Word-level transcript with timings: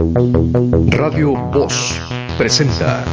Radio 0.00 1.32
Voz 1.32 2.00
presenta 2.38 3.04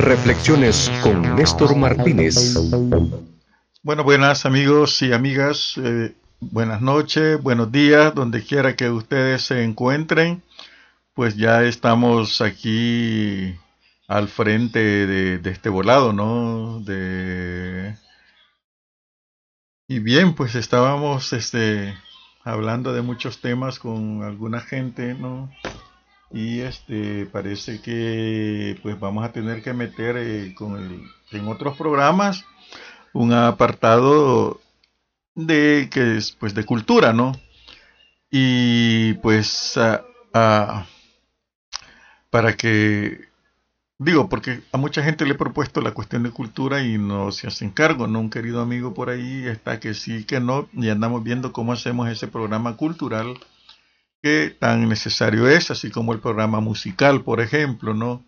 Reflexiones 0.00 0.90
con 1.00 1.36
Néstor 1.36 1.76
Martínez. 1.76 2.58
Bueno, 3.84 4.02
buenas 4.02 4.44
amigos 4.44 5.00
y 5.02 5.12
amigas, 5.12 5.74
eh, 5.76 6.16
buenas 6.40 6.82
noches, 6.82 7.40
buenos 7.40 7.70
días, 7.70 8.12
donde 8.16 8.42
quiera 8.42 8.74
que 8.74 8.90
ustedes 8.90 9.42
se 9.42 9.62
encuentren. 9.62 10.42
Pues 11.14 11.36
ya 11.36 11.62
estamos 11.62 12.40
aquí 12.40 13.54
al 14.08 14.26
frente 14.26 14.80
de, 14.80 15.48
este 15.48 15.68
volado, 15.68 16.12
¿no? 16.12 16.80
De... 16.80 17.96
Y 19.86 20.00
bien, 20.00 20.34
pues 20.34 20.56
estábamos 20.56 21.32
este, 21.34 21.94
hablando 22.42 22.92
de 22.92 23.02
muchos 23.02 23.40
temas 23.40 23.78
con 23.78 24.24
alguna 24.24 24.60
gente, 24.60 25.14
¿no? 25.14 25.48
Y 26.32 26.60
este 26.60 27.26
parece 27.26 27.80
que 27.82 28.78
pues 28.82 28.98
vamos 28.98 29.24
a 29.24 29.32
tener 29.32 29.62
que 29.62 29.74
meter 29.74 30.16
eh, 30.16 30.54
con 30.54 30.76
el, 30.76 31.02
en 31.30 31.48
otros 31.48 31.76
programas 31.76 32.44
un 33.12 33.32
apartado 33.32 34.60
de 35.34 35.88
que 35.92 36.16
es 36.16 36.32
pues 36.32 36.54
de 36.54 36.64
cultura 36.64 37.12
no 37.12 37.32
y 38.30 39.14
pues 39.14 39.78
para 42.30 42.56
que 42.56 43.28
digo 43.98 44.30
porque 44.30 44.62
a 44.72 44.78
mucha 44.78 45.02
gente 45.02 45.26
le 45.26 45.32
he 45.32 45.36
propuesto 45.38 45.82
la 45.82 45.92
cuestión 45.92 46.22
de 46.22 46.30
cultura 46.30 46.82
y 46.82 46.96
no 46.96 47.30
se 47.30 47.46
hacen 47.46 47.70
cargo 47.70 48.06
no 48.06 48.20
un 48.20 48.30
querido 48.30 48.62
amigo 48.62 48.94
por 48.94 49.10
ahí 49.10 49.46
está 49.46 49.80
que 49.80 49.92
sí 49.92 50.24
que 50.24 50.40
no 50.40 50.66
y 50.72 50.88
andamos 50.88 51.22
viendo 51.22 51.52
cómo 51.52 51.74
hacemos 51.74 52.08
ese 52.08 52.26
programa 52.26 52.76
cultural 52.78 53.38
qué 54.22 54.56
tan 54.58 54.88
necesario 54.88 55.48
es, 55.48 55.70
así 55.70 55.90
como 55.90 56.12
el 56.12 56.20
programa 56.20 56.60
musical, 56.60 57.22
por 57.22 57.40
ejemplo, 57.40 57.92
¿no? 57.92 58.24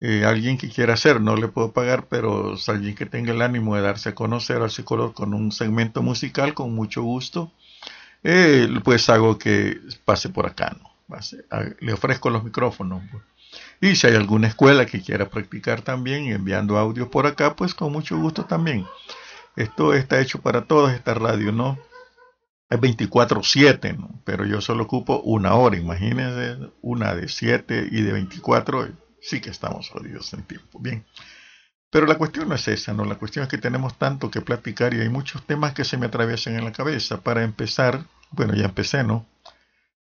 Eh, 0.00 0.24
alguien 0.24 0.58
que 0.58 0.68
quiera 0.68 0.94
hacer, 0.94 1.20
no 1.20 1.36
le 1.36 1.46
puedo 1.46 1.72
pagar, 1.72 2.08
pero 2.08 2.56
alguien 2.66 2.96
que 2.96 3.06
tenga 3.06 3.32
el 3.32 3.42
ánimo 3.42 3.76
de 3.76 3.82
darse 3.82 4.08
a 4.08 4.14
conocer 4.14 4.60
al 4.60 4.84
color 4.84 5.14
con 5.14 5.32
un 5.32 5.52
segmento 5.52 6.02
musical, 6.02 6.54
con 6.54 6.74
mucho 6.74 7.02
gusto, 7.02 7.52
eh, 8.24 8.68
pues 8.82 9.08
hago 9.10 9.38
que 9.38 9.78
pase 10.04 10.28
por 10.28 10.46
acá, 10.46 10.76
¿no? 10.80 10.90
le 11.80 11.92
ofrezco 11.92 12.30
los 12.30 12.42
micrófonos. 12.42 13.02
Pues. 13.10 13.22
Y 13.80 13.96
si 13.96 14.06
hay 14.06 14.14
alguna 14.14 14.48
escuela 14.48 14.86
que 14.86 15.02
quiera 15.02 15.28
practicar 15.28 15.82
también 15.82 16.26
enviando 16.26 16.78
audio 16.78 17.10
por 17.10 17.26
acá, 17.26 17.54
pues 17.54 17.74
con 17.74 17.92
mucho 17.92 18.16
gusto 18.16 18.44
también. 18.44 18.86
Esto 19.56 19.92
está 19.92 20.20
hecho 20.20 20.40
para 20.40 20.62
todos, 20.62 20.92
esta 20.92 21.14
radio, 21.14 21.52
¿no? 21.52 21.78
Es 22.72 22.80
24-7, 22.80 23.96
¿no? 23.96 24.20
pero 24.24 24.44
yo 24.44 24.60
solo 24.60 24.84
ocupo 24.84 25.20
una 25.20 25.54
hora. 25.54 25.76
Imagínense, 25.76 26.58
una 26.80 27.14
de 27.14 27.28
7 27.28 27.88
y 27.90 28.02
de 28.02 28.12
24, 28.12 28.88
sí 29.20 29.40
que 29.40 29.50
estamos 29.50 29.88
jodidos 29.90 30.32
en 30.32 30.42
tiempo. 30.42 30.78
Bien. 30.80 31.04
Pero 31.90 32.06
la 32.06 32.16
cuestión 32.16 32.48
no 32.48 32.54
es 32.54 32.66
esa, 32.68 32.94
¿no? 32.94 33.04
La 33.04 33.16
cuestión 33.16 33.42
es 33.42 33.50
que 33.50 33.58
tenemos 33.58 33.98
tanto 33.98 34.30
que 34.30 34.40
platicar 34.40 34.94
y 34.94 35.00
hay 35.00 35.10
muchos 35.10 35.44
temas 35.44 35.74
que 35.74 35.84
se 35.84 35.98
me 35.98 36.06
atraviesan 36.06 36.54
en 36.54 36.64
la 36.64 36.72
cabeza. 36.72 37.20
Para 37.20 37.44
empezar, 37.44 38.06
bueno, 38.30 38.54
ya 38.54 38.64
empecé, 38.64 39.04
¿no? 39.04 39.26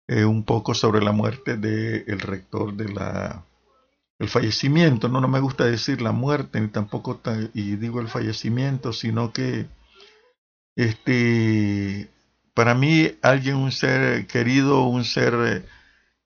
Eh, 0.07 0.25
un 0.25 0.43
poco 0.43 0.73
sobre 0.73 1.01
la 1.01 1.13
muerte 1.13 1.55
del 1.55 2.19
rector 2.19 2.73
de 2.73 2.89
la 2.89 3.43
el 4.19 4.29
fallecimiento, 4.29 5.09
no, 5.09 5.21
no 5.21 5.27
me 5.27 5.39
gusta 5.39 5.65
decir 5.65 6.01
la 6.01 6.11
muerte, 6.11 6.59
ni 6.59 6.69
tampoco, 6.69 7.21
y 7.53 7.75
digo 7.75 8.01
el 8.01 8.07
fallecimiento, 8.07 8.91
sino 8.91 9.31
que 9.31 9.67
este 10.75 12.09
para 12.57 12.73
mí 12.73 13.11
alguien, 13.21 13.57
un 13.57 13.71
ser 13.71 14.25
querido, 14.25 14.87
un 14.87 15.05
ser, 15.05 15.63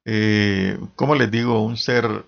eh, 0.05 0.79
¿cómo 0.95 1.13
les 1.15 1.29
digo? 1.29 1.61
Un 1.61 1.75
ser 1.75 2.23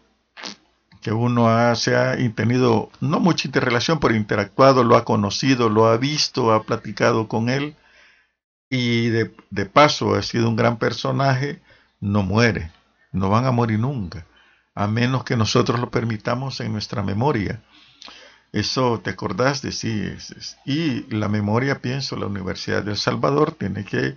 que 1.01 1.13
uno 1.13 1.47
ha, 1.47 1.73
se 1.75 1.95
ha 1.95 2.17
tenido 2.35 2.91
no 2.99 3.21
mucha 3.21 3.47
interrelación, 3.47 4.01
pero 4.01 4.13
interactuado, 4.13 4.83
lo 4.83 4.97
ha 4.97 5.05
conocido, 5.05 5.69
lo 5.69 5.87
ha 5.87 5.95
visto, 5.95 6.51
ha 6.51 6.63
platicado 6.63 7.29
con 7.29 7.47
él 7.47 7.77
y 8.69 9.07
de, 9.07 9.33
de 9.51 9.65
paso 9.67 10.15
ha 10.15 10.21
sido 10.21 10.49
un 10.49 10.57
gran 10.57 10.79
personaje, 10.79 11.61
no 12.01 12.23
muere, 12.23 12.73
no 13.13 13.29
van 13.29 13.45
a 13.45 13.51
morir 13.51 13.79
nunca, 13.79 14.25
a 14.75 14.85
menos 14.85 15.23
que 15.23 15.37
nosotros 15.37 15.79
lo 15.79 15.91
permitamos 15.91 16.59
en 16.59 16.73
nuestra 16.73 17.03
memoria. 17.03 17.61
Eso 18.53 19.01
te 19.03 19.09
acordás 19.09 19.63
de 19.63 19.71
sí. 19.71 20.15
Y 20.63 21.11
la 21.13 21.27
memoria, 21.27 21.81
pienso, 21.81 22.15
la 22.15 22.27
Universidad 22.27 22.83
de 22.83 22.95
Salvador 22.95 23.53
tiene 23.53 23.83
que 23.83 24.15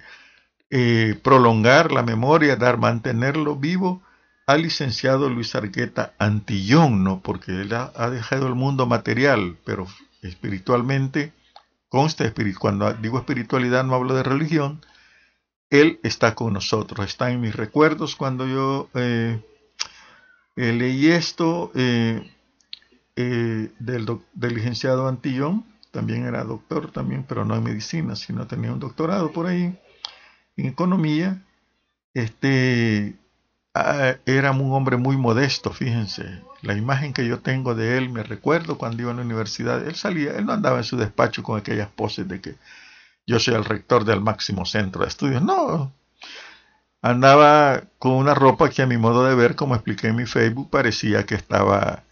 eh, 0.68 1.18
prolongar 1.24 1.90
la 1.90 2.02
memoria, 2.02 2.54
dar, 2.56 2.76
mantenerlo 2.76 3.56
vivo 3.56 4.02
al 4.46 4.62
licenciado 4.62 5.30
Luis 5.30 5.54
Argueta 5.54 6.12
Antillón, 6.18 7.02
¿no? 7.02 7.20
Porque 7.22 7.62
él 7.62 7.72
ha, 7.72 8.10
dejado 8.10 8.46
el 8.46 8.54
mundo 8.54 8.84
material, 8.86 9.56
pero 9.64 9.86
espiritualmente, 10.20 11.32
consta 11.88 12.30
cuando 12.58 12.92
digo 12.92 13.18
espiritualidad 13.18 13.84
no 13.84 13.94
hablo 13.94 14.14
de 14.14 14.22
religión, 14.22 14.84
él 15.70 15.98
está 16.02 16.34
con 16.34 16.52
nosotros, 16.52 17.06
está 17.06 17.30
en 17.30 17.40
mis 17.40 17.56
recuerdos 17.56 18.16
cuando 18.16 18.46
yo 18.46 18.90
eh, 18.94 19.40
eh, 20.56 20.72
leí 20.72 21.08
esto, 21.08 21.72
del, 23.16 24.20
licenciado 24.34 25.08
Antillón, 25.08 25.64
también 25.90 26.26
era 26.26 26.44
doctor, 26.44 26.92
también, 26.92 27.24
pero 27.26 27.44
no 27.44 27.56
en 27.56 27.64
medicina, 27.64 28.14
sino 28.16 28.46
tenía 28.46 28.72
un 28.72 28.80
doctorado 28.80 29.32
por 29.32 29.46
ahí 29.46 29.78
en 30.56 30.66
economía. 30.66 31.42
Este 32.12 33.16
era 34.24 34.52
un 34.52 34.72
hombre 34.72 34.96
muy 34.96 35.16
modesto, 35.16 35.72
fíjense. 35.72 36.42
La 36.62 36.74
imagen 36.74 37.12
que 37.12 37.26
yo 37.26 37.40
tengo 37.40 37.74
de 37.74 37.98
él, 37.98 38.08
me 38.10 38.22
recuerdo 38.22 38.78
cuando 38.78 39.02
iba 39.02 39.12
a 39.12 39.14
la 39.14 39.22
universidad, 39.22 39.86
él 39.86 39.94
salía, 39.94 40.32
él 40.32 40.46
no 40.46 40.52
andaba 40.52 40.78
en 40.78 40.84
su 40.84 40.96
despacho 40.96 41.42
con 41.42 41.58
aquellas 41.58 41.88
poses 41.88 42.26
de 42.28 42.40
que 42.40 42.56
yo 43.26 43.38
soy 43.38 43.54
el 43.54 43.64
rector 43.64 44.04
del 44.04 44.20
máximo 44.20 44.64
centro 44.64 45.02
de 45.02 45.08
estudios. 45.08 45.42
No, 45.42 45.92
andaba 47.02 47.84
con 47.98 48.12
una 48.12 48.34
ropa 48.34 48.70
que 48.70 48.82
a 48.82 48.86
mi 48.86 48.96
modo 48.96 49.24
de 49.24 49.34
ver, 49.34 49.56
como 49.56 49.74
expliqué 49.74 50.08
en 50.08 50.16
mi 50.16 50.26
Facebook, 50.26 50.70
parecía 50.70 51.24
que 51.26 51.34
estaba 51.34 52.04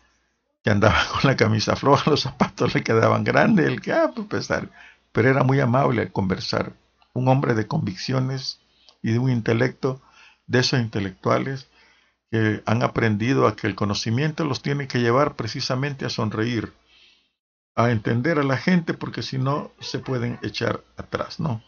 que 0.64 0.70
andaba 0.70 1.06
con 1.12 1.30
la 1.30 1.36
camisa 1.36 1.76
floja, 1.76 2.10
los 2.10 2.22
zapatos 2.22 2.74
le 2.74 2.82
quedaban 2.82 3.22
grandes, 3.22 3.66
el 3.66 3.80
que, 3.80 3.92
ah, 3.92 4.10
pues 4.14 4.26
pesar, 4.26 4.70
pero 5.12 5.28
era 5.28 5.44
muy 5.44 5.60
amable 5.60 6.02
al 6.02 6.10
conversar, 6.10 6.72
un 7.12 7.28
hombre 7.28 7.54
de 7.54 7.68
convicciones 7.68 8.60
y 9.02 9.12
de 9.12 9.18
un 9.20 9.30
intelecto, 9.30 10.00
de 10.46 10.60
esos 10.60 10.80
intelectuales 10.80 11.68
que 12.30 12.62
han 12.66 12.82
aprendido 12.82 13.46
a 13.46 13.54
que 13.54 13.66
el 13.66 13.74
conocimiento 13.74 14.44
los 14.44 14.62
tiene 14.62 14.88
que 14.88 15.00
llevar 15.00 15.36
precisamente 15.36 16.04
a 16.04 16.10
sonreír, 16.10 16.72
a 17.76 17.90
entender 17.90 18.38
a 18.38 18.42
la 18.42 18.56
gente, 18.56 18.94
porque 18.94 19.22
si 19.22 19.38
no 19.38 19.70
se 19.80 19.98
pueden 19.98 20.38
echar 20.42 20.82
atrás, 20.96 21.40
¿no? 21.40 21.62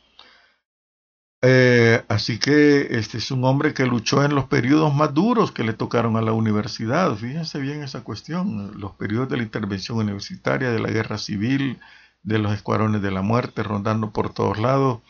Eh, 1.42 2.02
así 2.08 2.38
que 2.38 2.98
este 2.98 3.18
es 3.18 3.30
un 3.30 3.44
hombre 3.44 3.74
que 3.74 3.86
luchó 3.86 4.24
en 4.24 4.34
los 4.34 4.46
periodos 4.46 4.94
más 4.94 5.12
duros 5.12 5.52
que 5.52 5.64
le 5.64 5.74
tocaron 5.74 6.16
a 6.16 6.22
la 6.22 6.32
universidad. 6.32 7.14
Fíjense 7.16 7.60
bien 7.60 7.82
esa 7.82 8.02
cuestión, 8.02 8.80
los 8.80 8.92
periodos 8.92 9.28
de 9.28 9.36
la 9.36 9.42
intervención 9.42 9.98
universitaria, 9.98 10.70
de 10.70 10.80
la 10.80 10.90
guerra 10.90 11.18
civil, 11.18 11.78
de 12.22 12.38
los 12.38 12.52
escuadrones 12.52 13.02
de 13.02 13.10
la 13.10 13.22
muerte 13.22 13.62
rondando 13.62 14.10
por 14.10 14.32
todos 14.32 14.58
lados. 14.58 15.00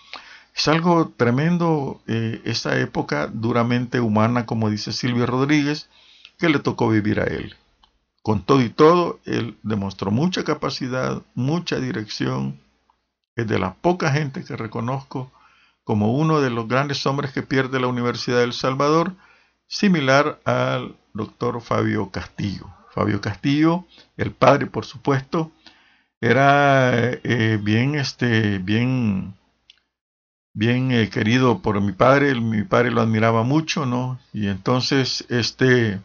Es 0.55 0.69
algo 0.69 1.09
tremendo 1.17 2.01
eh, 2.07 2.41
esa 2.45 2.79
época 2.79 3.27
duramente 3.27 4.01
humana, 4.01 4.47
como 4.47 4.71
dice 4.71 4.93
Silvio 4.93 5.27
Rodríguez, 5.27 5.89
que 6.39 6.49
le 6.49 6.59
tocó 6.59 6.89
vivir 6.89 7.21
a 7.21 7.25
él. 7.25 7.55
Con 8.23 8.43
todo 8.43 8.61
y 8.63 8.71
todo, 8.71 9.21
él 9.25 9.57
demostró 9.63 10.11
mucha 10.11 10.45
capacidad, 10.45 11.23
mucha 11.35 11.79
dirección. 11.79 12.59
Es 13.37 13.47
de 13.47 13.59
la 13.59 13.75
poca 13.75 14.11
gente 14.11 14.45
que 14.45 14.57
reconozco 14.57 15.31
como 15.87 16.11
uno 16.11 16.41
de 16.41 16.51
los 16.51 16.67
grandes 16.67 17.07
hombres 17.07 17.31
que 17.31 17.45
pierde 17.45 17.79
la 17.79 17.87
Universidad 17.87 18.41
del 18.41 18.53
Salvador, 18.53 19.13
similar 19.69 20.41
al 20.45 20.97
doctor 21.15 21.61
Fabio 21.61 22.11
Castillo. 22.11 22.67
Fabio 22.93 23.21
Castillo, 23.21 23.85
el 24.17 24.33
padre, 24.33 24.67
por 24.67 24.85
supuesto, 24.85 25.53
era 26.21 26.91
eh, 26.93 27.61
bien, 27.63 27.95
este, 27.95 28.59
bien, 28.59 29.35
bien 30.53 30.91
eh, 30.91 31.09
querido 31.09 31.61
por 31.61 31.81
mi 31.81 31.93
padre. 31.93 32.35
Mi 32.35 32.65
padre 32.65 32.91
lo 32.91 33.01
admiraba 33.01 33.45
mucho, 33.45 33.87
¿no? 33.87 34.19
Y 34.33 34.49
entonces, 34.49 35.25
este, 35.29 36.01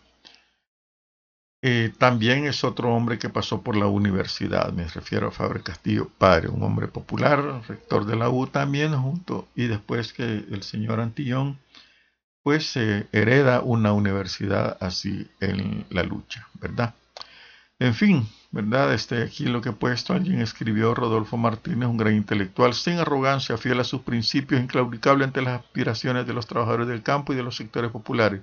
eh, 1.64 1.94
también 1.98 2.48
es 2.48 2.64
otro 2.64 2.94
hombre 2.94 3.20
que 3.20 3.30
pasó 3.30 3.62
por 3.62 3.76
la 3.76 3.86
universidad, 3.86 4.74
me 4.74 4.88
refiero 4.88 5.28
a 5.28 5.32
Fabre 5.32 5.62
Castillo, 5.62 6.10
padre, 6.18 6.48
un 6.50 6.64
hombre 6.64 6.88
popular, 6.88 7.62
rector 7.68 8.06
de 8.06 8.16
la 8.16 8.30
U 8.30 8.48
también, 8.48 8.96
junto, 8.96 9.48
y 9.56 9.68
después 9.68 10.12
que 10.14 10.24
el 10.24 10.64
señor 10.64 11.00
Antillón, 11.00 11.60
pues 12.42 12.76
hereda 12.76 13.62
una 13.62 13.94
universidad 13.94 14.76
así 14.80 15.30
en 15.40 15.86
la 15.92 16.02
lucha, 16.02 16.48
¿verdad? 16.60 16.96
En 17.78 17.94
fin, 17.94 18.28
¿verdad? 18.50 18.94
Este, 18.94 19.22
aquí 19.22 19.46
lo 19.46 19.62
que 19.62 19.70
he 19.70 19.74
puesto, 19.74 20.14
alguien 20.14 20.42
escribió, 20.42 20.96
Rodolfo 20.96 21.38
Martínez, 21.38 21.88
un 21.88 21.98
gran 21.98 22.16
intelectual, 22.16 22.74
sin 22.74 22.98
arrogancia, 22.98 23.58
fiel 23.58 23.80
a 23.80 23.84
sus 23.84 24.02
principios, 24.02 24.62
inclaudicable 24.62 25.26
ante 25.26 25.44
las 25.44 25.62
aspiraciones 25.62 26.26
de 26.26 26.34
los 26.34 26.48
trabajadores 26.48 26.88
del 26.88 27.04
campo 27.04 27.34
y 27.34 27.36
de 27.36 27.44
los 27.44 27.56
sectores 27.56 27.92
populares 27.92 28.42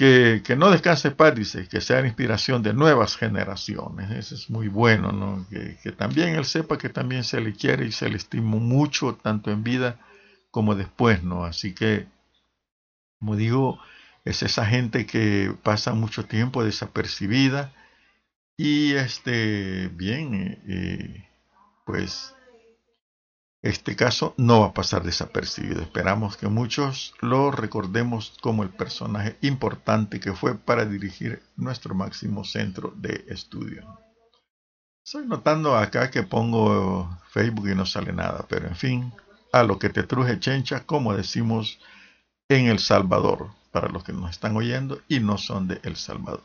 que, 0.00 0.56
no 0.56 0.70
descanse 0.70 1.10
paz, 1.10 1.34
dice, 1.34 1.68
que 1.68 1.82
sea 1.82 2.00
la 2.00 2.06
inspiración 2.06 2.62
de 2.62 2.72
nuevas 2.72 3.16
generaciones. 3.16 4.10
Eso 4.10 4.34
es 4.34 4.48
muy 4.48 4.68
bueno, 4.68 5.12
¿no? 5.12 5.46
Que, 5.50 5.76
que, 5.82 5.92
también 5.92 6.30
él 6.36 6.46
sepa 6.46 6.78
que 6.78 6.88
también 6.88 7.22
se 7.22 7.38
le 7.38 7.52
quiere 7.52 7.84
y 7.84 7.92
se 7.92 8.08
le 8.08 8.16
estima 8.16 8.56
mucho, 8.56 9.14
tanto 9.22 9.50
en 9.50 9.62
vida 9.62 9.98
como 10.50 10.74
después, 10.74 11.22
¿no? 11.22 11.44
Así 11.44 11.74
que, 11.74 12.06
como 13.18 13.36
digo, 13.36 13.78
es 14.24 14.42
esa 14.42 14.64
gente 14.64 15.04
que 15.04 15.54
pasa 15.62 15.92
mucho 15.92 16.24
tiempo 16.24 16.64
desapercibida 16.64 17.74
y, 18.56 18.94
este, 18.94 19.88
bien, 19.88 20.34
eh, 20.34 20.62
eh, 20.66 21.28
pues 21.84 22.34
este 23.62 23.94
caso 23.94 24.34
no 24.38 24.60
va 24.60 24.68
a 24.68 24.74
pasar 24.74 25.02
desapercibido. 25.02 25.82
Esperamos 25.82 26.36
que 26.38 26.48
muchos 26.48 27.14
lo 27.20 27.50
recordemos 27.50 28.36
como 28.40 28.62
el 28.62 28.70
personaje 28.70 29.36
importante 29.42 30.18
que 30.18 30.32
fue 30.32 30.56
para 30.56 30.86
dirigir 30.86 31.42
nuestro 31.56 31.94
máximo 31.94 32.44
centro 32.44 32.94
de 32.96 33.24
estudio. 33.28 33.84
Estoy 35.04 35.26
notando 35.26 35.76
acá 35.76 36.10
que 36.10 36.22
pongo 36.22 37.18
Facebook 37.32 37.68
y 37.68 37.74
no 37.74 37.84
sale 37.84 38.12
nada, 38.12 38.46
pero 38.48 38.66
en 38.66 38.76
fin, 38.76 39.12
a 39.52 39.62
lo 39.62 39.78
que 39.78 39.90
te 39.90 40.04
truje 40.04 40.40
chencha, 40.40 40.86
como 40.86 41.14
decimos 41.14 41.80
en 42.48 42.66
El 42.66 42.78
Salvador, 42.78 43.50
para 43.72 43.88
los 43.88 44.04
que 44.04 44.12
nos 44.12 44.30
están 44.30 44.56
oyendo 44.56 45.00
y 45.08 45.20
no 45.20 45.36
son 45.36 45.68
de 45.68 45.80
El 45.82 45.96
Salvador. 45.96 46.42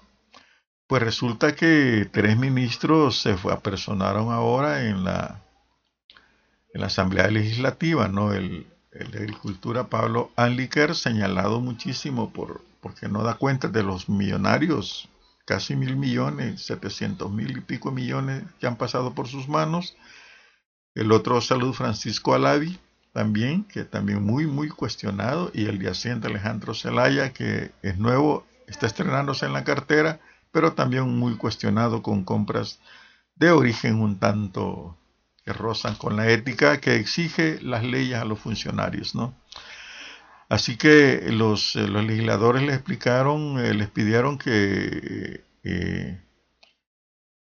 Pues 0.87 1.01
resulta 1.01 1.55
que 1.55 2.09
tres 2.11 2.37
ministros 2.37 3.21
se 3.21 3.37
apersonaron 3.51 4.31
ahora 4.31 4.83
en 4.83 5.03
la 5.03 5.44
en 6.75 6.81
la 6.81 6.87
Asamblea 6.87 7.29
Legislativa, 7.29 8.09
¿no? 8.09 8.33
El, 8.33 8.67
de 8.91 9.17
Agricultura, 9.17 9.87
Pablo 9.87 10.31
Anliker, 10.35 10.95
señalado 10.95 11.59
muchísimo 11.59 12.31
por, 12.31 12.61
porque 12.81 13.09
no 13.09 13.23
da 13.23 13.35
cuenta 13.35 13.67
de 13.67 13.83
los 13.83 14.07
millonarios, 14.07 15.09
casi 15.45 15.75
mil 15.75 15.97
millones, 15.97 16.65
setecientos 16.65 17.29
mil 17.31 17.57
y 17.57 17.61
pico 17.61 17.91
millones 17.91 18.43
que 18.59 18.67
han 18.67 18.77
pasado 18.77 19.13
por 19.13 19.27
sus 19.27 19.49
manos. 19.49 19.97
El 20.95 21.11
otro 21.11 21.41
Salud 21.41 21.73
Francisco 21.73 22.33
Alavi, 22.33 22.77
también, 23.13 23.63
que 23.65 23.83
también 23.83 24.23
muy, 24.23 24.45
muy 24.45 24.69
cuestionado. 24.69 25.51
Y 25.53 25.65
el 25.65 25.81
yaciente 25.81 26.27
Alejandro 26.27 26.73
Zelaya, 26.73 27.31
que 27.33 27.71
es 27.81 27.97
nuevo, 27.97 28.45
está 28.67 28.87
estrenándose 28.87 29.45
en 29.45 29.53
la 29.53 29.63
cartera, 29.63 30.19
pero 30.51 30.73
también 30.73 31.07
muy 31.17 31.35
cuestionado 31.37 32.01
con 32.01 32.23
compras 32.23 32.79
de 33.35 33.51
origen 33.51 34.01
un 34.01 34.19
tanto 34.19 34.97
que 35.45 35.53
rozan 35.53 35.95
con 35.95 36.15
la 36.15 36.29
ética 36.31 36.81
que 36.81 36.95
exige 36.95 37.59
las 37.61 37.83
leyes 37.83 38.17
a 38.17 38.25
los 38.25 38.39
funcionarios, 38.39 39.13
¿no? 39.13 39.35
Así 40.49 40.77
que 40.77 41.29
los, 41.31 41.75
eh, 41.75 41.87
legisladores 41.87 42.63
les 42.63 42.75
explicaron, 42.75 43.59
eh, 43.59 43.73
les 43.73 43.89
pidieron 43.89 44.37
que 44.37 45.43
eh, 45.63 46.21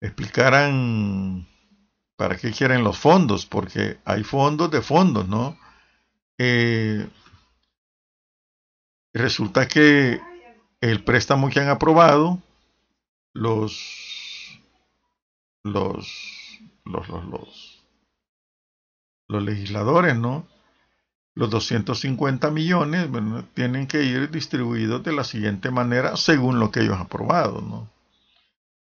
explicaran 0.01 1.49
para 2.17 2.37
qué 2.37 2.53
quieren 2.53 2.85
los 2.85 2.99
fondos, 2.99 3.47
porque 3.47 3.99
hay 4.05 4.25
fondos 4.25 4.71
de 4.71 4.83
fondos, 4.83 5.29
¿no? 5.29 5.59
resulta 9.15 9.69
que 9.69 10.21
el 10.81 11.05
préstamo 11.05 11.51
que 11.51 11.61
han 11.61 11.69
aprobado, 11.69 12.43
los, 13.33 14.61
los, 15.63 16.59
los, 16.85 17.09
los, 17.09 17.25
los 17.27 17.72
los 19.33 19.43
legisladores, 19.43 20.17
¿no? 20.17 20.47
Los 21.35 21.51
250 21.51 22.51
millones 22.51 23.09
tienen 23.55 23.87
que 23.87 24.03
ir 24.05 24.31
distribuidos 24.31 25.03
de 25.03 25.13
la 25.13 25.25
siguiente 25.25 25.71
manera 25.71 26.17
según 26.17 26.61
lo 26.61 26.71
que 26.71 26.81
ellos 26.81 26.97
han 26.97 27.03
aprobado, 27.03 27.61
¿no? 27.63 27.91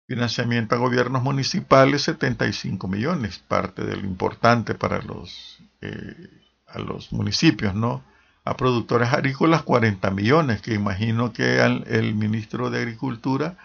Financiamiento 0.08 0.76
a 0.76 0.80
gobiernos 0.80 1.22
municipales 1.22 2.04
75 2.04 2.88
millones, 2.88 3.40
parte 3.40 3.84
de 3.84 3.98
lo 3.98 4.08
importante 4.08 4.74
para 4.74 5.02
los, 5.02 5.60
eh, 5.82 6.30
a 6.66 6.80
los 6.80 7.12
municipios, 7.12 7.76
¿no? 7.76 8.04
A 8.46 8.56
productores 8.56 9.14
agrícolas 9.14 9.64
40 9.64 10.10
millones, 10.12 10.62
que 10.62 10.74
imagino 10.74 11.34
que 11.34 11.62
el 11.62 12.16
ministro 12.16 12.70
de 12.70 12.80
Agricultura, 12.80 13.58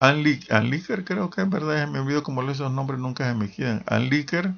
Anliker, 0.00 1.04
creo 1.04 1.28
que 1.30 1.40
en 1.40 1.50
verdad, 1.50 1.88
me 1.88 1.98
olvido 1.98 2.22
como 2.22 2.48
esos 2.48 2.70
nombres 2.70 3.00
nunca 3.00 3.28
se 3.28 3.34
me 3.34 3.50
quedan, 3.50 3.82
Anliker, 3.86 4.54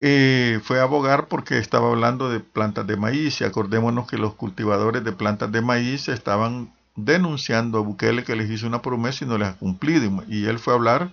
eh, 0.00 0.60
fue 0.62 0.80
a 0.80 0.84
abogar 0.84 1.28
porque 1.28 1.58
estaba 1.58 1.88
hablando 1.88 2.30
de 2.30 2.40
plantas 2.40 2.86
de 2.86 2.96
maíz. 2.96 3.40
Y 3.40 3.44
acordémonos 3.44 4.06
que 4.06 4.18
los 4.18 4.34
cultivadores 4.34 5.04
de 5.04 5.12
plantas 5.12 5.52
de 5.52 5.60
maíz 5.62 6.08
estaban 6.08 6.74
denunciando 6.96 7.78
a 7.78 7.82
Bukele 7.82 8.24
que 8.24 8.36
les 8.36 8.50
hizo 8.50 8.66
una 8.66 8.82
promesa 8.82 9.24
y 9.24 9.28
no 9.28 9.38
les 9.38 9.48
ha 9.48 9.56
cumplido. 9.56 10.24
Y 10.28 10.46
él 10.46 10.58
fue 10.58 10.72
a 10.72 10.76
hablar 10.76 11.12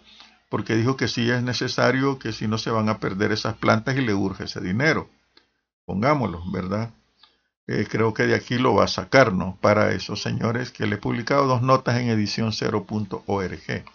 porque 0.50 0.76
dijo 0.76 0.98
que 0.98 1.08
sí 1.08 1.30
es 1.30 1.42
necesario 1.42 2.20
que 2.20 2.32
si 2.32 2.48
no 2.48 2.58
se 2.58 2.70
van 2.70 2.90
a 2.90 3.00
perder 3.00 3.32
esas 3.32 3.56
plantas 3.56 3.98
y 3.98 4.02
le 4.02 4.14
urge 4.14 4.46
ese 4.46 4.62
dinero. 4.62 5.10
Pongámoslo 5.86 6.42
verdad 6.52 6.92
eh, 7.68 7.88
creo 7.90 8.14
que 8.14 8.24
de 8.24 8.36
aquí 8.36 8.58
lo 8.58 8.76
va 8.76 8.86
a 8.86 8.90
sacar 8.90 9.32
no 9.32 9.58
para 9.62 9.94
esos 9.94 10.22
señores 10.22 10.72
que 10.72 10.86
le 10.86 10.96
he 10.96 10.98
publicado 10.98 11.48
dos 11.48 11.62
notas 11.62 11.98
en 12.00 12.10
edición 12.10 12.52
0.org 12.52 13.86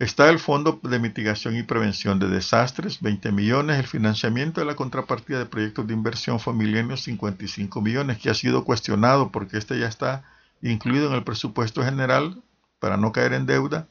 Está 0.00 0.28
el 0.28 0.40
Fondo 0.40 0.80
de 0.82 0.98
Mitigación 0.98 1.56
y 1.56 1.62
Prevención 1.62 2.18
de 2.18 2.26
Desastres, 2.26 3.00
20 3.00 3.30
millones. 3.30 3.78
El 3.78 3.86
financiamiento 3.86 4.60
de 4.60 4.66
la 4.66 4.74
contrapartida 4.74 5.38
de 5.38 5.46
proyectos 5.46 5.86
de 5.86 5.94
inversión 5.94 6.40
familiares, 6.40 7.02
55 7.04 7.80
millones, 7.80 8.18
que 8.18 8.28
ha 8.28 8.34
sido 8.34 8.64
cuestionado 8.64 9.30
porque 9.30 9.56
este 9.56 9.78
ya 9.78 9.86
está 9.86 10.24
incluido 10.62 11.06
en 11.06 11.14
el 11.14 11.22
presupuesto 11.22 11.84
general 11.84 12.42
para 12.80 12.96
no 12.96 13.12
caer 13.12 13.34
en 13.34 13.46
deuda. 13.46 13.86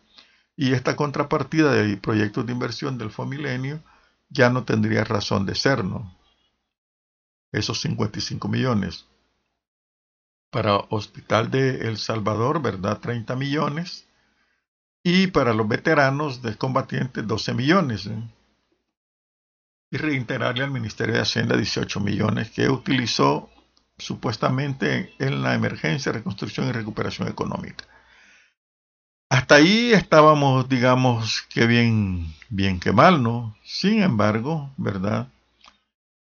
Y 0.57 0.73
esta 0.73 0.97
contrapartida 0.97 1.71
de 1.71 1.95
proyectos 1.95 2.45
de 2.45 2.51
inversión 2.51 2.97
del 2.97 3.09
Fomilenio 3.09 3.81
ya 4.27 4.49
no 4.49 4.65
tendría 4.65 5.05
razón 5.05 5.45
de 5.45 5.55
ser, 5.55 5.85
¿no? 5.85 6.13
Esos 7.53 7.79
55 7.79 8.49
millones. 8.49 9.05
Para 10.49 10.75
Hospital 10.89 11.49
de 11.49 11.87
El 11.87 11.97
Salvador, 11.97 12.61
¿verdad? 12.61 12.99
30 12.99 13.37
millones 13.37 14.05
y 15.03 15.27
para 15.27 15.53
los 15.53 15.67
veteranos 15.67 16.41
de 16.41 16.55
combatientes 16.55 17.27
12 17.27 17.53
millones. 17.53 18.07
¿eh? 18.07 18.23
Y 19.91 19.97
reiterarle 19.97 20.63
al 20.63 20.71
Ministerio 20.71 21.15
de 21.15 21.21
Hacienda 21.21 21.57
18 21.57 21.99
millones 21.99 22.49
que 22.51 22.69
utilizó 22.69 23.49
supuestamente 23.97 25.13
en 25.19 25.43
la 25.43 25.53
emergencia, 25.53 26.11
reconstrucción 26.11 26.69
y 26.69 26.71
recuperación 26.71 27.27
económica. 27.27 27.85
Hasta 29.29 29.55
ahí 29.55 29.91
estábamos, 29.93 30.69
digamos, 30.69 31.41
que 31.49 31.67
bien, 31.67 32.33
bien 32.49 32.79
que 32.79 32.91
mal, 32.91 33.21
¿no? 33.21 33.55
Sin 33.63 34.01
embargo, 34.01 34.71
¿verdad? 34.77 35.27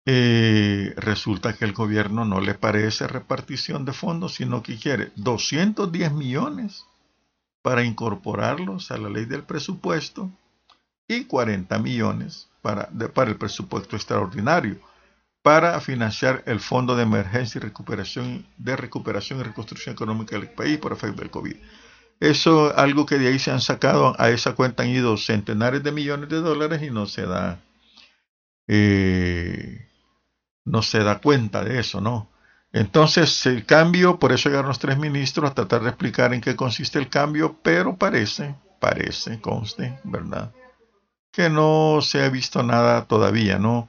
Eh, 0.06 0.94
resulta 0.96 1.52
que 1.52 1.64
el 1.64 1.72
gobierno 1.72 2.24
no 2.24 2.40
le 2.40 2.54
parece 2.54 3.06
repartición 3.06 3.84
de 3.84 3.92
fondos, 3.92 4.34
sino 4.34 4.62
que 4.62 4.76
quiere 4.76 5.12
210 5.16 6.12
millones 6.12 6.84
para 7.62 7.84
incorporarlos 7.84 8.90
a 8.90 8.98
la 8.98 9.08
ley 9.08 9.24
del 9.24 9.44
presupuesto 9.44 10.30
y 11.08 11.24
40 11.24 11.78
millones 11.78 12.48
para, 12.60 12.88
para 13.14 13.30
el 13.30 13.36
presupuesto 13.36 13.96
extraordinario 13.96 14.78
para 15.42 15.80
financiar 15.80 16.44
el 16.46 16.60
Fondo 16.60 16.94
de 16.94 17.02
Emergencia 17.02 17.58
y 17.58 17.62
Recuperación 17.62 18.46
de 18.56 18.76
Recuperación 18.76 19.40
y 19.40 19.42
Reconstrucción 19.42 19.92
Económica 19.94 20.38
del 20.38 20.48
país 20.50 20.78
por 20.78 20.92
efecto 20.92 21.20
del 21.20 21.30
COVID. 21.30 21.56
Eso 22.20 22.76
algo 22.78 23.04
que 23.04 23.18
de 23.18 23.26
ahí 23.26 23.40
se 23.40 23.50
han 23.50 23.60
sacado, 23.60 24.14
a 24.18 24.30
esa 24.30 24.54
cuenta 24.54 24.84
han 24.84 24.90
ido 24.90 25.16
centenares 25.16 25.82
de 25.82 25.90
millones 25.90 26.28
de 26.28 26.40
dólares 26.40 26.80
y 26.82 26.90
no 26.90 27.06
se 27.06 27.26
da, 27.26 27.60
eh, 28.68 29.88
no 30.64 30.82
se 30.82 31.00
da 31.00 31.20
cuenta 31.20 31.64
de 31.64 31.80
eso, 31.80 32.00
¿no? 32.00 32.30
Entonces, 32.72 33.44
el 33.46 33.66
cambio, 33.66 34.18
por 34.18 34.32
eso 34.32 34.48
llegaron 34.48 34.68
los 34.68 34.78
tres 34.78 34.98
ministros 34.98 35.50
a 35.50 35.54
tratar 35.54 35.82
de 35.82 35.90
explicar 35.90 36.32
en 36.32 36.40
qué 36.40 36.56
consiste 36.56 36.98
el 36.98 37.08
cambio, 37.08 37.58
pero 37.62 37.96
parece, 37.96 38.54
parece, 38.80 39.40
conste, 39.40 39.98
¿verdad? 40.04 40.52
Que 41.30 41.50
no 41.50 42.00
se 42.00 42.22
ha 42.22 42.30
visto 42.30 42.62
nada 42.62 43.04
todavía, 43.04 43.58
¿no? 43.58 43.88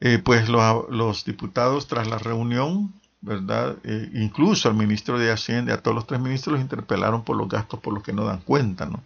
Eh, 0.00 0.18
pues 0.18 0.48
los, 0.48 1.24
diputados 1.24 1.88
tras 1.88 2.06
la 2.06 2.18
reunión, 2.18 2.94
¿verdad? 3.22 3.76
Eh, 3.82 4.10
incluso 4.14 4.68
al 4.68 4.74
ministro 4.76 5.18
de 5.18 5.32
Hacienda, 5.32 5.74
a 5.74 5.82
todos 5.82 5.94
los 5.96 6.06
tres 6.06 6.20
ministros 6.20 6.54
los 6.54 6.62
interpelaron 6.62 7.24
por 7.24 7.36
los 7.36 7.48
gastos 7.48 7.80
por 7.80 7.92
los 7.92 8.04
que 8.04 8.12
no 8.12 8.24
dan 8.24 8.40
cuenta, 8.40 8.86
¿no? 8.86 9.02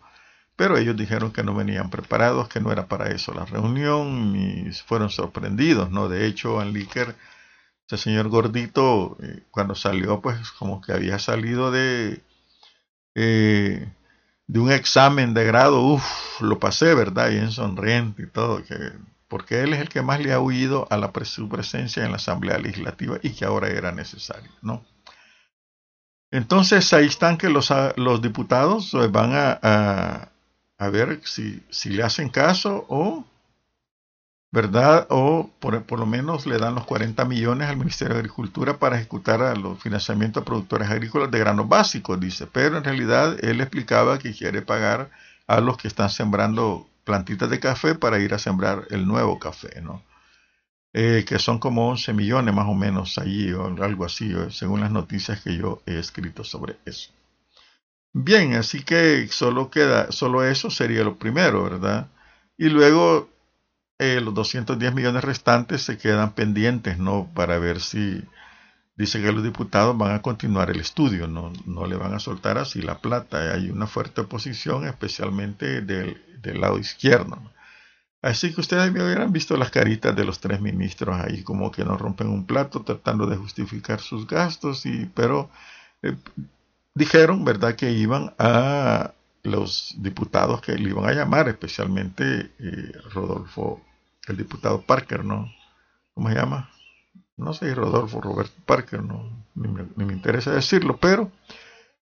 Pero 0.57 0.77
ellos 0.77 0.97
dijeron 0.97 1.33
que 1.33 1.43
no 1.43 1.55
venían 1.55 1.89
preparados, 1.89 2.49
que 2.49 2.61
no 2.61 2.71
era 2.71 2.87
para 2.87 3.09
eso 3.09 3.33
la 3.33 3.47
reunión 3.47 4.37
y 4.37 4.71
fueron 4.73 5.09
sorprendidos, 5.09 5.91
¿no? 5.91 6.09
De 6.11 6.27
hecho, 6.27 6.61
Anliker 6.61 7.17
este 7.91 8.05
señor 8.05 8.29
gordito, 8.29 9.17
eh, 9.21 9.43
cuando 9.51 9.75
salió, 9.75 10.21
pues 10.21 10.53
como 10.53 10.81
que 10.81 10.93
había 10.93 11.19
salido 11.19 11.73
de, 11.73 12.23
eh, 13.17 13.93
de 14.47 14.61
un 14.61 14.71
examen 14.71 15.35
de 15.35 15.45
grado, 15.45 15.83
uff, 15.83 16.41
lo 16.41 16.61
pasé, 16.61 16.95
¿verdad? 16.95 17.31
Bien 17.31 17.51
sonriente 17.51 18.23
y 18.23 18.27
todo, 18.29 18.63
que, 18.63 18.77
porque 19.27 19.63
él 19.63 19.73
es 19.73 19.81
el 19.81 19.89
que 19.89 20.03
más 20.03 20.21
le 20.21 20.33
ha 20.33 20.39
huido 20.39 20.87
a 20.89 20.97
la 20.99 21.11
su 21.25 21.49
presencia 21.49 22.05
en 22.05 22.13
la 22.13 22.19
Asamblea 22.19 22.59
Legislativa 22.59 23.19
y 23.23 23.31
que 23.31 23.45
ahora 23.45 23.67
era 23.67 23.91
necesario, 23.91 24.53
¿no? 24.63 24.85
Entonces 26.31 26.93
ahí 26.93 27.07
están 27.07 27.39
que 27.39 27.49
los, 27.49 27.73
los 27.97 28.23
diputados 28.23 28.95
eh, 28.95 29.09
van 29.09 29.33
a, 29.35 30.31
a, 30.79 30.89
ver 30.91 31.23
si, 31.25 31.61
si, 31.71 31.91
le 31.91 32.05
hacen 32.05 32.29
caso 32.29 32.87
o, 32.89 33.25
¿verdad? 34.53 35.07
O 35.11 35.51
por, 35.61 35.85
por, 35.85 35.99
lo 35.99 36.07
menos 36.07 36.47
le 36.47 36.59
dan 36.59 36.75
los 36.75 36.85
40 36.85 37.25
millones 37.25 37.69
al 37.69 37.77
Ministerio 37.77 38.15
de 38.15 38.21
Agricultura 38.21 38.79
para 38.79 38.97
ejecutar 38.97 39.43
a 39.43 39.55
los 39.55 39.81
financiamientos 39.81 40.43
a 40.43 40.45
productores 40.45 40.91
agrícolas 40.91 41.31
de 41.31 41.39
granos 41.39 41.69
básicos, 41.69 42.19
dice. 42.19 42.47
Pero 42.47 42.79
en 42.79 42.85
realidad 42.85 43.37
él 43.45 43.61
explicaba 43.61 44.19
que 44.19 44.35
quiere 44.35 44.63
pagar 44.63 45.11
a 45.47 45.61
los 45.61 45.77
que 45.77 45.89
están 45.89 46.11
sembrando 46.11 46.89
plantitas 47.05 47.51
de 47.51 47.61
café 47.61 47.95
para 47.95 48.19
ir 48.19 48.35
a 48.35 48.39
sembrar 48.39 48.87
el 48.91 49.07
nuevo 49.07 49.39
café, 49.39 49.81
¿no? 49.83 50.03
Eh, 50.93 51.25
que 51.27 51.39
son 51.39 51.59
como 51.61 51.89
11 51.89 52.13
millones 52.15 52.53
más 52.53 52.67
o 52.67 52.75
menos 52.75 53.17
allí 53.19 53.53
o 53.53 53.67
algo 53.83 54.05
así, 54.05 54.33
eh, 54.33 54.49
según 54.51 54.81
las 54.81 54.91
noticias 54.91 55.41
que 55.41 55.57
yo 55.57 55.83
he 55.87 55.99
escrito 55.99 56.43
sobre 56.43 56.77
eso. 56.85 57.13
Bien, 58.13 58.55
así 58.55 58.83
que 58.83 59.29
solo 59.29 59.71
queda, 59.71 60.11
solo 60.11 60.45
eso 60.45 60.69
sería 60.69 61.05
lo 61.05 61.17
primero, 61.17 61.63
¿verdad? 61.63 62.09
Y 62.59 62.69
luego 62.69 63.29
eh, 64.01 64.21
los 64.23 64.33
210 64.33 64.95
millones 64.95 65.23
restantes 65.23 65.83
se 65.83 65.99
quedan 65.99 66.33
pendientes, 66.33 66.99
¿no? 66.99 67.31
Para 67.35 67.59
ver 67.59 67.81
si 67.81 68.25
dice 68.97 69.21
que 69.21 69.31
los 69.31 69.45
diputados 69.45 69.97
van 69.99 70.15
a 70.15 70.23
continuar 70.23 70.71
el 70.71 70.81
estudio, 70.81 71.27
no, 71.27 71.53
no 71.67 71.87
le 71.87 71.97
van 71.97 72.15
a 72.15 72.19
soltar 72.19 72.57
así 72.57 72.81
la 72.81 72.99
plata. 72.99 73.53
Hay 73.53 73.69
una 73.69 73.87
fuerte 73.87 74.23
oposición, 74.23 74.87
especialmente 74.87 75.83
del, 75.83 76.23
del 76.41 76.61
lado 76.63 76.79
izquierdo. 76.79 77.43
Así 78.23 78.55
que 78.55 78.63
ustedes 78.63 78.91
me 78.91 79.05
hubieran 79.05 79.33
visto 79.33 79.55
las 79.59 79.71
caritas 79.71 80.17
de 80.17 80.25
los 80.25 80.41
tres 80.41 80.63
ministros 80.63 81.21
ahí, 81.21 81.43
como 81.43 81.71
que 81.71 81.85
no 81.85 81.99
rompen 81.99 82.29
un 82.29 82.47
plato 82.47 82.83
tratando 82.83 83.27
de 83.27 83.37
justificar 83.37 84.01
sus 84.01 84.27
gastos, 84.27 84.87
y, 84.87 85.05
pero 85.15 85.51
eh, 86.03 86.17
dijeron, 86.95 87.45
¿verdad?, 87.45 87.75
que 87.77 87.93
iban 87.93 88.35
a 88.39 89.13
los 89.43 89.95
diputados 89.99 90.63
que 90.63 90.73
le 90.73 90.89
iban 90.89 91.07
a 91.07 91.13
llamar, 91.13 91.49
especialmente 91.49 92.53
eh, 92.59 92.93
Rodolfo, 93.13 93.83
el 94.31 94.37
diputado 94.37 94.83
Parker, 94.83 95.25
¿no? 95.25 95.53
¿Cómo 96.15 96.29
se 96.29 96.35
llama? 96.35 96.71
No 97.37 97.53
sé, 97.53 97.75
Rodolfo 97.75 98.21
Roberto 98.21 98.61
Parker, 98.67 99.03
no, 99.03 99.47
ni 99.55 99.69
me, 99.69 100.13
interesa 100.13 100.53
decirlo, 100.53 100.99
pero 100.99 101.31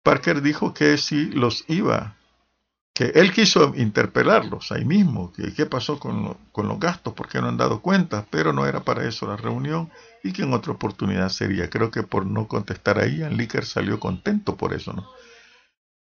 Parker 0.03 0.42
dijo 0.42 0.74
que 0.74 0.98
sí 0.98 1.27
los 1.32 1.65
iba 1.68 2.15
que 2.94 3.06
él 3.15 3.32
quiso 3.32 3.74
interpelarlos 3.75 4.72
ahí 4.72 4.86
mismo, 4.86 5.34
que 5.34 5.53
qué 5.53 5.65
pasó 5.65 6.00
con, 6.00 6.38
los 6.56 6.80
gastos, 6.80 7.13
por 7.13 7.27
qué 7.27 7.42
no 7.42 7.50
han 7.50 7.58
dado 7.58 7.82
cuenta, 7.82 8.27
pero 8.30 8.53
no 8.53 8.68
era 8.68 8.82
para 8.82 9.08
eso 9.08 9.27
la 9.27 9.36
reunión 9.36 9.89
y 10.24 10.32
que 10.32 10.44
en 10.44 10.53
otra 10.53 10.74
oportunidad 10.74 11.30
sería. 11.30 11.70
Creo 11.70 11.89
que 11.89 12.03
por 12.03 12.25
no 12.27 12.48
contestar 12.48 13.00
ahí, 13.00 13.18
Licker 13.32 13.65
salió 13.65 14.00
contento 14.00 14.56
por 14.56 14.74
eso, 14.74 14.94
¿no? 14.94 15.10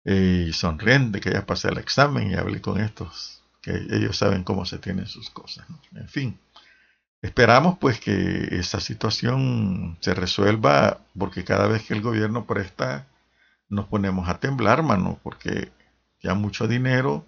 Y 0.05 0.53
sonriente 0.53 1.19
que 1.19 1.31
ya 1.31 1.45
pasé 1.45 1.67
el 1.67 1.77
examen 1.77 2.31
y 2.31 2.35
hablé 2.35 2.61
con 2.61 2.79
estos, 2.79 3.36
que 3.67 3.95
ellos 3.95 4.17
saben 4.17 4.43
cómo 4.43 4.65
se 4.65 4.77
tienen 4.77 5.07
sus 5.07 5.29
cosas. 5.29 5.67
En 5.93 6.07
fin, 6.07 6.39
esperamos 7.21 7.77
pues 7.79 7.99
que 7.99 8.47
esa 8.51 8.79
situación 8.79 9.97
se 9.99 10.13
resuelva, 10.13 11.01
porque 11.17 11.43
cada 11.43 11.67
vez 11.67 11.83
que 11.83 11.93
el 11.93 12.01
gobierno 12.01 12.45
presta, 12.45 13.07
nos 13.67 13.87
ponemos 13.87 14.29
a 14.29 14.39
temblar, 14.39 14.83
mano, 14.83 15.19
porque 15.21 15.69
ya 16.21 16.33
mucho 16.33 16.67
dinero 16.67 17.25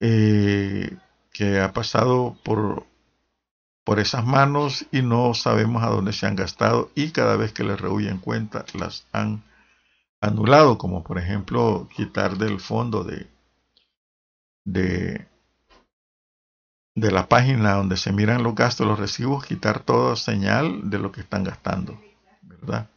eh, 0.00 0.94
que 1.32 1.60
ha 1.60 1.72
pasado 1.72 2.36
por, 2.44 2.84
por 3.82 3.98
esas 3.98 4.26
manos 4.26 4.86
y 4.92 5.00
no 5.00 5.32
sabemos 5.32 5.82
a 5.82 5.88
dónde 5.88 6.12
se 6.12 6.26
han 6.26 6.36
gastado 6.36 6.90
y 6.94 7.12
cada 7.12 7.36
vez 7.36 7.52
que 7.52 7.64
les 7.64 7.80
rehuyen 7.80 8.18
cuenta 8.18 8.66
las 8.74 9.06
han 9.12 9.42
anulado, 10.20 10.76
como 10.76 11.02
por 11.02 11.18
ejemplo 11.18 11.88
quitar 11.96 12.36
del 12.36 12.60
fondo 12.60 13.04
de, 13.04 13.26
de, 14.64 15.26
de 16.96 17.10
la 17.12 17.28
página 17.28 17.74
donde 17.74 17.98
se 17.98 18.10
miran 18.10 18.42
los 18.42 18.54
gastos, 18.54 18.86
los 18.86 18.98
recibos, 18.98 19.44
quitar 19.44 19.80
toda 19.80 20.16
señal 20.16 20.88
de 20.88 20.98
lo 20.98 21.12
que 21.12 21.20
están 21.20 21.44
gastando, 21.44 22.00
¿verdad? 22.40 22.88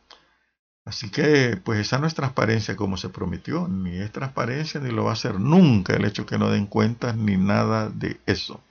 Así 0.85 1.11
que, 1.11 1.59
pues 1.63 1.81
esa 1.81 1.99
no 1.99 2.07
es 2.07 2.15
transparencia 2.15 2.77
como 2.77 2.95
se 2.95 3.09
prometió, 3.09 3.67
ni 3.67 3.97
es 3.97 4.11
transparencia 4.11 4.79
ni 4.79 4.89
lo 4.89 5.03
va 5.03 5.11
a 5.11 5.17
ser 5.17 5.39
nunca 5.39 5.93
el 5.93 6.05
hecho 6.05 6.25
que 6.25 6.37
no 6.37 6.49
den 6.49 6.65
cuentas 6.65 7.17
ni 7.17 7.35
nada 7.35 7.89
de 7.89 8.21
eso. 8.25 8.61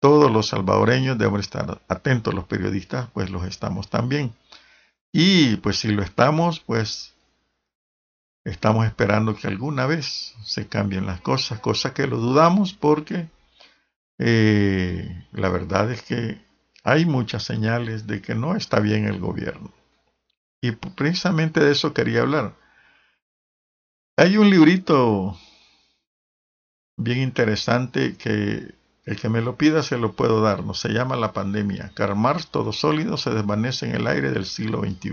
Todos 0.00 0.30
los 0.32 0.48
salvadoreños 0.48 1.18
deben 1.18 1.38
estar 1.38 1.82
atentos, 1.86 2.32
los 2.32 2.46
periodistas, 2.46 3.08
pues 3.12 3.28
los 3.30 3.44
estamos 3.44 3.90
también. 3.90 4.32
Y 5.12 5.56
pues 5.56 5.78
si 5.78 5.88
lo 5.88 6.02
estamos, 6.02 6.60
pues 6.60 7.14
estamos 8.44 8.86
esperando 8.86 9.36
que 9.36 9.48
alguna 9.48 9.84
vez 9.84 10.34
se 10.42 10.66
cambien 10.66 11.04
las 11.04 11.20
cosas, 11.20 11.60
cosa 11.60 11.92
que 11.92 12.06
lo 12.06 12.16
dudamos 12.16 12.72
porque 12.72 13.28
eh, 14.18 15.26
la 15.32 15.48
verdad 15.48 15.90
es 15.90 16.02
que 16.02 16.40
hay 16.84 17.04
muchas 17.04 17.42
señales 17.42 18.06
de 18.06 18.22
que 18.22 18.34
no 18.34 18.56
está 18.56 18.80
bien 18.80 19.06
el 19.06 19.18
gobierno. 19.18 19.72
Y 20.60 20.72
precisamente 20.72 21.60
de 21.60 21.72
eso 21.72 21.92
quería 21.92 22.22
hablar. 22.22 22.54
Hay 24.16 24.36
un 24.38 24.48
librito 24.48 25.36
bien 26.96 27.18
interesante 27.18 28.16
que 28.16 28.74
el 29.04 29.16
que 29.20 29.28
me 29.28 29.40
lo 29.40 29.56
pida 29.56 29.82
se 29.82 29.98
lo 29.98 30.12
puedo 30.12 30.40
dar. 30.40 30.64
No 30.64 30.74
se 30.74 30.88
llama 30.88 31.16
La 31.16 31.32
pandemia. 31.32 31.92
Karl 31.94 32.16
Marx, 32.16 32.48
todo 32.48 32.72
sólido, 32.72 33.16
se 33.16 33.30
desvanece 33.30 33.86
en 33.86 33.94
el 33.94 34.06
aire 34.06 34.30
del 34.30 34.46
siglo 34.46 34.80
XXI. 34.80 35.12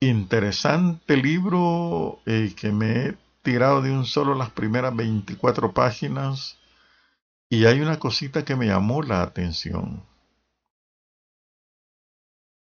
Interesante 0.00 1.16
libro 1.16 2.20
eh, 2.26 2.54
que 2.54 2.70
me 2.70 3.06
he 3.06 3.14
tirado 3.42 3.82
de 3.82 3.90
un 3.90 4.04
solo 4.04 4.34
las 4.34 4.50
primeras 4.50 4.94
24 4.94 5.72
páginas 5.72 6.58
y 7.48 7.64
hay 7.66 7.80
una 7.80 7.98
cosita 7.98 8.44
que 8.44 8.56
me 8.56 8.66
llamó 8.66 9.02
la 9.02 9.22
atención. 9.22 10.04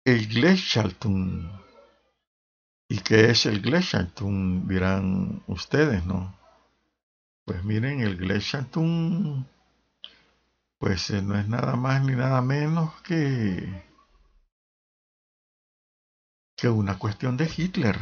El 0.05 0.27
Gleichaltung. 0.27 1.49
¿Y 2.89 2.99
qué 2.99 3.31
es 3.31 3.47
el 3.47 3.61
Gleichaltung? 3.61 4.67
Dirán 4.67 5.43
ustedes, 5.47 6.05
¿no? 6.05 6.37
Pues 7.45 7.63
miren, 7.65 8.01
el 8.01 8.17
Gleichaltung, 8.17 9.45
pues 10.79 11.11
eh, 11.11 11.23
no 11.23 11.39
es 11.39 11.49
nada 11.49 11.77
más 11.77 12.05
ni 12.05 12.15
nada 12.15 12.43
menos 12.43 13.01
que, 13.03 13.85
que 16.57 16.69
una 16.69 16.99
cuestión 16.99 17.37
de 17.37 17.51
Hitler. 17.57 17.99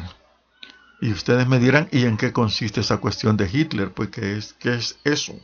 Y 1.03 1.13
ustedes 1.13 1.47
me 1.47 1.59
dirán, 1.59 1.89
¿y 1.93 2.07
en 2.07 2.17
qué 2.17 2.33
consiste 2.33 2.81
esa 2.81 2.99
cuestión 2.99 3.37
de 3.37 3.51
Hitler? 3.51 3.93
Pues 3.93 4.09
¿qué 4.11 4.37
es, 4.37 4.55
qué 4.55 4.75
es 4.75 4.99
eso? 5.05 5.39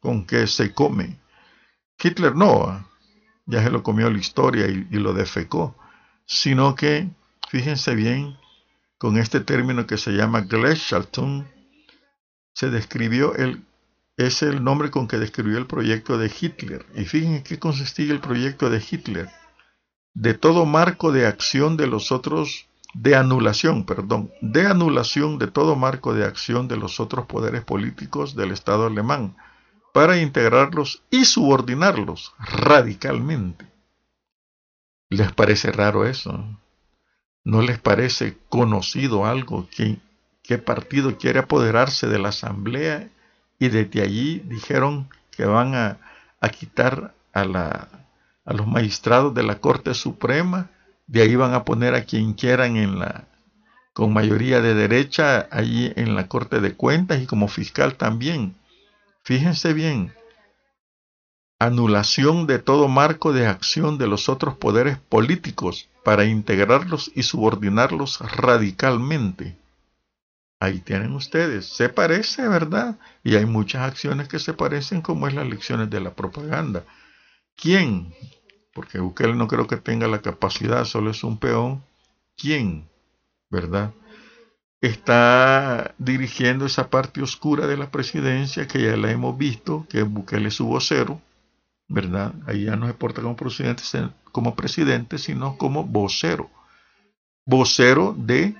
¿Con 0.00 0.26
qué 0.26 0.46
se 0.46 0.72
come? 0.72 1.18
Hitler 2.00 2.34
no, 2.36 2.88
ya 3.46 3.62
se 3.62 3.70
lo 3.70 3.82
comió 3.82 4.10
la 4.10 4.18
historia 4.18 4.66
y, 4.66 4.84
lo 4.90 5.12
defecó 5.12 5.76
sino 6.28 6.74
que, 6.74 7.08
fíjense 7.48 7.94
bien, 7.94 8.36
con 8.98 9.16
este 9.16 9.40
término 9.40 9.86
que 9.86 9.96
se 9.96 10.12
llama 10.12 10.42
Gleichaltung, 10.42 11.46
se 12.52 12.68
describió 12.68 13.34
el, 13.34 13.64
es 14.18 14.42
el 14.42 14.62
nombre 14.62 14.90
con 14.90 15.08
que 15.08 15.16
describió 15.16 15.56
el 15.56 15.66
proyecto 15.66 16.18
de 16.18 16.30
Hitler. 16.38 16.84
Y 16.94 17.06
fíjense 17.06 17.42
qué 17.44 17.58
consistía 17.58 18.12
el 18.12 18.20
proyecto 18.20 18.68
de 18.68 18.84
Hitler. 18.88 19.30
De 20.12 20.34
todo 20.34 20.66
marco 20.66 21.12
de 21.12 21.26
acción 21.26 21.78
de 21.78 21.86
los 21.86 22.12
otros, 22.12 22.66
de 22.92 23.16
anulación, 23.16 23.86
perdón, 23.86 24.30
de 24.42 24.66
anulación 24.66 25.38
de 25.38 25.46
todo 25.46 25.76
marco 25.76 26.12
de 26.12 26.26
acción 26.26 26.68
de 26.68 26.76
los 26.76 27.00
otros 27.00 27.24
poderes 27.24 27.64
políticos 27.64 28.34
del 28.34 28.50
Estado 28.50 28.86
alemán, 28.86 29.34
para 29.98 30.20
integrarlos 30.20 31.02
y 31.10 31.24
subordinarlos 31.24 32.32
radicalmente. 32.38 33.66
¿Les 35.10 35.32
parece 35.32 35.72
raro 35.72 36.06
eso? 36.06 36.44
¿No 37.42 37.62
les 37.62 37.80
parece 37.80 38.38
conocido 38.48 39.26
algo? 39.26 39.66
que 39.68 39.98
¿Qué 40.44 40.56
partido 40.56 41.18
quiere 41.18 41.40
apoderarse 41.40 42.06
de 42.06 42.20
la 42.20 42.28
asamblea? 42.28 43.08
Y 43.58 43.70
desde 43.70 44.02
allí 44.02 44.38
dijeron 44.44 45.08
que 45.32 45.46
van 45.46 45.74
a, 45.74 45.98
quitar 46.56 47.12
a, 47.32 47.44
la, 47.44 47.88
a 48.44 48.52
los 48.52 48.68
magistrados 48.68 49.34
de 49.34 49.42
la 49.42 49.56
Corte 49.56 49.94
Suprema. 49.94 50.70
De 51.08 51.22
ahí 51.22 51.34
van 51.34 51.54
a 51.54 51.64
poner 51.64 51.96
a 51.96 52.04
quien 52.04 52.34
quieran 52.34 52.76
en 52.76 53.00
la, 53.00 53.24
con 53.94 54.12
mayoría 54.12 54.60
de 54.60 54.74
derecha 54.74 55.48
allí 55.50 55.92
en 55.96 56.14
la 56.14 56.28
Corte 56.28 56.60
de 56.60 56.74
Cuentas 56.74 57.20
y 57.20 57.26
como 57.26 57.48
fiscal 57.48 57.96
también. 57.96 58.54
Fíjense 59.28 59.74
bien, 59.74 60.14
anulación 61.58 62.46
de 62.46 62.58
todo 62.58 62.88
marco 62.88 63.34
de 63.34 63.46
acción 63.46 63.98
de 63.98 64.06
los 64.06 64.30
otros 64.30 64.56
poderes 64.56 64.96
políticos 64.96 65.90
para 66.02 66.24
integrarlos 66.24 67.12
y 67.14 67.24
subordinarlos 67.24 68.20
radicalmente. 68.20 69.58
Ahí 70.60 70.80
tienen 70.80 71.12
ustedes, 71.12 71.66
se 71.66 71.90
parece, 71.90 72.48
¿verdad? 72.48 72.98
Y 73.22 73.36
hay 73.36 73.44
muchas 73.44 73.82
acciones 73.82 74.28
que 74.28 74.38
se 74.38 74.54
parecen 74.54 75.02
como 75.02 75.28
es 75.28 75.34
las 75.34 75.46
lecciones 75.46 75.90
de 75.90 76.00
la 76.00 76.14
propaganda. 76.14 76.86
¿Quién? 77.54 78.14
Porque 78.72 78.98
Bukele 78.98 79.34
no 79.34 79.46
creo 79.46 79.66
que 79.66 79.76
tenga 79.76 80.08
la 80.08 80.22
capacidad, 80.22 80.86
solo 80.86 81.10
es 81.10 81.22
un 81.22 81.36
peón. 81.36 81.84
¿Quién? 82.34 82.88
¿Verdad? 83.50 83.92
Está 84.80 85.94
dirigiendo 85.98 86.66
esa 86.66 86.88
parte 86.90 87.22
oscura 87.22 87.66
de 87.66 87.76
la 87.76 87.90
presidencia 87.90 88.68
que 88.68 88.82
ya 88.82 88.96
la 88.96 89.10
hemos 89.10 89.36
visto, 89.36 89.86
que 89.88 90.02
Bukele 90.02 90.48
es 90.48 90.54
su 90.54 90.66
vocero, 90.66 91.20
¿verdad? 91.88 92.34
Ahí 92.46 92.64
ya 92.64 92.76
no 92.76 92.86
se 92.86 92.94
porta 92.94 93.22
como 93.22 93.36
presidente, 93.36 93.82
como 94.30 94.54
presidente, 94.54 95.18
sino 95.18 95.56
como 95.56 95.84
vocero. 95.84 96.50
Vocero 97.44 98.14
de 98.16 98.54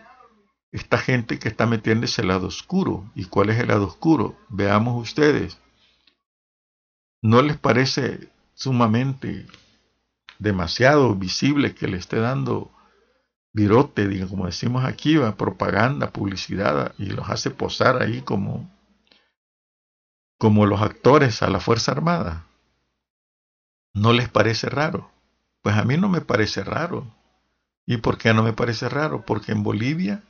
esta 0.73 0.99
gente 0.99 1.39
que 1.39 1.49
está 1.49 1.67
metiendo 1.67 2.07
ese 2.07 2.25
lado 2.25 2.49
oscuro. 2.49 3.11
¿Y 3.15 3.27
cuál 3.27 3.51
es 3.51 3.59
el 3.59 3.69
lado 3.69 3.87
oscuro? 3.87 4.37
Veamos 4.49 5.01
ustedes. 5.01 5.59
¿No 7.23 7.43
les 7.43 7.57
parece 7.57 8.29
sumamente 8.55 9.47
demasiado 10.39 11.15
visible 11.15 11.75
que 11.75 11.89
le 11.89 11.97
esté 11.97 12.19
dando 12.19 12.71
virote, 13.52 14.09
diga, 14.09 14.26
como 14.26 14.47
decimos 14.47 14.85
aquí, 14.85 15.17
va, 15.17 15.37
propaganda, 15.37 16.12
publicidad, 16.12 16.95
y 16.99 17.07
los 17.07 17.28
hace 17.28 17.50
posar 17.50 18.02
ahí 18.02 18.23
como, 18.23 18.71
como 20.38 20.67
los 20.67 20.81
actores 20.81 21.43
a 21.43 21.49
la 21.49 21.61
Fuerza 21.61 21.93
Armada? 21.93 22.47
¿No 23.95 24.12
les 24.12 24.28
parece 24.28 24.69
raro? 24.69 25.11
Pues 25.62 25.76
a 25.76 25.85
mí 25.85 25.97
no 25.97 26.09
me 26.09 26.21
parece 26.21 26.62
raro. 26.62 27.07
¿Y 27.87 27.97
por 27.97 28.19
qué 28.19 28.33
no 28.35 28.43
me 28.43 28.52
parece 28.52 28.88
raro? 28.88 29.25
Porque 29.25 29.52
en 29.52 29.62
Bolivia 29.62 30.23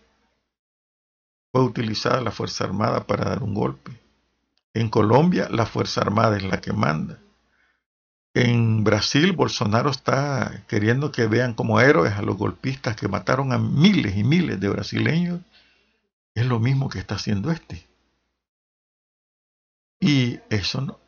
fue 1.52 1.62
utilizada 1.62 2.20
la 2.20 2.30
Fuerza 2.30 2.64
Armada 2.64 3.06
para 3.06 3.24
dar 3.24 3.42
un 3.42 3.54
golpe. 3.54 4.00
En 4.74 4.88
Colombia 4.88 5.48
la 5.50 5.66
Fuerza 5.66 6.00
Armada 6.00 6.36
es 6.36 6.44
la 6.44 6.60
que 6.60 6.72
manda. 6.72 7.18
En 8.40 8.84
Brasil 8.84 9.32
Bolsonaro 9.32 9.90
está 9.90 10.62
queriendo 10.68 11.10
que 11.10 11.26
vean 11.26 11.54
como 11.54 11.80
héroes 11.80 12.12
a 12.12 12.22
los 12.22 12.36
golpistas 12.36 12.94
que 12.94 13.08
mataron 13.08 13.52
a 13.52 13.58
miles 13.58 14.16
y 14.16 14.22
miles 14.22 14.60
de 14.60 14.68
brasileños. 14.68 15.40
Es 16.36 16.46
lo 16.46 16.60
mismo 16.60 16.88
que 16.88 17.00
está 17.00 17.16
haciendo 17.16 17.50
este. 17.50 17.84
Y 19.98 20.38
eso 20.50 20.80
no, 20.82 21.00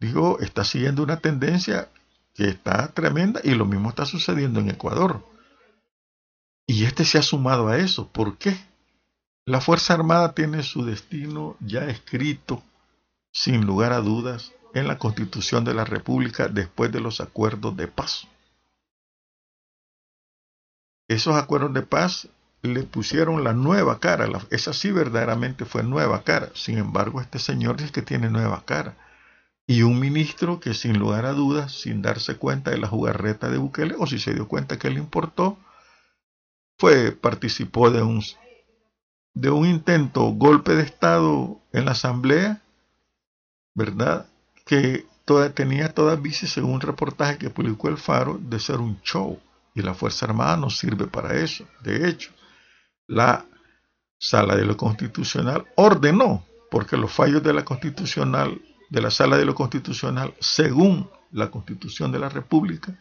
digo, 0.00 0.38
está 0.40 0.64
siguiendo 0.64 1.02
una 1.02 1.18
tendencia 1.18 1.90
que 2.34 2.48
está 2.48 2.90
tremenda 2.94 3.42
y 3.44 3.50
lo 3.50 3.66
mismo 3.66 3.90
está 3.90 4.06
sucediendo 4.06 4.60
en 4.60 4.70
Ecuador. 4.70 5.22
Y 6.66 6.84
este 6.84 7.04
se 7.04 7.18
ha 7.18 7.22
sumado 7.22 7.68
a 7.68 7.76
eso. 7.76 8.08
¿Por 8.08 8.38
qué? 8.38 8.56
La 9.44 9.60
Fuerza 9.60 9.92
Armada 9.92 10.32
tiene 10.32 10.62
su 10.62 10.86
destino 10.86 11.54
ya 11.60 11.84
escrito, 11.84 12.62
sin 13.30 13.66
lugar 13.66 13.92
a 13.92 14.00
dudas, 14.00 14.52
en 14.74 14.86
la 14.86 14.98
Constitución 14.98 15.64
de 15.64 15.74
la 15.74 15.84
República 15.84 16.48
después 16.48 16.92
de 16.92 17.00
los 17.00 17.20
acuerdos 17.20 17.76
de 17.76 17.88
paz. 17.88 18.26
Esos 21.08 21.34
acuerdos 21.36 21.72
de 21.72 21.82
paz 21.82 22.28
le 22.62 22.82
pusieron 22.82 23.44
la 23.44 23.52
nueva 23.52 24.00
cara, 24.00 24.28
esa 24.50 24.72
sí 24.72 24.90
verdaderamente 24.90 25.64
fue 25.64 25.82
nueva 25.82 26.22
cara. 26.22 26.50
Sin 26.54 26.78
embargo, 26.78 27.20
este 27.20 27.38
señor 27.38 27.76
dice 27.76 27.92
que 27.92 28.02
tiene 28.02 28.30
nueva 28.30 28.64
cara. 28.64 28.96
Y 29.66 29.82
un 29.82 30.00
ministro 30.00 30.60
que 30.60 30.74
sin 30.74 30.98
lugar 30.98 31.26
a 31.26 31.32
dudas, 31.32 31.72
sin 31.72 32.02
darse 32.02 32.36
cuenta 32.36 32.70
de 32.70 32.78
la 32.78 32.88
jugarreta 32.88 33.48
de 33.48 33.58
Bukele, 33.58 33.94
o 33.98 34.06
si 34.06 34.18
se 34.18 34.34
dio 34.34 34.48
cuenta 34.48 34.78
que 34.78 34.90
le 34.90 34.98
importó, 34.98 35.58
fue, 36.78 37.12
participó 37.12 37.90
de 37.90 38.02
un 38.02 38.22
de 39.34 39.50
un 39.50 39.66
intento 39.66 40.32
golpe 40.32 40.74
de 40.74 40.82
Estado 40.82 41.60
en 41.72 41.84
la 41.84 41.92
Asamblea, 41.92 42.60
¿verdad? 43.74 44.26
Que 44.68 45.04
toda, 45.24 45.50
tenía 45.50 45.92
todas 45.92 46.22
vistas, 46.22 46.50
según 46.50 46.74
un 46.74 46.80
reportaje 46.80 47.38
que 47.38 47.50
publicó 47.50 47.88
el 47.88 47.96
Faro, 47.96 48.38
de 48.40 48.60
ser 48.60 48.76
un 48.76 49.00
show. 49.02 49.40
Y 49.74 49.82
la 49.82 49.94
Fuerza 49.94 50.26
Armada 50.26 50.56
no 50.56 50.70
sirve 50.70 51.06
para 51.06 51.34
eso. 51.34 51.64
De 51.82 52.08
hecho, 52.08 52.30
la 53.08 53.44
Sala 54.18 54.56
de 54.56 54.64
lo 54.64 54.76
Constitucional 54.76 55.66
ordenó, 55.76 56.44
porque 56.70 56.96
los 56.96 57.12
fallos 57.12 57.42
de 57.42 57.52
la 57.52 57.64
Constitucional, 57.64 58.60
de 58.90 59.00
la 59.00 59.10
Sala 59.10 59.36
de 59.36 59.44
lo 59.44 59.54
Constitucional, 59.54 60.34
según 60.40 61.10
la 61.32 61.50
Constitución 61.50 62.12
de 62.12 62.18
la 62.18 62.28
República, 62.28 62.96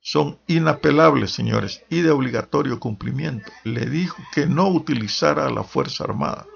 son 0.00 0.38
inapelables, 0.46 1.32
señores, 1.32 1.82
y 1.88 2.02
de 2.02 2.10
obligatorio 2.10 2.78
cumplimiento. 2.78 3.50
Le 3.64 3.86
dijo 3.86 4.22
que 4.34 4.46
no 4.46 4.68
utilizara 4.68 5.46
a 5.46 5.50
la 5.50 5.64
Fuerza 5.64 6.04
Armada. 6.04 6.46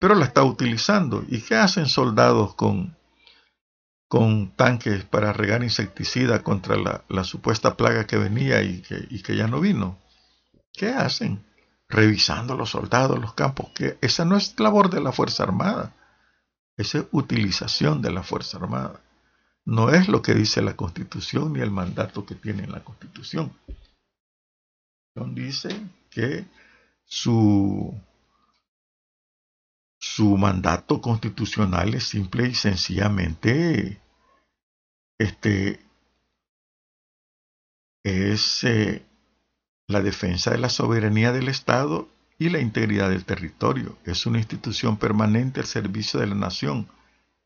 Pero 0.00 0.14
la 0.14 0.24
está 0.24 0.42
utilizando. 0.42 1.24
¿Y 1.28 1.40
qué 1.40 1.54
hacen 1.54 1.86
soldados 1.86 2.54
con, 2.54 2.96
con 4.08 4.50
tanques 4.56 5.04
para 5.04 5.32
regar 5.32 5.62
insecticida 5.62 6.42
contra 6.42 6.76
la, 6.76 7.24
supuesta 7.24 7.76
plaga 7.76 8.06
que 8.06 8.16
venía 8.16 8.62
y 8.62 8.82
que, 8.82 9.36
ya 9.36 9.46
no 9.46 9.60
vino? 9.60 9.98
¿Qué 10.72 10.88
hacen? 10.88 11.44
Revisando 11.88 12.56
los 12.56 12.70
soldados, 12.70 13.18
los 13.18 13.34
campos. 13.34 13.68
Esa 14.00 14.24
no 14.24 14.36
es 14.36 14.58
labor 14.58 14.90
de 14.90 15.00
la 15.00 15.12
Fuerza 15.12 15.42
Armada. 15.42 15.94
Esa 16.76 16.98
es 16.98 17.04
utilización 17.12 18.02
de 18.02 18.12
la 18.12 18.22
Fuerza 18.22 18.58
Armada 18.58 19.00
no 19.68 19.90
es 19.90 20.08
lo 20.08 20.22
que 20.22 20.32
dice 20.32 20.62
la 20.62 20.76
Constitución 20.76 21.52
ni 21.52 21.60
el 21.60 21.70
mandato 21.70 22.24
que 22.24 22.34
tiene 22.34 22.66
la 22.66 22.82
Constitución. 22.82 23.52
Dice 25.34 25.68
que 26.08 26.46
su, 27.04 27.94
su 30.14 30.36
mandato 30.36 31.00
constitucional 31.00 31.94
es 31.94 32.04
simple 32.04 32.48
y 32.48 32.54
sencillamente 32.54 34.00
este, 35.18 35.80
es 38.02 38.64
eh, 38.64 39.04
la 39.86 40.00
defensa 40.00 40.50
de 40.50 40.58
la 40.58 40.70
soberanía 40.70 41.32
del 41.32 41.48
Estado 41.48 42.08
y 42.38 42.48
la 42.48 42.60
integridad 42.60 43.10
del 43.10 43.24
territorio. 43.24 43.98
Es 44.04 44.24
una 44.24 44.38
institución 44.38 44.96
permanente 44.96 45.60
al 45.60 45.66
servicio 45.66 46.20
de 46.20 46.28
la 46.28 46.34
nación 46.34 46.88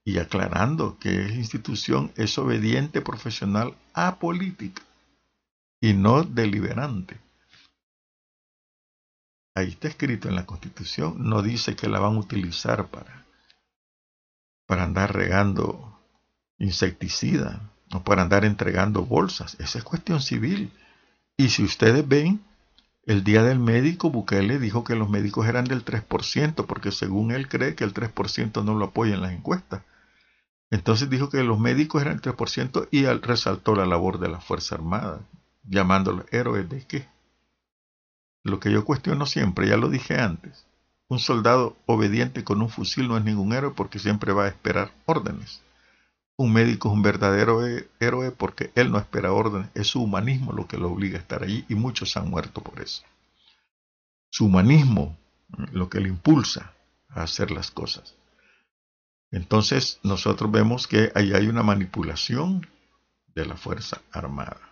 y 0.05 0.18
aclarando 0.18 0.98
que 0.98 1.27
esa 1.27 1.35
institución 1.35 2.12
es 2.16 2.38
obediente, 2.38 3.01
profesional, 3.01 3.75
apolítica 3.92 4.83
y 5.81 5.94
no 5.94 6.22
deliberante. 6.22 7.21
Ahí 9.54 9.68
está 9.68 9.88
escrito 9.88 10.28
en 10.28 10.34
la 10.34 10.46
Constitución, 10.46 11.16
no 11.18 11.42
dice 11.42 11.76
que 11.76 11.88
la 11.88 12.00
van 12.00 12.16
a 12.16 12.20
utilizar 12.20 12.88
para, 12.88 13.26
para 14.66 14.84
andar 14.84 15.14
regando 15.14 16.00
insecticida 16.58 17.70
o 17.92 18.02
para 18.02 18.22
andar 18.22 18.44
entregando 18.44 19.04
bolsas. 19.04 19.56
Esa 19.60 19.78
es 19.78 19.84
cuestión 19.84 20.22
civil. 20.22 20.72
Y 21.36 21.50
si 21.50 21.64
ustedes 21.64 22.06
ven, 22.06 22.40
el 23.04 23.24
día 23.24 23.42
del 23.42 23.58
médico, 23.58 24.10
Bukele 24.10 24.58
dijo 24.58 24.84
que 24.84 24.94
los 24.94 25.10
médicos 25.10 25.46
eran 25.46 25.64
del 25.64 25.84
3%, 25.84 26.66
porque 26.66 26.92
según 26.92 27.32
él 27.32 27.48
cree 27.48 27.74
que 27.74 27.84
el 27.84 27.92
3% 27.92 28.64
no 28.64 28.74
lo 28.74 28.86
apoya 28.86 29.14
en 29.14 29.22
las 29.22 29.32
encuestas. 29.32 29.82
Entonces 30.70 31.10
dijo 31.10 31.28
que 31.28 31.42
los 31.42 31.58
médicos 31.58 32.00
eran 32.00 32.14
el 32.14 32.22
3% 32.22 32.88
y 32.90 33.04
resaltó 33.04 33.74
la 33.74 33.84
labor 33.86 34.18
de 34.20 34.28
la 34.28 34.40
Fuerza 34.40 34.76
Armada, 34.76 35.20
llamándolos 35.64 36.24
héroes 36.30 36.68
de 36.70 36.86
qué. 36.86 37.12
Lo 38.44 38.59
que 38.61 38.72
yo 38.72 38.85
cuestiono 38.85 39.26
siempre, 39.26 39.68
ya 39.68 39.76
lo 39.76 39.88
dije 39.88 40.18
antes, 40.18 40.66
un 41.09 41.18
soldado 41.18 41.76
obediente 41.87 42.42
con 42.42 42.62
un 42.62 42.70
fusil 42.70 43.07
no 43.07 43.18
es 43.18 43.24
ningún 43.24 43.52
héroe 43.52 43.72
porque 43.76 43.98
siempre 43.98 44.33
va 44.33 44.44
a 44.44 44.48
esperar 44.48 44.92
órdenes. 45.05 45.61
Un 46.37 46.52
médico 46.52 46.88
es 46.88 46.94
un 46.94 47.02
verdadero 47.02 47.61
héroe 48.00 48.31
porque 48.31 48.72
él 48.74 48.90
no 48.90 48.98
espera 48.98 49.33
órdenes, 49.33 49.68
es 49.74 49.88
su 49.88 50.02
humanismo 50.02 50.52
lo 50.52 50.66
que 50.66 50.78
lo 50.78 50.90
obliga 50.90 51.18
a 51.18 51.20
estar 51.20 51.42
allí 51.42 51.64
y 51.68 51.74
muchos 51.74 52.16
han 52.16 52.31
muerto 52.31 52.62
por 52.62 52.81
eso. 52.81 53.02
Su 54.31 54.46
humanismo 54.46 55.16
lo 55.72 55.90
que 55.90 56.00
le 56.00 56.09
impulsa 56.09 56.72
a 57.11 57.22
hacer 57.22 57.50
las 57.50 57.70
cosas. 57.70 58.14
Entonces 59.31 60.00
nosotros 60.02 60.50
vemos 60.50 60.87
que 60.87 61.12
ahí 61.14 61.33
hay 61.35 61.46
una 61.46 61.62
manipulación 61.62 62.66
de 63.35 63.46
la 63.46 63.57
Fuerza 63.57 64.00
Armada. 64.11 64.71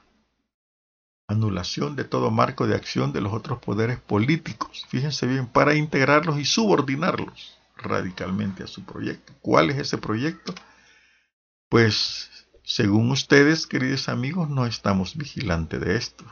Anulación 1.30 1.94
de 1.94 2.02
todo 2.02 2.32
marco 2.32 2.66
de 2.66 2.74
acción 2.74 3.12
de 3.12 3.20
los 3.20 3.32
otros 3.32 3.60
poderes 3.60 4.00
políticos. 4.00 4.84
Fíjense 4.88 5.26
bien, 5.26 5.46
para 5.46 5.76
integrarlos 5.76 6.40
y 6.40 6.44
subordinarlos 6.44 7.56
radicalmente 7.76 8.64
a 8.64 8.66
su 8.66 8.82
proyecto. 8.82 9.32
¿Cuál 9.40 9.70
es 9.70 9.78
ese 9.78 9.96
proyecto? 9.96 10.52
Pues, 11.68 12.28
según 12.64 13.12
ustedes, 13.12 13.68
queridos 13.68 14.08
amigos, 14.08 14.50
no 14.50 14.66
estamos 14.66 15.16
vigilantes 15.16 15.80
de 15.80 15.96
esto. 15.96 16.24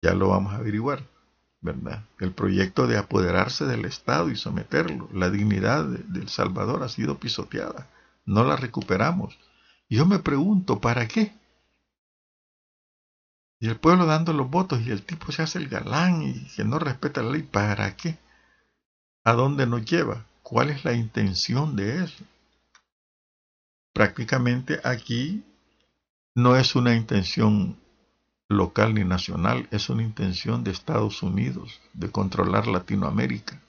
Ya 0.00 0.14
lo 0.14 0.28
vamos 0.28 0.52
a 0.52 0.58
averiguar. 0.58 1.02
¿verdad? 1.60 2.04
El 2.18 2.32
proyecto 2.32 2.86
de 2.86 2.96
apoderarse 2.96 3.64
del 3.66 3.84
Estado 3.84 4.30
y 4.30 4.36
someterlo. 4.36 5.08
La 5.12 5.30
dignidad 5.30 5.84
del 5.84 6.28
Salvador 6.28 6.82
ha 6.82 6.88
sido 6.88 7.18
pisoteada. 7.18 7.88
No 8.24 8.44
la 8.44 8.56
recuperamos. 8.56 9.36
Yo 9.88 10.06
me 10.06 10.20
pregunto, 10.20 10.80
¿para 10.80 11.08
qué? 11.08 11.32
Y 13.60 13.68
el 13.68 13.76
pueblo 13.76 14.06
dando 14.06 14.32
los 14.32 14.50
votos 14.50 14.80
y 14.80 14.90
el 14.90 15.02
tipo 15.02 15.30
se 15.30 15.42
hace 15.42 15.58
el 15.58 15.68
galán 15.68 16.22
y 16.22 16.46
que 16.56 16.64
no 16.64 16.78
respeta 16.78 17.22
la 17.22 17.32
ley, 17.32 17.42
¿para 17.42 17.94
qué? 17.96 18.18
¿A 19.22 19.34
dónde 19.34 19.66
nos 19.66 19.84
lleva? 19.84 20.24
¿Cuál 20.42 20.70
es 20.70 20.84
la 20.84 20.94
intención 20.94 21.76
de 21.76 22.04
eso? 22.04 22.24
Prácticamente 23.92 24.80
aquí 24.82 25.44
no 26.34 26.56
es 26.56 26.74
una 26.74 26.96
intención 26.96 27.76
local 28.48 28.94
ni 28.94 29.04
nacional, 29.04 29.68
es 29.70 29.90
una 29.90 30.02
intención 30.02 30.64
de 30.64 30.70
Estados 30.70 31.22
Unidos 31.22 31.80
de 31.92 32.10
controlar 32.10 32.66
Latinoamérica 32.66 33.60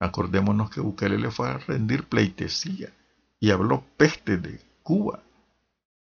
Acordémonos 0.00 0.70
que 0.70 0.80
Bukele 0.80 1.18
le 1.18 1.30
fue 1.30 1.50
a 1.50 1.58
rendir 1.58 2.04
pleitesía 2.04 2.88
y 3.38 3.50
habló 3.50 3.84
peste 3.98 4.38
de 4.38 4.58
Cuba, 4.82 5.22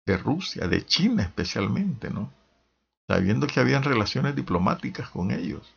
de 0.06 0.16
Rusia, 0.16 0.68
de 0.68 0.86
China 0.86 1.24
especialmente, 1.24 2.08
¿no? 2.08 2.32
Sabiendo 3.08 3.46
que 3.46 3.58
habían 3.58 3.82
relaciones 3.82 4.36
diplomáticas 4.36 5.08
con 5.08 5.30
ellos. 5.30 5.74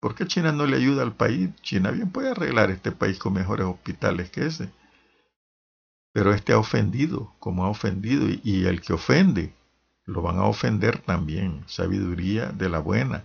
¿Por 0.00 0.14
qué 0.14 0.26
China 0.26 0.52
no 0.52 0.66
le 0.66 0.76
ayuda 0.76 1.02
al 1.02 1.14
país? 1.14 1.48
China 1.62 1.90
bien 1.92 2.10
puede 2.10 2.30
arreglar 2.30 2.70
este 2.70 2.92
país 2.92 3.18
con 3.18 3.32
mejores 3.32 3.66
hospitales 3.66 4.28
que 4.30 4.46
ese. 4.46 4.70
Pero 6.12 6.34
este 6.34 6.52
ha 6.52 6.58
ofendido, 6.58 7.32
como 7.38 7.64
ha 7.64 7.68
ofendido, 7.68 8.26
y 8.42 8.66
el 8.66 8.82
que 8.82 8.92
ofende, 8.92 9.54
lo 10.04 10.20
van 10.20 10.36
a 10.36 10.44
ofender 10.44 10.98
también. 10.98 11.64
Sabiduría 11.66 12.46
de 12.46 12.68
la 12.68 12.80
buena. 12.80 13.24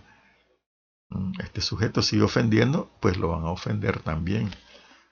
Mm, 1.10 1.32
este 1.40 1.60
sujeto 1.60 2.02
sigue 2.02 2.22
ofendiendo, 2.22 2.88
pues 3.00 3.18
lo 3.18 3.28
van 3.28 3.44
a 3.44 3.50
ofender 3.50 3.98
también. 4.00 4.50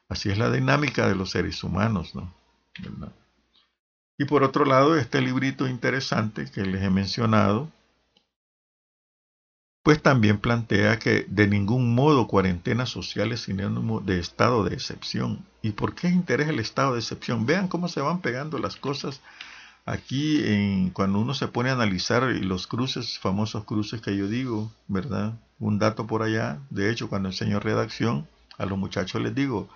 Así 0.08 0.30
es 0.30 0.38
la 0.38 0.50
dinámica 0.50 1.06
de 1.06 1.14
los 1.14 1.30
seres 1.30 1.62
humanos, 1.64 2.14
¿no? 2.14 2.32
Y 4.16 4.24
por 4.24 4.42
otro 4.42 4.64
lado, 4.64 4.96
este 4.96 5.20
librito 5.20 5.68
interesante 5.68 6.50
que 6.50 6.62
les 6.62 6.82
he 6.82 6.90
mencionado, 6.90 7.70
pues 9.88 10.02
también 10.02 10.36
plantea 10.36 10.98
que 10.98 11.24
de 11.30 11.48
ningún 11.48 11.94
modo 11.94 12.26
cuarentenas 12.26 12.90
sociales 12.90 13.40
sinónimo 13.40 14.00
de 14.00 14.20
estado 14.20 14.62
de 14.62 14.74
excepción. 14.74 15.46
¿Y 15.62 15.70
por 15.70 15.94
qué 15.94 16.08
interés 16.08 16.50
el 16.50 16.58
estado 16.58 16.92
de 16.92 16.98
excepción? 16.98 17.46
Vean 17.46 17.68
cómo 17.68 17.88
se 17.88 18.02
van 18.02 18.20
pegando 18.20 18.58
las 18.58 18.76
cosas 18.76 19.22
aquí 19.86 20.90
cuando 20.92 21.18
uno 21.18 21.32
se 21.32 21.48
pone 21.48 21.70
a 21.70 21.72
analizar 21.72 22.24
los 22.24 22.66
cruces, 22.66 23.18
famosos 23.18 23.64
cruces 23.64 24.02
que 24.02 24.14
yo 24.14 24.28
digo, 24.28 24.70
¿verdad? 24.88 25.32
Un 25.58 25.78
dato 25.78 26.06
por 26.06 26.22
allá, 26.22 26.58
de 26.68 26.90
hecho, 26.90 27.08
cuando 27.08 27.30
enseño 27.30 27.58
redacción, 27.58 28.28
a 28.58 28.66
los 28.66 28.76
muchachos 28.76 29.22
les 29.22 29.34
digo 29.34 29.70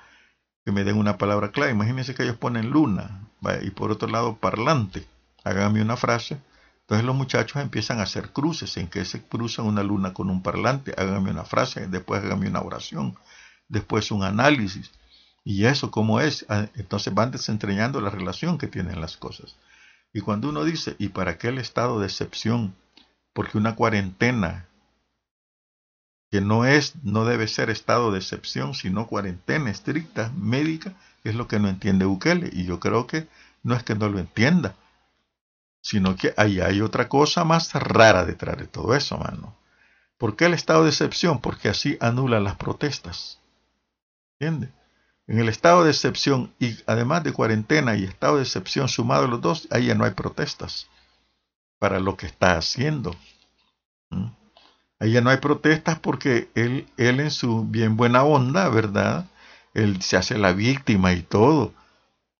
que 0.67 0.73
me 0.73 0.85
den 0.85 0.99
una 0.99 1.17
palabra 1.17 1.53
clave. 1.53 1.73
Imagínense 1.73 2.15
que 2.15 2.25
ellos 2.25 2.37
ponen 2.37 2.69
luna 2.69 3.31
y 3.63 3.71
por 3.71 3.91
otro 3.91 4.09
lado 4.09 4.37
parlante. 4.37 5.07
Háganme 5.43 5.81
una 5.81 5.97
frase. 5.97 6.37
Entonces 6.83 7.07
los 7.07 7.17
muchachos 7.17 7.63
empiezan 7.63 8.01
a 8.01 8.03
hacer 8.03 8.33
cruces 8.33 8.77
en 8.77 8.89
que 8.89 9.05
se 9.05 9.23
cruzan 9.23 9.67
una 9.67 9.83
luna 9.83 10.13
con 10.13 10.31
un 10.31 10.43
parlante. 10.43 10.95
Háganme 10.97 11.31
una 11.31 11.45
frase, 11.45 11.87
después 11.87 12.23
háganme 12.23 12.49
una 12.49 12.61
oración, 12.61 13.17
después 13.69 14.11
un 14.11 14.25
análisis. 14.25 14.91
Y 15.45 15.65
eso, 15.65 15.91
¿cómo 15.91 16.21
es? 16.21 16.45
Ah, 16.49 16.69
entonces 16.75 17.15
van 17.15 17.31
desentrañando 17.31 18.01
la 18.01 18.11
relación 18.11 18.59
que 18.59 18.67
tienen 18.67 19.01
las 19.01 19.17
cosas. 19.17 19.57
Y 20.13 20.21
cuando 20.21 20.49
uno 20.49 20.65
dice, 20.65 20.95
¿y 20.99 21.09
para 21.09 21.39
qué 21.39 21.49
el 21.49 21.59
estado 21.59 22.01
de 22.01 22.07
excepción? 22.07 22.75
Porque 23.33 23.59
una 23.59 23.75
cuarentena, 23.75 24.69
que 26.31 26.41
no 26.41 26.65
es, 26.65 26.95
no 27.03 27.25
debe 27.25 27.49
ser 27.49 27.71
estado 27.71 28.13
de 28.13 28.19
excepción, 28.19 28.75
sino 28.75 29.07
cuarentena 29.07 29.71
estricta, 29.71 30.31
médica, 30.37 30.95
es 31.25 31.35
lo 31.35 31.47
que 31.49 31.59
no 31.59 31.69
entiende 31.69 32.05
Bukele. 32.05 32.51
Y 32.53 32.65
yo 32.65 32.81
creo 32.81 33.07
que 33.07 33.27
no 33.63 33.75
es 33.75 33.83
que 33.83 33.95
no 33.95 34.09
lo 34.09 34.19
entienda, 34.19 34.75
sino 35.83 36.17
que 36.17 36.33
ahí 36.37 36.61
hay 36.61 36.81
otra 36.81 37.09
cosa 37.09 37.45
más 37.45 37.75
rara 37.75 38.25
detrás 38.25 38.57
de 38.57 38.67
todo 38.67 38.95
eso, 38.95 39.19
mano. 39.19 39.55
¿Por 40.17 40.37
qué 40.37 40.47
el 40.47 40.55
estado 40.55 40.85
de 40.85 40.91
excepción? 40.91 41.41
Porque 41.41 41.69
así 41.69 41.99
anula 42.01 42.41
las 42.41 42.57
protestas. 42.57 43.41
¿Entiende? 44.39 44.73
En 45.27 45.41
el 45.41 45.49
estado 45.49 45.85
de 45.85 45.91
excepción 45.91 46.55
y 46.59 46.77
además 46.87 47.25
de 47.25 47.33
cuarentena 47.33 47.97
y 47.97 48.05
estado 48.05 48.37
de 48.37 48.43
excepción 48.43 48.89
sumado 48.89 49.27
los 49.27 49.41
dos, 49.41 49.69
ahí 49.71 49.87
ya 49.87 49.95
no 49.95 50.05
hay 50.05 50.13
protestas 50.13 50.89
para 51.79 51.99
lo 51.99 52.17
que 52.17 52.27
está 52.27 52.57
haciendo. 52.57 53.17
¿Mm? 54.11 54.27
Ahí 55.01 55.13
ya 55.13 55.21
no 55.21 55.31
hay 55.31 55.39
protestas 55.39 55.99
porque 55.99 56.49
él, 56.55 56.87
él 56.97 57.19
en 57.19 57.33
su 57.33 57.65
bien 57.65 57.97
buena 57.97 58.23
onda, 58.23 58.69
¿verdad? 58.69 59.27
Él 59.75 60.01
se 60.03 60.17
hace 60.17 60.39
la 60.39 60.53
víctima 60.53 61.13
y 61.13 61.23
todo. 61.23 61.75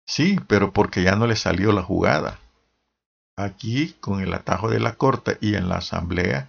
Sí, 0.07 0.39
pero 0.47 0.73
porque 0.73 1.03
ya 1.03 1.17
no 1.17 1.27
le 1.27 1.35
salió 1.35 1.73
la 1.73 1.83
jugada. 1.83 2.39
Aquí, 3.45 3.95
con 4.01 4.21
el 4.21 4.33
atajo 4.35 4.69
de 4.69 4.81
la 4.81 4.95
corte 4.95 5.39
y 5.41 5.55
en 5.55 5.69
la 5.69 5.77
asamblea, 5.77 6.49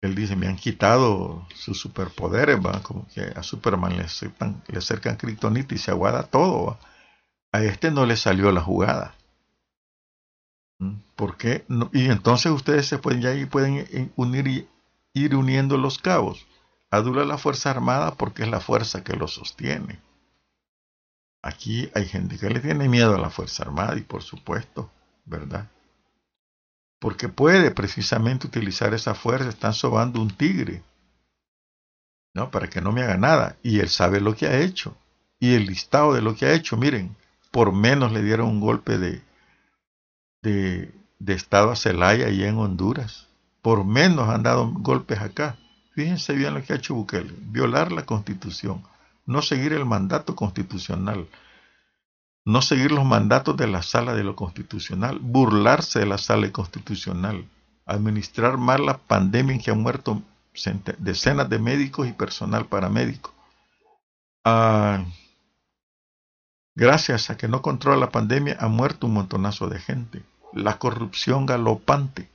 él 0.00 0.14
dice, 0.14 0.34
me 0.34 0.46
han 0.46 0.56
quitado 0.56 1.46
sus 1.54 1.78
superpoderes, 1.78 2.58
¿va? 2.64 2.82
como 2.82 3.06
que 3.08 3.20
a 3.20 3.42
Superman 3.42 3.96
le 3.96 4.04
acercan, 4.04 4.62
le 4.66 4.78
acercan 4.78 5.18
y 5.68 5.78
se 5.78 5.90
aguada 5.90 6.22
todo. 6.22 6.78
A 7.52 7.62
este 7.62 7.90
no 7.90 8.06
le 8.06 8.16
salió 8.16 8.50
la 8.50 8.62
jugada. 8.62 9.14
¿Mm? 10.78 10.94
¿Por 11.16 11.36
qué? 11.36 11.66
y 11.92 12.06
entonces 12.06 12.50
ustedes 12.50 12.86
se 12.86 12.98
pueden 12.98 13.20
ya 13.20 13.50
pueden 13.50 14.12
unir 14.16 14.46
y 14.46 14.68
ir 15.12 15.36
uniendo 15.36 15.76
los 15.76 15.98
cabos. 15.98 16.46
Adula 16.90 17.24
la 17.24 17.38
Fuerza 17.38 17.70
Armada 17.70 18.14
porque 18.14 18.42
es 18.42 18.48
la 18.48 18.60
fuerza 18.60 19.04
que 19.04 19.14
lo 19.14 19.28
sostiene. 19.28 20.00
Aquí 21.42 21.90
hay 21.94 22.06
gente 22.06 22.38
que 22.38 22.50
le 22.50 22.60
tiene 22.60 22.88
miedo 22.88 23.14
a 23.14 23.18
la 23.18 23.30
Fuerza 23.30 23.64
Armada 23.64 23.96
y 23.96 24.02
por 24.02 24.22
supuesto, 24.22 24.90
¿verdad? 25.24 25.68
Porque 27.00 27.28
puede 27.28 27.70
precisamente 27.70 28.46
utilizar 28.46 28.94
esa 28.94 29.14
fuerza, 29.14 29.48
están 29.48 29.72
sobando 29.72 30.20
un 30.20 30.30
tigre, 30.30 30.82
¿no? 32.34 32.50
Para 32.50 32.68
que 32.68 32.82
no 32.82 32.92
me 32.92 33.02
haga 33.02 33.16
nada. 33.16 33.56
Y 33.62 33.80
él 33.80 33.88
sabe 33.88 34.20
lo 34.20 34.36
que 34.36 34.46
ha 34.46 34.60
hecho. 34.60 34.96
Y 35.40 35.54
el 35.54 35.66
listado 35.66 36.12
de 36.12 36.20
lo 36.20 36.36
que 36.36 36.44
ha 36.44 36.52
hecho, 36.52 36.76
miren, 36.76 37.16
por 37.50 37.72
menos 37.72 38.12
le 38.12 38.22
dieron 38.22 38.48
un 38.48 38.60
golpe 38.60 38.98
de, 38.98 39.22
de, 40.42 40.92
de 41.18 41.32
Estado 41.32 41.70
a 41.70 41.76
Celaya 41.76 42.28
y 42.28 42.44
en 42.44 42.58
Honduras. 42.58 43.26
Por 43.62 43.84
menos 43.84 44.28
han 44.28 44.42
dado 44.42 44.70
golpes 44.70 45.20
acá. 45.20 45.56
Fíjense 45.94 46.34
bien 46.34 46.52
lo 46.52 46.62
que 46.62 46.74
ha 46.74 46.76
hecho 46.76 46.94
Bukele. 46.94 47.32
Violar 47.38 47.92
la 47.92 48.04
constitución. 48.04 48.84
No 49.24 49.40
seguir 49.40 49.72
el 49.72 49.86
mandato 49.86 50.36
constitucional 50.36 51.26
no 52.44 52.62
seguir 52.62 52.92
los 52.92 53.04
mandatos 53.04 53.56
de 53.56 53.66
la 53.66 53.82
sala 53.82 54.14
de 54.14 54.24
lo 54.24 54.34
constitucional, 54.34 55.18
burlarse 55.20 56.00
de 56.00 56.06
la 56.06 56.18
sala 56.18 56.50
constitucional, 56.52 57.46
administrar 57.86 58.56
mal 58.56 58.86
la 58.86 58.98
pandemia 58.98 59.54
en 59.54 59.60
que 59.60 59.70
han 59.70 59.82
muerto 59.82 60.22
decenas 60.98 61.48
de 61.48 61.58
médicos 61.58 62.08
y 62.08 62.12
personal 62.12 62.66
paramédico. 62.66 63.32
Ah, 64.44 65.04
gracias 66.74 67.30
a 67.30 67.36
que 67.36 67.48
no 67.48 67.62
controla 67.62 67.98
la 67.98 68.10
pandemia, 68.10 68.56
ha 68.58 68.68
muerto 68.68 69.06
un 69.06 69.14
montonazo 69.14 69.68
de 69.68 69.78
gente. 69.78 70.22
La 70.52 70.78
corrupción 70.78 71.46
galopante. 71.46 72.28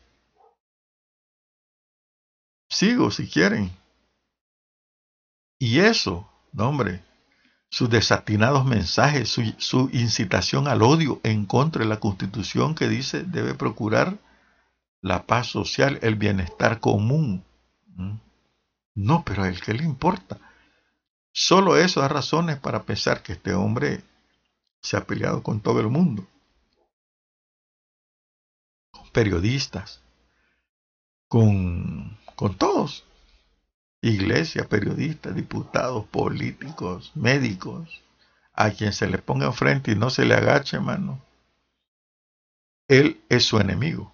Sigo 2.69 3.11
si 3.11 3.27
quieren. 3.27 3.71
Y 5.59 5.79
eso, 5.79 6.29
no 6.53 6.69
hombre, 6.69 7.03
sus 7.75 7.89
desatinados 7.89 8.63
mensajes, 8.63 9.27
su, 9.27 9.89
incitación 9.91 10.69
al 10.69 10.81
odio 10.81 11.19
en 11.23 11.45
contra 11.45 11.83
de 11.83 11.89
la 11.89 11.99
constitución 11.99 12.73
que 12.73 12.87
dice 12.87 13.23
debe 13.23 13.53
procurar 13.53 14.17
la 15.01 15.25
paz 15.25 15.47
social, 15.47 15.99
el 16.01 16.15
bienestar 16.15 16.79
común. 16.79 17.43
¿Mm? 17.87 18.13
No, 18.93 19.25
pero 19.25 19.43
a 19.43 19.49
él 19.49 19.59
qué 19.59 19.73
le 19.73 19.83
importa. 19.83 20.39
Solo 21.33 21.75
eso 21.75 21.99
da 21.99 22.07
razones 22.07 22.57
para 22.59 22.83
pensar 22.83 23.21
que 23.21 23.33
este 23.33 23.53
hombre 23.53 24.01
se 24.81 24.95
ha 24.95 25.03
peleado 25.03 25.43
con 25.43 25.59
todo 25.59 25.81
el 25.81 25.89
mundo. 25.89 26.25
Con 28.89 29.09
periodistas, 29.09 30.01
con, 31.27 32.17
con 32.37 32.55
todos 32.55 33.03
iglesia, 34.09 34.67
periodistas, 34.69 35.35
diputados, 35.35 36.05
políticos, 36.05 37.11
médicos, 37.15 38.03
a 38.53 38.69
quien 38.71 38.93
se 38.93 39.07
le 39.07 39.17
ponga 39.17 39.47
enfrente 39.47 39.91
y 39.91 39.95
no 39.95 40.09
se 40.09 40.25
le 40.25 40.35
agache, 40.35 40.77
hermano, 40.77 41.19
él 42.87 43.19
es 43.29 43.45
su 43.45 43.59
enemigo. 43.59 44.13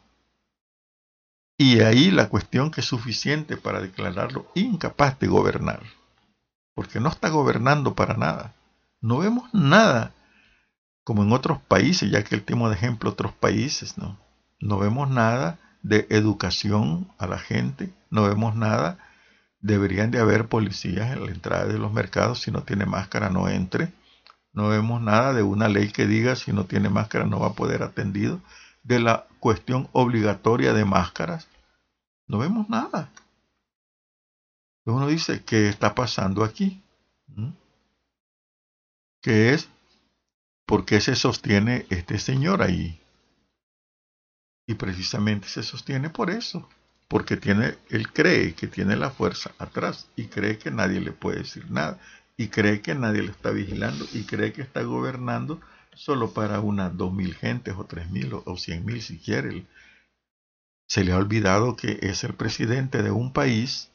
Y 1.58 1.82
ahí 1.82 2.10
la 2.10 2.30
cuestión 2.30 2.72
que 2.72 2.82
es 2.82 2.88
suficiente 2.88 3.58
para 3.58 3.82
declararlo 3.82 4.50
incapaz 4.56 5.20
de 5.20 5.28
gobernar, 5.28 5.84
porque 6.74 7.00
no 7.00 7.10
está 7.10 7.30
gobernando 7.30 7.94
para 7.94 8.16
nada. 8.16 8.54
No 9.02 9.20
vemos 9.20 9.54
nada 9.54 10.14
como 11.04 11.24
en 11.24 11.34
otros 11.34 11.60
países, 11.60 12.10
ya 12.10 12.24
que 12.24 12.36
el 12.36 12.44
tema 12.44 12.70
de 12.70 12.76
ejemplo 12.76 13.10
otros 13.10 13.34
países, 13.34 13.98
¿no? 13.98 14.18
No 14.60 14.80
vemos 14.80 15.10
nada 15.10 15.60
de 15.84 16.08
educación 16.10 17.12
a 17.18 17.28
la 17.28 17.40
gente, 17.40 17.92
no 18.10 18.24
vemos 18.24 18.56
nada 18.56 18.98
Deberían 19.62 20.10
de 20.10 20.20
haber 20.20 20.48
policías 20.48 21.12
en 21.12 21.26
la 21.26 21.32
entrada 21.32 21.66
de 21.66 21.78
los 21.78 21.94
mercados. 21.94 22.42
Si 22.42 22.52
no 22.52 22.64
tiene 22.64 22.86
máscara, 22.86 23.30
no 23.30 23.48
entre. 23.48 23.94
No 24.54 24.70
vemos 24.70 25.02
nada 25.02 25.34
de 25.34 25.44
una 25.44 25.70
ley 25.70 25.92
que 25.92 26.08
diga 26.08 26.36
si 26.36 26.52
no 26.52 26.66
tiene 26.66 26.90
máscara 26.90 27.26
no 27.26 27.40
va 27.40 27.48
a 27.48 27.54
poder 27.54 27.84
atendido. 27.84 28.42
De 28.84 29.00
la 29.00 29.28
cuestión 29.40 29.88
obligatoria 29.94 30.74
de 30.74 30.84
máscaras. 30.84 31.48
No 32.28 32.40
vemos 32.40 32.70
nada. 32.70 33.12
Uno 34.86 35.08
dice, 35.08 35.44
¿qué 35.44 35.70
está 35.70 35.94
pasando 35.94 36.44
aquí? 36.44 36.82
¿Mm? 37.28 37.52
¿Qué 39.22 39.54
es? 39.54 39.70
¿Por 40.66 40.86
qué 40.86 41.02
se 41.02 41.16
sostiene 41.16 41.86
este 41.90 42.18
señor 42.18 42.64
ahí? 42.64 43.00
Y 44.66 44.74
precisamente 44.74 45.48
se 45.48 45.62
sostiene 45.62 46.10
por 46.10 46.32
eso 46.32 46.68
porque 47.12 47.36
tiene, 47.36 47.76
él 47.90 48.10
cree 48.14 48.54
que 48.54 48.68
tiene 48.68 48.96
la 48.96 49.10
fuerza 49.10 49.52
atrás 49.58 50.08
y 50.16 50.28
cree 50.28 50.58
que 50.58 50.72
nadie 50.72 51.02
le 51.02 51.12
puede 51.12 51.40
decir 51.40 51.70
nada. 51.70 52.00
y 52.38 52.48
cree 52.48 52.80
que 52.82 52.96
nadie 52.96 53.22
lo 53.22 53.32
está 53.32 53.52
vigilando 53.52 54.06
y 54.14 54.24
cree 54.24 54.54
que 54.54 54.62
está 54.62 54.82
gobernando 54.84 55.60
solo 55.94 56.32
para 56.32 56.62
unas 56.62 56.96
dos 56.96 57.12
mil 57.12 57.36
gentes 57.36 57.76
o 57.78 57.84
tres 57.84 58.10
mil 58.10 58.32
o 58.34 58.58
cien 58.58 58.86
mil 58.86 59.02
si 59.02 59.18
quiere. 59.18 59.66
Se 60.88 61.04
le 61.04 61.12
ha 61.12 61.18
olvidado 61.18 61.76
que 61.76 62.00
es 62.02 62.24
el 62.24 62.34
presidente 62.34 63.04
de 63.04 63.12
un 63.12 63.34
país 63.34 63.90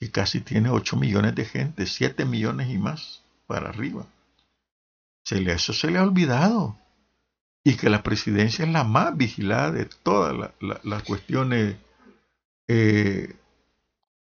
que 0.00 0.10
casi 0.10 0.40
tiene 0.40 0.68
8 0.70 0.96
millones 0.96 1.36
de 1.36 1.44
gente, 1.44 1.86
7 1.86 2.24
millones 2.24 2.68
y 2.70 2.78
más 2.78 3.22
para 3.46 3.68
arriba. 3.68 4.04
Se 5.24 5.40
le, 5.40 5.52
eso 5.52 5.72
se 5.72 5.92
le 5.92 5.98
ha 5.98 6.02
olvidado. 6.02 6.76
Y 7.62 7.76
que 7.76 7.88
la 7.88 8.02
presidencia 8.02 8.64
es 8.64 8.72
la 8.72 8.82
más 8.82 9.16
vigilada 9.16 9.70
de 9.70 9.84
todas 9.84 10.50
las 10.82 11.02
cuestiones, 11.04 11.76
eh, 12.68 13.34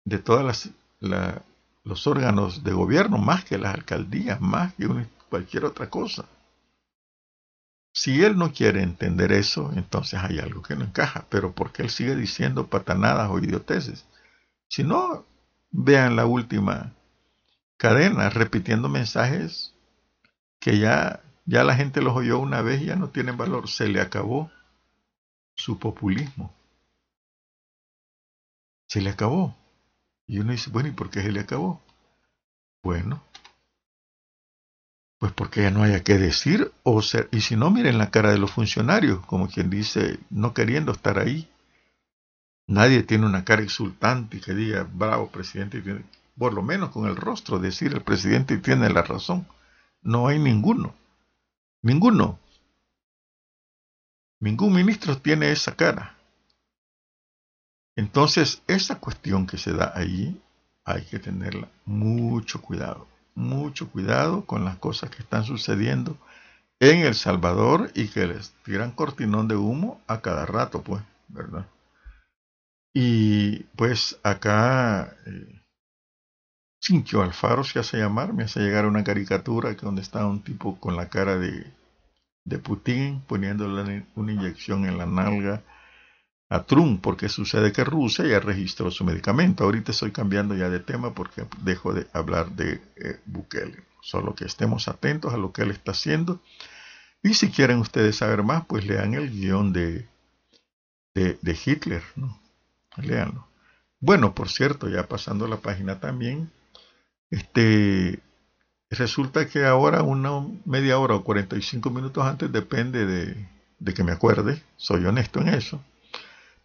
de 0.05 0.17
todas 0.19 0.43
las, 0.43 0.69
los 1.83 2.07
órganos 2.07 2.63
de 2.63 2.71
gobierno, 2.71 3.17
más 3.17 3.43
que 3.43 3.57
las 3.57 3.75
alcaldías, 3.75 4.41
más 4.41 4.73
que 4.75 4.87
cualquier 5.29 5.65
otra 5.65 5.89
cosa. 5.89 6.25
Si 7.93 8.23
él 8.23 8.37
no 8.37 8.53
quiere 8.53 8.83
entender 8.83 9.31
eso, 9.31 9.71
entonces 9.75 10.19
hay 10.21 10.39
algo 10.39 10.61
que 10.61 10.75
no 10.75 10.85
encaja. 10.85 11.25
Pero 11.29 11.53
porque 11.53 11.81
él 11.81 11.89
sigue 11.89 12.15
diciendo 12.15 12.67
patanadas 12.67 13.29
o 13.29 13.39
idioteces? 13.39 14.05
Si 14.69 14.83
no, 14.83 15.25
vean 15.71 16.15
la 16.15 16.25
última 16.25 16.93
cadena 17.77 18.29
repitiendo 18.29 18.87
mensajes 18.87 19.73
que 20.59 20.79
ya, 20.79 21.21
ya 21.45 21.63
la 21.63 21.75
gente 21.75 22.01
los 22.01 22.15
oyó 22.15 22.39
una 22.39 22.61
vez 22.61 22.81
y 22.81 22.85
ya 22.85 22.95
no 22.95 23.09
tienen 23.09 23.35
valor. 23.35 23.67
Se 23.67 23.87
le 23.87 23.99
acabó 23.99 24.51
su 25.55 25.79
populismo. 25.79 26.53
Se 28.87 29.01
le 29.01 29.09
acabó. 29.11 29.55
Y 30.25 30.39
uno 30.39 30.51
dice, 30.51 30.69
bueno, 30.69 30.89
¿y 30.89 30.93
por 30.93 31.09
qué 31.09 31.21
se 31.21 31.31
le 31.31 31.41
acabó? 31.41 31.81
Bueno, 32.83 33.21
pues 35.19 35.31
porque 35.33 35.63
ya 35.63 35.71
no 35.71 35.83
haya 35.83 36.03
que 36.03 36.17
decir 36.17 36.71
o 36.83 37.01
ser. 37.01 37.27
Y 37.31 37.41
si 37.41 37.55
no, 37.55 37.71
miren 37.71 37.97
la 37.97 38.11
cara 38.11 38.31
de 38.31 38.37
los 38.37 38.51
funcionarios, 38.51 39.25
como 39.25 39.47
quien 39.49 39.69
dice, 39.69 40.19
no 40.29 40.53
queriendo 40.53 40.91
estar 40.91 41.17
ahí. 41.17 41.49
Nadie 42.67 43.03
tiene 43.03 43.25
una 43.25 43.43
cara 43.45 43.63
exultante 43.63 44.41
que 44.41 44.53
diga, 44.53 44.87
bravo 44.91 45.29
presidente, 45.31 45.81
por 46.37 46.53
lo 46.53 46.61
menos 46.61 46.91
con 46.91 47.07
el 47.07 47.15
rostro 47.15 47.59
decir 47.59 47.93
el 47.93 48.01
presidente 48.01 48.57
tiene 48.57 48.89
la 48.89 49.01
razón. 49.01 49.47
No 50.01 50.27
hay 50.27 50.37
ninguno. 50.37 50.93
Ninguno. 51.81 52.39
Ningún 54.39 54.73
ministro 54.73 55.17
tiene 55.17 55.51
esa 55.51 55.75
cara. 55.75 56.16
Entonces, 57.97 58.61
esa 58.67 58.99
cuestión 58.99 59.47
que 59.47 59.57
se 59.57 59.73
da 59.73 59.91
ahí, 59.95 60.39
hay 60.85 61.03
que 61.05 61.17
tenerla 61.17 61.67
mucho 61.83 62.61
cuidado. 62.61 63.07
Mucho 63.33 63.89
cuidado 63.89 64.45
con 64.45 64.63
las 64.63 64.77
cosas 64.77 65.09
que 65.09 65.23
están 65.23 65.43
sucediendo 65.43 66.15
en 66.79 66.99
El 66.99 67.15
Salvador 67.15 67.91
y 67.95 68.07
que 68.09 68.27
les 68.27 68.51
tiran 68.63 68.91
cortinón 68.91 69.47
de 69.47 69.55
humo 69.55 69.99
a 70.05 70.21
cada 70.21 70.45
rato, 70.45 70.83
pues, 70.83 71.01
¿verdad? 71.27 71.65
Y 72.93 73.63
pues 73.75 74.19
acá 74.23 75.15
eh, 75.25 75.61
Alfaro 77.15 77.63
se 77.63 77.79
hace 77.79 77.97
llamar, 77.97 78.31
me 78.31 78.43
hace 78.43 78.59
llegar 78.59 78.85
una 78.85 79.03
caricatura 79.03 79.75
que 79.75 79.85
donde 79.85 80.03
está 80.03 80.25
un 80.27 80.43
tipo 80.43 80.79
con 80.79 80.95
la 80.95 81.09
cara 81.09 81.37
de, 81.37 81.65
de 82.45 82.59
Putin 82.59 83.21
poniéndole 83.27 84.05
una 84.15 84.31
inyección 84.31 84.85
en 84.85 84.99
la 84.99 85.07
nalga 85.07 85.63
a 86.49 86.63
Trump, 86.63 87.01
porque 87.01 87.29
sucede 87.29 87.71
que 87.71 87.83
Rusia 87.83 88.25
ya 88.25 88.39
registró 88.39 88.89
su 88.91 89.03
medicamento. 89.03 89.63
Ahorita 89.63 89.91
estoy 89.91 90.11
cambiando 90.11 90.55
ya 90.55 90.69
de 90.69 90.79
tema 90.79 91.13
porque 91.13 91.45
dejo 91.61 91.93
de 91.93 92.07
hablar 92.13 92.51
de 92.51 92.81
eh, 92.95 93.19
Bukele. 93.25 93.83
Solo 94.01 94.35
que 94.35 94.45
estemos 94.45 94.87
atentos 94.87 95.33
a 95.33 95.37
lo 95.37 95.51
que 95.51 95.63
él 95.63 95.71
está 95.71 95.91
haciendo. 95.91 96.41
Y 97.21 97.33
si 97.33 97.49
quieren 97.49 97.79
ustedes 97.79 98.17
saber 98.17 98.43
más, 98.43 98.65
pues 98.65 98.85
lean 98.85 99.13
el 99.13 99.29
guion 99.29 99.73
de, 99.73 100.07
de, 101.13 101.37
de 101.41 101.59
Hitler, 101.65 102.03
¿no? 102.15 102.39
Leanlo. 102.95 103.47
Bueno, 103.99 104.33
por 104.33 104.49
cierto, 104.49 104.87
ya 104.87 105.07
pasando 105.07 105.47
la 105.47 105.57
página 105.57 105.99
también, 105.99 106.51
este, 107.31 108.19
resulta 108.89 109.47
que 109.47 109.65
ahora 109.65 110.03
una 110.03 110.45
media 110.65 110.99
hora 110.99 111.15
o 111.15 111.23
45 111.23 111.89
minutos 111.89 112.23
antes 112.23 112.51
depende 112.51 113.05
de, 113.05 113.49
de 113.79 113.93
que 113.93 114.03
me 114.03 114.11
acuerde, 114.11 114.61
soy 114.77 115.05
honesto 115.05 115.41
en 115.41 115.49
eso, 115.49 115.83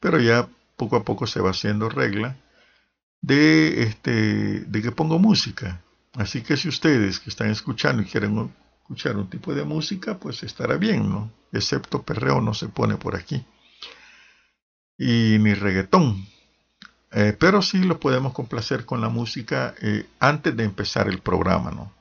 pero 0.03 0.21
ya 0.21 0.49
poco 0.77 0.97
a 0.97 1.05
poco 1.05 1.29
se 1.29 1.41
va 1.41 1.51
haciendo 1.51 1.89
regla 1.89 2.37
de, 3.21 3.85
este, 3.85 4.61
de 4.61 4.83
que 4.83 4.91
pongo 4.91 5.21
música. 5.21 5.81
Así 6.15 6.43
que 6.43 6.57
si 6.57 6.69
ustedes 6.69 7.21
que 7.21 7.31
están 7.31 7.51
escuchando 7.51 8.03
y 8.03 8.07
quieren 8.07 8.51
escuchar 8.81 9.17
un 9.17 9.31
tipo 9.31 9.55
de 9.55 9.63
música, 9.63 10.19
pues 10.19 10.43
estará 10.43 10.77
bien, 10.77 11.09
¿no? 11.09 11.31
Excepto 11.53 12.03
perreo 12.03 12.41
no 12.41 12.53
se 12.53 12.69
pone 12.69 12.97
por 12.97 13.15
aquí 13.15 13.47
y 14.99 15.39
ni 15.39 15.55
reggaetón. 15.55 16.27
Eh, 17.13 17.37
pero 17.39 17.63
sí 17.63 17.79
lo 17.79 18.01
podemos 18.01 18.33
complacer 18.33 18.85
con 18.85 19.01
la 19.01 19.09
música 19.09 19.75
eh, 19.83 20.07
antes 20.19 20.57
de 20.57 20.65
empezar 20.65 21.09
el 21.09 21.21
programa, 21.21 21.71
¿no? 21.71 21.93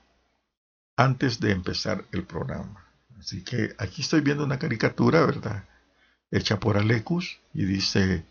Antes 0.98 1.40
de 1.40 1.52
empezar 1.52 2.04
el 2.12 2.24
programa. 2.24 2.84
Así 3.20 3.44
que 3.44 3.76
aquí 3.78 4.02
estoy 4.02 4.22
viendo 4.22 4.44
una 4.44 4.58
caricatura, 4.58 5.24
¿verdad? 5.24 5.66
Hecha 6.32 6.60
por 6.60 6.78
Alecus 6.78 7.40
y 7.54 7.66
dice 7.66 8.24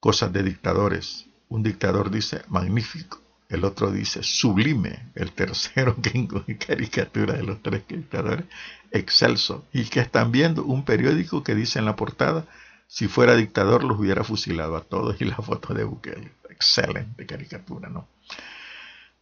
cosas 0.00 0.32
de 0.32 0.42
dictadores. 0.42 1.26
Un 1.48 1.62
dictador 1.62 2.10
dice 2.10 2.42
magnífico, 2.48 3.20
el 3.48 3.64
otro 3.64 3.90
dice 3.90 4.22
sublime, 4.22 5.10
el 5.14 5.32
tercero 5.32 5.96
que 6.02 6.58
caricatura 6.58 7.34
de 7.34 7.42
los 7.42 7.62
tres 7.62 7.82
dictadores, 7.86 8.46
excelso. 8.90 9.64
Y 9.72 9.84
que 9.84 10.00
están 10.00 10.32
viendo 10.32 10.64
un 10.64 10.84
periódico 10.84 11.42
que 11.42 11.54
dice 11.54 11.78
en 11.78 11.84
la 11.84 11.96
portada 11.96 12.46
si 12.86 13.08
fuera 13.08 13.34
dictador 13.34 13.84
los 13.84 13.98
hubiera 13.98 14.24
fusilado 14.24 14.76
a 14.76 14.82
todos 14.82 15.16
y 15.20 15.24
la 15.24 15.36
foto 15.36 15.74
de 15.74 15.84
Bukele. 15.84 16.32
Excelente 16.48 17.26
caricatura, 17.26 17.88
¿no? 17.88 18.08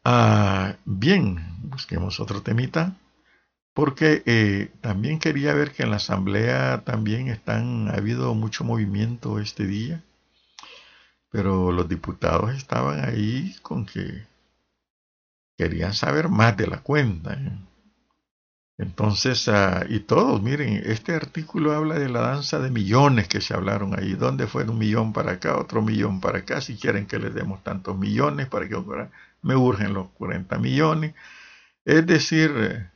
Ah, 0.05 0.75
bien, 0.85 1.39
busquemos 1.63 2.19
otro 2.21 2.43
temita, 2.43 2.97
porque 3.75 4.23
eh, 4.27 4.71
también 4.81 5.19
quería 5.19 5.55
ver 5.55 5.73
que 5.73 5.83
en 5.83 5.91
la 5.91 5.97
asamblea 5.97 6.83
también 6.85 7.29
están, 7.29 7.89
ha 7.89 7.95
habido 7.95 8.35
mucho 8.35 8.65
movimiento 8.65 9.39
este 9.39 9.67
día, 9.67 10.03
pero 11.31 11.73
los 11.73 11.89
diputados 11.89 12.55
estaban 12.55 13.05
ahí 13.05 13.57
con 13.63 13.87
que 13.87 14.27
querían 15.57 15.95
saber 15.95 16.29
más 16.29 16.57
de 16.57 16.67
la 16.67 16.79
cuenta. 16.83 17.35
¿eh? 17.35 17.53
Entonces, 18.79 19.49
ah, 19.49 19.85
y 19.89 20.01
todos, 20.01 20.43
miren, 20.43 20.83
este 20.85 21.15
artículo 21.15 21.73
habla 21.73 21.99
de 21.99 22.09
la 22.09 22.21
danza 22.21 22.59
de 22.59 22.71
millones 22.71 23.29
que 23.29 23.41
se 23.41 23.55
hablaron 23.55 23.99
ahí. 23.99 24.15
¿Dónde 24.15 24.47
fue 24.47 24.65
un 24.65 24.79
millón 24.79 25.13
para 25.13 25.33
acá, 25.33 25.57
otro 25.59 25.83
millón 25.83 26.21
para 26.21 26.39
acá? 26.41 26.61
Si 26.61 26.77
quieren 26.77 27.07
que 27.07 27.19
les 27.19 27.35
demos 27.35 27.63
tantos 27.63 27.97
millones 27.97 28.49
para 28.49 28.69
que 28.69 28.77
me 29.43 29.57
urgen 29.57 29.95
los 29.95 30.09
40 30.11 30.59
millones. 30.59 31.15
Es 31.85 32.07
decir, 32.07 32.53
eh, 32.57 32.92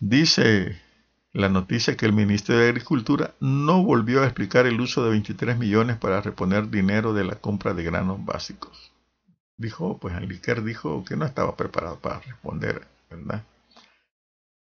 dice 0.00 0.80
la 1.32 1.48
noticia 1.48 1.96
que 1.96 2.06
el 2.06 2.12
Ministerio 2.12 2.62
de 2.62 2.68
Agricultura 2.68 3.34
no 3.40 3.82
volvió 3.82 4.22
a 4.22 4.24
explicar 4.24 4.66
el 4.66 4.80
uso 4.80 5.04
de 5.04 5.10
23 5.10 5.58
millones 5.58 5.96
para 5.96 6.20
reponer 6.20 6.70
dinero 6.70 7.12
de 7.12 7.24
la 7.24 7.36
compra 7.36 7.74
de 7.74 7.84
granos 7.84 8.24
básicos. 8.24 8.92
Dijo, 9.56 9.98
pues 9.98 10.14
Anliker 10.14 10.62
dijo 10.62 11.04
que 11.04 11.16
no 11.16 11.24
estaba 11.24 11.56
preparado 11.56 12.00
para 12.00 12.20
responder, 12.20 12.86
¿verdad? 13.10 13.44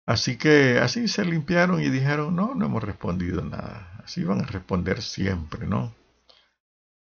Así 0.06 0.36
que 0.36 0.78
así 0.78 1.08
se 1.08 1.24
limpiaron 1.24 1.82
y 1.82 1.88
dijeron, 1.88 2.36
no, 2.36 2.54
no 2.54 2.66
hemos 2.66 2.82
respondido 2.82 3.42
nada. 3.42 4.00
Así 4.04 4.22
van 4.22 4.42
a 4.42 4.46
responder 4.46 5.00
siempre, 5.02 5.66
¿no? 5.66 5.94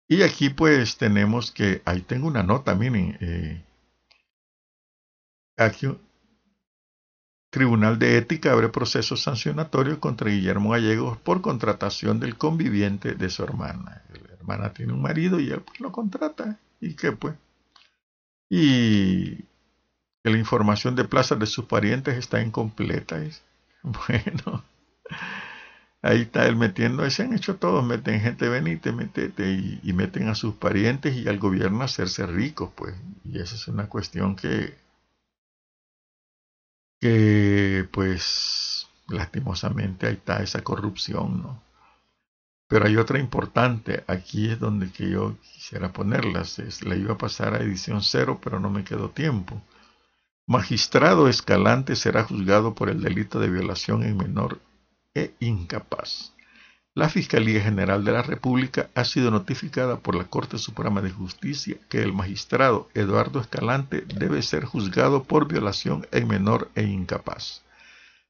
Y 0.09 0.23
aquí 0.23 0.51
pues 0.51 0.97
tenemos 0.97 1.53
que, 1.53 1.83
ahí 1.85 2.01
tengo 2.01 2.27
una 2.27 2.43
nota, 2.43 2.75
miren, 2.75 3.17
eh, 3.21 3.65
aquí 5.57 5.87
Tribunal 7.51 7.99
de 7.99 8.19
Ética 8.19 8.53
abre 8.53 8.69
proceso 8.69 9.17
sancionatorio 9.17 10.01
contra 10.01 10.31
Guillermo 10.31 10.71
Gallegos 10.71 11.17
por 11.17 11.41
contratación 11.41 12.21
del 12.21 12.37
conviviente 12.37 13.15
de 13.15 13.31
su 13.31 13.43
hermana. 13.43 14.03
La 14.13 14.35
hermana 14.35 14.75
tiene 14.75 14.93
un 14.93 15.01
marido 15.01 15.41
y 15.41 15.51
él 15.51 15.63
pues, 15.63 15.81
lo 15.81 15.91
contrata. 15.91 16.59
¿Y 16.81 16.95
qué 16.95 17.13
pues? 17.13 17.35
Y 18.51 19.37
que 20.23 20.31
la 20.31 20.37
información 20.37 20.95
de 20.95 21.05
plazas 21.05 21.39
de 21.39 21.47
sus 21.47 21.65
parientes 21.65 22.17
está 22.17 22.43
incompleta. 22.43 23.21
Bueno, 23.81 24.65
ahí 26.03 26.23
está 26.23 26.47
él 26.47 26.57
metiendo, 26.57 27.09
se 27.11 27.23
han 27.23 27.33
hecho 27.33 27.57
todos, 27.57 27.87
meten 27.87 28.21
gente 28.21 28.49
venite, 28.49 28.91
metete 28.91 29.53
y, 29.53 29.81
y, 29.85 29.93
meten 29.93 30.29
a 30.29 30.35
sus 30.35 30.55
parientes 30.55 31.17
y 31.17 31.29
al 31.29 31.39
gobierno 31.39 31.83
a 31.83 31.85
hacerse 31.85 32.27
ricos, 32.27 32.71
pues. 32.75 32.97
Y 33.25 33.39
esa 33.39 33.55
es 33.55 33.69
una 33.69 33.87
cuestión 33.87 34.35
que, 34.35 34.75
que 37.01 37.89
pues, 37.93 38.89
lastimosamente 39.09 40.07
ahí 40.07 40.15
está 40.15 40.43
esa 40.43 40.63
corrupción, 40.63 41.43
¿no? 41.43 41.63
Pero 42.69 42.87
hay 42.87 42.97
otra 42.97 43.19
importante, 43.19 44.05
aquí 44.07 44.51
es 44.51 44.61
donde 44.61 44.91
que 44.91 45.11
yo 45.11 45.37
quisiera 45.41 45.93
ponerlas, 45.93 46.59
es, 46.59 46.85
la 46.85 46.97
iba 46.97 47.15
a 47.15 47.19
pasar 47.19 47.55
a 47.55 47.63
edición 47.63 48.03
cero, 48.03 48.41
pero 48.43 48.61
no 48.61 48.69
me 48.71 48.85
quedó 48.85 49.11
tiempo 49.11 49.63
Magistrado 50.51 51.29
Escalante 51.29 51.95
será 51.95 52.25
juzgado 52.25 52.75
por 52.75 52.89
el 52.89 53.03
delito 53.03 53.39
de 53.39 53.51
violación 53.51 54.03
en 54.03 54.17
menor 54.17 54.59
e 55.15 55.35
incapaz. 55.41 56.33
La 56.95 57.09
Fiscalía 57.09 57.61
General 57.61 58.05
de 58.05 58.13
la 58.13 58.23
República 58.23 58.89
ha 58.95 59.05
sido 59.05 59.31
notificada 59.31 60.01
por 60.01 60.15
la 60.15 60.25
Corte 60.25 60.59
Suprema 60.59 61.01
de 61.01 61.11
Justicia 61.11 61.77
que 61.89 62.03
el 62.03 62.13
magistrado 62.13 62.89
Eduardo 62.95 63.41
Escalante 63.41 64.05
debe 64.07 64.43
ser 64.43 64.65
juzgado 64.65 65.23
por 65.23 65.47
violación 65.47 66.07
en 66.11 66.27
menor 66.27 66.71
e 66.75 66.83
incapaz. 66.83 67.63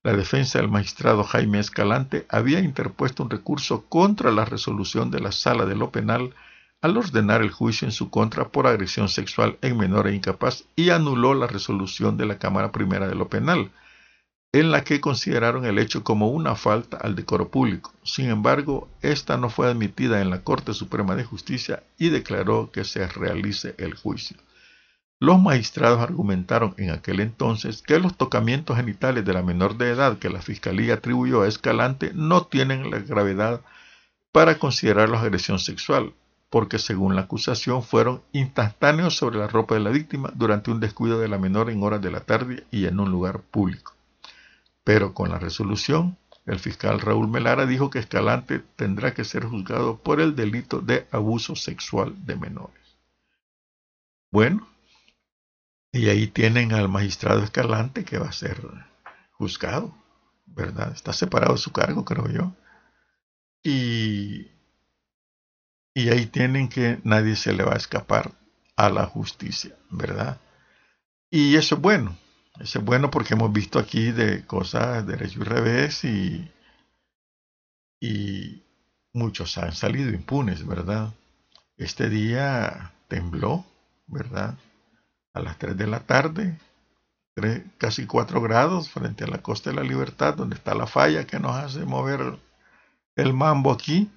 La 0.03 0.13
defensa 0.13 0.59
del 0.59 0.69
magistrado 0.69 1.25
Jaime 1.25 1.59
Escalante 1.59 2.27
había 2.29 2.61
interpuesto 2.61 3.23
un 3.23 3.31
recurso 3.31 3.85
contra 3.89 4.31
la 4.31 4.45
resolución 4.45 5.11
de 5.11 5.21
la 5.21 5.33
Sala 5.33 5.65
de 5.65 5.75
lo 5.75 5.91
Penal 5.91 6.35
al 6.81 6.97
ordenar 6.97 7.43
el 7.43 7.51
juicio 7.51 7.87
en 7.87 7.93
su 7.93 8.09
contra 8.11 8.49
por 8.49 8.67
agresión 8.67 9.09
sexual 9.09 9.59
en 9.63 9.77
menor 9.77 10.07
e 10.07 10.15
incapaz 10.15 10.65
y 10.77 10.91
anuló 10.91 11.35
la 11.35 11.47
resolución 11.47 12.17
de 12.17 12.27
la 12.27 12.39
Cámara 12.39 12.71
Primera 12.71 13.09
de 13.09 13.15
lo 13.15 13.29
Penal, 13.29 13.71
en 14.53 14.71
la 14.71 14.83
que 14.83 15.01
consideraron 15.01 15.67
el 15.67 15.79
hecho 15.79 16.03
como 16.03 16.29
una 16.29 16.55
falta 16.55 16.97
al 16.97 17.15
decoro 17.15 17.51
público. 17.51 17.93
Sin 18.03 18.31
embargo, 18.31 18.89
esta 19.03 19.37
no 19.37 19.51
fue 19.51 19.69
admitida 19.69 20.23
en 20.23 20.31
la 20.31 20.43
Corte 20.43 20.73
Suprema 20.73 21.17
de 21.17 21.25
Justicia 21.25 21.83
y 21.99 22.09
declaró 22.09 22.71
que 22.73 22.85
se 22.85 23.07
realice 23.07 23.75
el 23.77 23.95
juicio. 23.95 24.39
Los 25.21 25.39
magistrados 25.41 26.01
argumentaron 26.01 26.75
en 26.79 26.91
aquel 26.91 27.21
entonces 27.21 27.83
que 27.83 27.99
los 27.99 28.17
tocamientos 28.17 28.77
genitales 28.77 29.25
de 29.25 29.35
la 29.35 29.43
menor 29.43 29.77
de 29.77 29.91
edad 29.91 30.19
que 30.19 30.31
la 30.31 30.41
Fiscalía 30.41 30.95
atribuyó 30.95 31.43
a 31.43 31.49
Escalante 31.49 32.13
no 32.15 32.47
tienen 32.47 32.91
la 32.91 33.01
gravedad 33.01 33.61
para 34.33 34.59
considerarlos 34.59 35.21
agresión 35.21 35.59
sexual, 35.59 36.15
porque 36.49 36.79
según 36.79 37.17
la 37.17 37.23
acusación 37.23 37.83
fueron 37.83 38.23
instantáneos 38.33 39.17
sobre 39.17 39.39
la 39.39 39.49
ropa 39.49 39.75
de 39.75 39.81
la 39.81 39.91
víctima 39.91 40.31
durante 40.35 40.71
un 40.71 40.81
descuido 40.81 41.19
de 41.19 41.29
la 41.29 41.39
menor 41.39 41.69
en 41.69 41.83
horas 41.83 42.01
de 42.01 42.13
la 42.13 42.21
tarde 42.21 42.65
y 42.71 42.87
en 42.87 43.01
un 43.01 43.11
lugar 43.11 43.41
público. 43.41 43.98
Pero 44.89 45.13
con 45.13 45.29
la 45.29 45.39
resolución, 45.39 46.17
el 46.47 46.59
fiscal 46.59 46.99
Raúl 46.99 47.29
Melara 47.29 47.67
dijo 47.67 47.91
que 47.91 47.99
Escalante 47.99 48.61
tendrá 48.75 49.13
que 49.13 49.23
ser 49.23 49.45
juzgado 49.45 50.03
por 50.03 50.19
el 50.19 50.35
delito 50.35 50.81
de 50.81 51.07
abuso 51.11 51.57
sexual 51.57 52.25
de 52.25 52.37
menores. 52.37 52.97
Bueno, 54.31 54.67
y 55.93 56.09
ahí 56.09 56.27
tienen 56.27 56.73
al 56.73 56.89
magistrado 56.89 57.43
Escalante 57.45 58.07
que 58.07 58.17
va 58.17 58.29
a 58.29 58.33
ser 58.33 58.63
juzgado, 59.33 59.95
¿verdad? 60.47 60.91
Está 60.95 61.13
separado 61.13 61.53
de 61.53 61.59
su 61.59 61.71
cargo, 61.71 62.07
creo 62.07 62.27
yo. 62.31 62.57
Y, 63.63 64.51
y 65.93 66.09
ahí 66.09 66.25
tienen 66.25 66.71
que 66.71 66.99
nadie 67.05 67.37
se 67.37 67.53
le 67.53 67.63
va 67.63 67.75
a 67.75 67.77
escapar 67.77 68.33
a 68.75 68.89
la 68.89 69.05
justicia, 69.05 69.77
¿verdad? 69.91 70.41
Y 71.29 71.57
eso 71.57 71.75
es 71.75 71.81
bueno, 71.83 72.17
eso 72.61 72.79
es 72.81 72.85
bueno 72.85 73.11
porque 73.11 73.35
hemos 73.35 73.53
visto 73.53 73.79
aquí 73.79 74.11
de 74.11 74.45
cosas 74.45 75.07
derecho 75.07 75.41
y 75.41 75.45
revés 75.45 76.05
y, 76.05 76.51
muchos 79.13 79.59
han 79.59 79.73
salido 79.73 80.11
impunes, 80.11 80.65
¿verdad? 80.65 81.13
Este 81.77 82.09
día 82.09 82.93
tembló, 83.09 83.65
¿verdad? 84.07 84.57
A 85.33 85.41
las 85.41 85.59
3 85.59 85.77
de 85.77 85.87
la 85.89 86.01
tarde, 86.01 86.57
casi 87.79 88.07
4 88.07 88.41
grados 88.41 88.91
frente 88.91 89.25
a 89.25 89.29
la 89.29 89.39
costa 89.39 89.71
de 89.71 89.77
la 89.77 89.83
libertad, 89.83 90.35
donde 90.35 90.55
está 90.57 90.75
la 90.75 90.87
falla 90.87 91.27
que 91.27 91.41
nos 91.41 91.57
hace 91.57 91.85
mover 91.85 92.39
el 93.17 93.33
mambo 93.33 93.73
aquí 93.73 94.09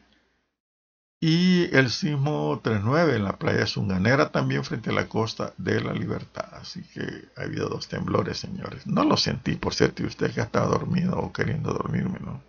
y 1.23 1.69
el 1.75 1.91
sismo 1.91 2.59
3.9 2.63 3.15
en 3.15 3.23
la 3.23 3.37
playa 3.37 3.67
Zunganera 3.67 4.31
también 4.31 4.63
frente 4.63 4.89
a 4.89 4.93
la 4.93 5.07
costa 5.07 5.53
de 5.55 5.79
la 5.79 5.93
Libertad. 5.93 6.47
Así 6.53 6.81
que 6.81 7.29
ha 7.37 7.43
habido 7.43 7.69
dos 7.69 7.87
temblores, 7.87 8.39
señores. 8.39 8.87
No 8.87 9.03
lo 9.03 9.15
sentí, 9.17 9.55
por 9.55 9.75
cierto, 9.75 10.01
y 10.01 10.07
usted 10.07 10.33
que 10.33 10.41
estaba 10.41 10.65
dormido 10.65 11.15
o 11.19 11.31
queriendo 11.31 11.73
dormirme, 11.73 12.17
¿no? 12.21 12.41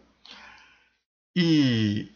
Y, 1.35 2.13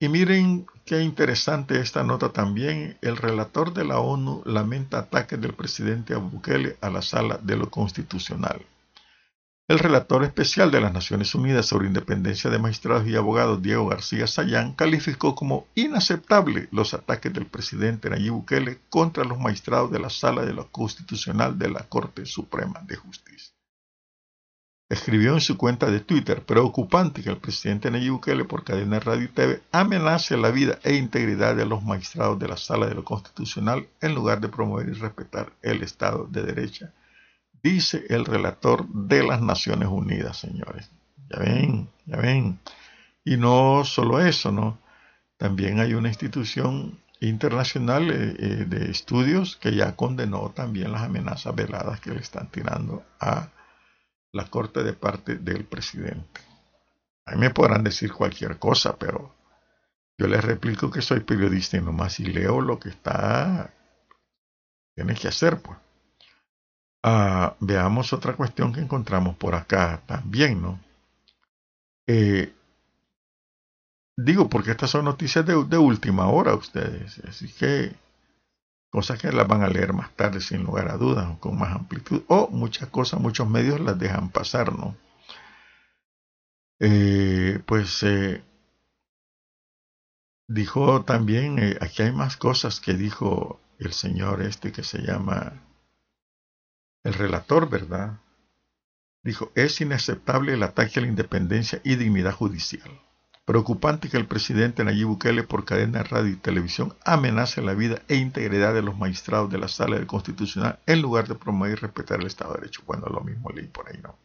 y 0.00 0.08
miren 0.08 0.66
qué 0.84 1.02
interesante 1.02 1.78
esta 1.78 2.02
nota 2.02 2.32
también. 2.32 2.98
El 3.00 3.16
relator 3.16 3.72
de 3.72 3.84
la 3.84 4.00
ONU 4.00 4.42
lamenta 4.46 4.98
ataques 4.98 5.40
del 5.40 5.54
presidente 5.54 6.16
Bukele 6.16 6.78
a 6.80 6.90
la 6.90 7.00
sala 7.00 7.38
de 7.40 7.56
lo 7.56 7.70
constitucional. 7.70 8.60
El 9.70 9.78
relator 9.78 10.24
especial 10.24 10.72
de 10.72 10.80
las 10.80 10.92
Naciones 10.92 11.32
Unidas 11.32 11.64
sobre 11.64 11.86
independencia 11.86 12.50
de 12.50 12.58
magistrados 12.58 13.06
y 13.06 13.14
abogados, 13.14 13.62
Diego 13.62 13.86
García 13.86 14.26
Sayán, 14.26 14.72
calificó 14.72 15.36
como 15.36 15.68
inaceptable 15.76 16.66
los 16.72 16.92
ataques 16.92 17.32
del 17.32 17.46
presidente 17.46 18.10
Nayib 18.10 18.32
Bukele 18.32 18.80
contra 18.88 19.22
los 19.22 19.38
magistrados 19.38 19.92
de 19.92 20.00
la 20.00 20.10
Sala 20.10 20.44
de 20.44 20.54
lo 20.54 20.72
Constitucional 20.72 21.56
de 21.56 21.70
la 21.70 21.88
Corte 21.88 22.26
Suprema 22.26 22.80
de 22.80 22.96
Justicia. 22.96 23.54
Escribió 24.88 25.34
en 25.34 25.40
su 25.40 25.56
cuenta 25.56 25.88
de 25.88 26.00
Twitter, 26.00 26.44
preocupante 26.44 27.22
que 27.22 27.30
el 27.30 27.38
presidente 27.38 27.92
Nayib 27.92 28.14
Bukele 28.14 28.44
por 28.44 28.64
cadena 28.64 28.98
radio 28.98 29.30
TV 29.32 29.62
amenace 29.70 30.36
la 30.36 30.50
vida 30.50 30.80
e 30.82 30.96
integridad 30.96 31.54
de 31.54 31.66
los 31.66 31.84
magistrados 31.84 32.40
de 32.40 32.48
la 32.48 32.56
Sala 32.56 32.86
de 32.86 32.96
lo 32.96 33.04
Constitucional 33.04 33.86
en 34.00 34.16
lugar 34.16 34.40
de 34.40 34.48
promover 34.48 34.88
y 34.88 34.94
respetar 34.94 35.52
el 35.62 35.84
Estado 35.84 36.26
de 36.28 36.42
Derecho 36.42 36.88
dice 37.62 38.04
el 38.08 38.24
relator 38.24 38.88
de 38.88 39.22
las 39.22 39.40
Naciones 39.40 39.88
Unidas, 39.88 40.38
señores. 40.38 40.90
Ya 41.28 41.38
ven, 41.38 41.88
ya 42.06 42.16
ven. 42.16 42.60
Y 43.24 43.36
no 43.36 43.84
solo 43.84 44.20
eso, 44.20 44.50
¿no? 44.50 44.78
También 45.36 45.80
hay 45.80 45.94
una 45.94 46.08
institución 46.08 47.00
internacional 47.20 48.10
eh, 48.10 48.36
eh, 48.38 48.46
de 48.66 48.90
estudios 48.90 49.56
que 49.56 49.74
ya 49.74 49.94
condenó 49.94 50.50
también 50.50 50.92
las 50.92 51.02
amenazas 51.02 51.54
veladas 51.54 52.00
que 52.00 52.10
le 52.10 52.20
están 52.20 52.50
tirando 52.50 53.04
a 53.20 53.50
la 54.32 54.46
corte 54.46 54.82
de 54.82 54.94
parte 54.94 55.36
del 55.36 55.64
presidente. 55.64 56.40
A 57.26 57.32
mí 57.32 57.38
me 57.38 57.50
podrán 57.50 57.84
decir 57.84 58.12
cualquier 58.12 58.58
cosa, 58.58 58.96
pero 58.98 59.34
yo 60.18 60.26
les 60.26 60.42
replico 60.42 60.90
que 60.90 61.02
soy 61.02 61.20
periodista 61.20 61.76
y 61.76 61.80
nomás 61.80 62.14
si 62.14 62.24
leo 62.24 62.60
lo 62.60 62.78
que 62.78 62.90
está, 62.90 63.72
tienes 64.94 65.20
que 65.20 65.28
hacer, 65.28 65.60
pues. 65.60 65.78
Ah, 67.02 67.56
veamos 67.60 68.12
otra 68.12 68.34
cuestión 68.36 68.72
que 68.72 68.80
encontramos 68.80 69.36
por 69.36 69.54
acá 69.54 70.02
también, 70.06 70.60
¿no? 70.60 70.78
Eh, 72.06 72.52
digo, 74.16 74.48
porque 74.50 74.72
estas 74.72 74.90
son 74.90 75.04
noticias 75.06 75.46
de, 75.46 75.78
última 75.78 76.28
hora 76.28 76.54
ustedes, 76.54 77.18
así 77.20 77.52
que 77.52 77.94
cosas 78.90 79.18
que 79.20 79.32
las 79.32 79.46
van 79.48 79.62
a 79.62 79.68
leer 79.68 79.92
más 79.94 80.14
tarde 80.16 80.40
sin 80.40 80.64
lugar 80.64 80.88
a 80.88 80.96
dudas 80.98 81.38
con 81.38 81.58
más 81.58 81.74
amplitud, 81.74 82.22
o 82.28 82.48
muchas 82.50 82.88
cosas, 82.88 83.20
muchos 83.20 83.48
medios 83.48 83.80
las 83.80 83.98
dejan 83.98 84.30
pasar, 84.30 84.72
¿no? 84.76 84.96
Eh, 86.80 87.60
pues 87.66 88.02
eh, 88.02 88.42
dijo 90.48 91.04
también, 91.04 91.78
aquí 91.80 92.02
hay 92.02 92.12
más 92.12 92.36
cosas 92.36 92.80
que 92.80 92.94
dijo 92.94 93.60
el 93.78 93.92
señor 93.92 94.42
este 94.42 94.72
que 94.72 94.82
se 94.82 94.98
llama 94.98 95.69
el 97.04 97.14
relator, 97.14 97.68
¿verdad? 97.68 98.20
Dijo, 99.22 99.52
es 99.54 99.80
inaceptable 99.80 100.54
el 100.54 100.62
ataque 100.62 100.98
a 100.98 101.02
la 101.02 101.08
independencia 101.08 101.80
y 101.84 101.96
dignidad 101.96 102.32
judicial. 102.32 102.90
Preocupante 103.44 104.08
que 104.08 104.16
el 104.16 104.26
presidente 104.26 104.84
Nayib 104.84 105.08
Bukele 105.08 105.42
por 105.42 105.64
cadena 105.64 105.98
de 105.98 106.04
radio 106.04 106.32
y 106.32 106.36
televisión 106.36 106.94
amenace 107.04 107.60
la 107.62 107.74
vida 107.74 108.00
e 108.08 108.14
integridad 108.16 108.72
de 108.72 108.82
los 108.82 108.96
magistrados 108.96 109.50
de 109.50 109.58
la 109.58 109.68
sala 109.68 109.96
del 109.96 110.06
Constitucional 110.06 110.78
en 110.86 111.02
lugar 111.02 111.26
de 111.26 111.34
promover 111.34 111.72
y 111.72 111.74
respetar 111.74 112.20
el 112.20 112.26
Estado 112.26 112.54
de 112.54 112.60
Derecho. 112.60 112.82
Bueno, 112.86 113.06
lo 113.06 113.20
mismo 113.22 113.50
leí 113.50 113.66
por 113.66 113.88
ahí, 113.88 113.98
¿no? 114.02 114.16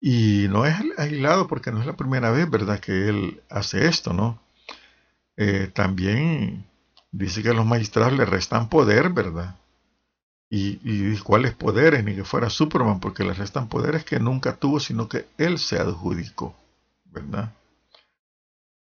Y 0.00 0.46
no 0.48 0.66
es 0.66 0.76
aislado 0.98 1.46
porque 1.46 1.72
no 1.72 1.80
es 1.80 1.86
la 1.86 1.96
primera 1.96 2.30
vez, 2.30 2.48
¿verdad?, 2.48 2.80
que 2.80 3.08
él 3.08 3.42
hace 3.50 3.86
esto, 3.86 4.12
¿no? 4.12 4.40
Eh, 5.36 5.70
también 5.74 6.66
dice 7.12 7.42
que 7.42 7.52
los 7.52 7.66
magistrados 7.66 8.14
le 8.14 8.24
restan 8.24 8.68
poder, 8.68 9.10
¿verdad? 9.10 9.56
Y, 10.48 11.16
cuáles 11.18 11.54
poderes, 11.54 12.04
ni 12.04 12.14
que 12.14 12.24
fuera 12.24 12.50
Superman, 12.50 13.00
porque 13.00 13.24
le 13.24 13.34
restan 13.34 13.68
poderes 13.68 14.04
que 14.04 14.20
nunca 14.20 14.56
tuvo, 14.56 14.80
sino 14.80 15.08
que 15.08 15.26
él 15.38 15.58
se 15.58 15.78
adjudicó, 15.78 16.54
¿verdad? 17.06 17.52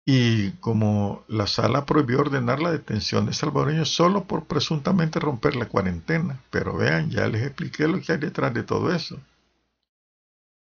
Y 0.05 0.51
como 0.53 1.23
la 1.29 1.47
sala 1.47 1.85
prohibió 1.85 2.19
ordenar 2.19 2.61
la 2.61 2.71
detención 2.71 3.25
de 3.25 3.33
salvadoreños 3.33 3.89
solo 3.89 4.25
por 4.25 4.45
presuntamente 4.45 5.19
romper 5.19 5.55
la 5.55 5.69
cuarentena, 5.69 6.41
pero 6.51 6.75
vean, 6.75 7.09
ya 7.09 7.27
les 7.27 7.43
expliqué 7.43 7.87
lo 7.87 8.01
que 8.01 8.11
hay 8.11 8.17
detrás 8.17 8.53
de 8.53 8.63
todo 8.63 8.93
eso. 8.93 9.17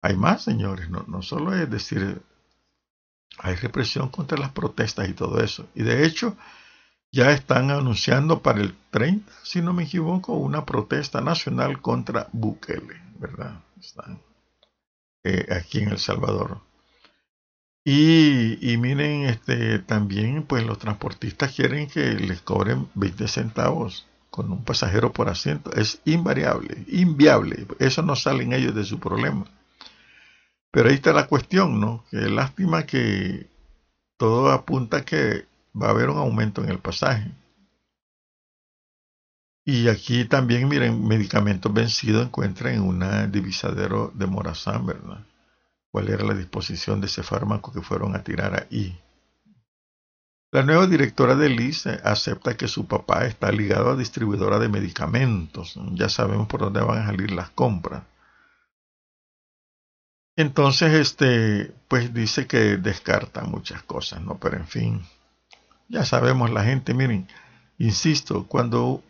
Hay 0.02 0.16
más, 0.16 0.42
señores, 0.42 0.90
no, 0.90 1.04
no 1.06 1.22
solo 1.22 1.54
es 1.54 1.70
decir, 1.70 2.20
hay 3.38 3.54
represión 3.54 4.08
contra 4.08 4.38
las 4.38 4.50
protestas 4.50 5.08
y 5.08 5.12
todo 5.12 5.40
eso. 5.40 5.68
Y 5.74 5.84
de 5.84 6.04
hecho, 6.04 6.36
ya 7.10 7.32
están 7.32 7.70
anunciando 7.70 8.42
para 8.42 8.60
el 8.60 8.74
30, 8.90 9.32
si 9.42 9.62
no 9.62 9.72
me 9.72 9.84
equivoco, 9.84 10.34
una 10.34 10.64
protesta 10.64 11.20
nacional 11.20 11.80
contra 11.80 12.28
Bukele, 12.32 13.00
¿verdad? 13.18 13.60
Están 13.80 14.20
eh, 15.24 15.46
aquí 15.50 15.80
en 15.80 15.90
El 15.90 15.98
Salvador. 15.98 16.60
Y, 17.90 18.76
miren, 18.78 19.24
este, 19.24 19.78
también 19.78 20.42
pues 20.42 20.66
los 20.66 20.78
transportistas 20.78 21.54
quieren 21.54 21.88
que 21.88 22.12
les 22.12 22.42
cobren 22.42 22.86
20 22.94 23.26
centavos 23.28 24.06
con 24.28 24.52
un 24.52 24.62
pasajero 24.62 25.14
por 25.14 25.30
asiento. 25.30 25.72
Es 25.72 26.02
invariable, 26.04 26.84
inviable. 26.88 27.66
Eso 27.78 28.02
no 28.02 28.14
salen 28.14 28.52
ellos 28.52 28.74
de 28.74 28.84
su 28.84 29.00
problema. 29.00 29.46
Pero 30.70 30.90
ahí 30.90 30.96
está 30.96 31.14
la 31.14 31.28
cuestión, 31.28 31.80
¿no? 31.80 32.04
Que 32.10 32.28
lástima 32.28 32.84
que 32.84 33.48
todo 34.18 34.50
apunta 34.50 35.06
que 35.06 35.47
va 35.74 35.88
a 35.88 35.90
haber 35.90 36.10
un 36.10 36.18
aumento 36.18 36.62
en 36.62 36.70
el 36.70 36.78
pasaje. 36.78 37.32
Y 39.64 39.88
aquí 39.88 40.24
también, 40.24 40.68
miren, 40.68 41.06
medicamentos 41.06 41.72
vencidos 41.72 42.26
encuentran 42.26 42.74
en 42.74 42.82
una 42.82 43.26
divisadero 43.26 44.10
de 44.14 44.26
Morazán, 44.26 44.86
¿verdad? 44.86 45.26
¿Cuál 45.90 46.08
era 46.08 46.24
la 46.24 46.34
disposición 46.34 47.00
de 47.00 47.06
ese 47.06 47.22
fármaco 47.22 47.72
que 47.72 47.82
fueron 47.82 48.16
a 48.16 48.22
tirar 48.24 48.54
ahí? 48.54 48.98
La 50.50 50.62
nueva 50.62 50.86
directora 50.86 51.34
del 51.34 51.60
ICE 51.60 52.00
acepta 52.02 52.56
que 52.56 52.68
su 52.68 52.86
papá 52.86 53.26
está 53.26 53.52
ligado 53.52 53.90
a 53.90 53.96
distribuidora 53.96 54.58
de 54.58 54.70
medicamentos. 54.70 55.78
Ya 55.92 56.08
sabemos 56.08 56.48
por 56.48 56.60
dónde 56.60 56.80
van 56.80 57.02
a 57.02 57.06
salir 57.06 57.30
las 57.32 57.50
compras. 57.50 58.04
Entonces, 60.36 60.94
este, 60.94 61.74
pues 61.88 62.14
dice 62.14 62.46
que 62.46 62.78
descarta 62.78 63.42
muchas 63.42 63.82
cosas, 63.82 64.22
¿no? 64.22 64.38
Pero 64.38 64.56
en 64.56 64.66
fin, 64.66 65.02
ya 65.88 66.04
sabemos 66.04 66.50
la 66.50 66.64
gente, 66.64 66.94
miren, 66.94 67.28
insisto, 67.78 68.46
cuando 68.46 69.02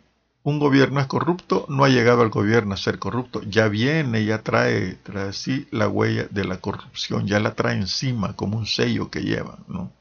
un 0.43 0.59
gobierno 0.59 0.99
es 0.99 1.07
corrupto, 1.07 1.65
no 1.69 1.83
ha 1.83 1.89
llegado 1.89 2.21
al 2.21 2.29
gobierno 2.29 2.73
a 2.73 2.77
ser 2.77 2.99
corrupto, 2.99 3.41
ya 3.43 3.67
viene, 3.67 4.25
ya 4.25 4.41
trae, 4.41 4.95
trae 5.03 5.29
así 5.29 5.67
la 5.71 5.87
huella 5.87 6.27
de 6.31 6.45
la 6.45 6.57
corrupción, 6.57 7.27
ya 7.27 7.39
la 7.39 7.55
trae 7.55 7.75
encima 7.75 8.35
como 8.35 8.57
un 8.57 8.65
sello 8.65 9.09
que 9.09 9.21
lleva, 9.21 9.59
¿no? 9.67 9.91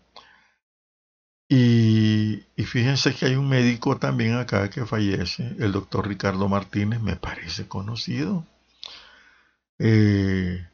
Y, 1.50 2.44
fíjense 2.66 3.14
que 3.14 3.26
hay 3.26 3.36
un 3.36 3.48
médico 3.48 3.96
también 3.98 4.34
acá 4.34 4.68
que 4.68 4.84
fallece, 4.84 5.56
el 5.58 5.72
doctor 5.72 6.06
Ricardo 6.06 6.46
Martínez, 6.48 7.00
me 7.00 7.16
parece 7.16 7.66
conocido. 7.66 8.44
Eh, 9.78 10.66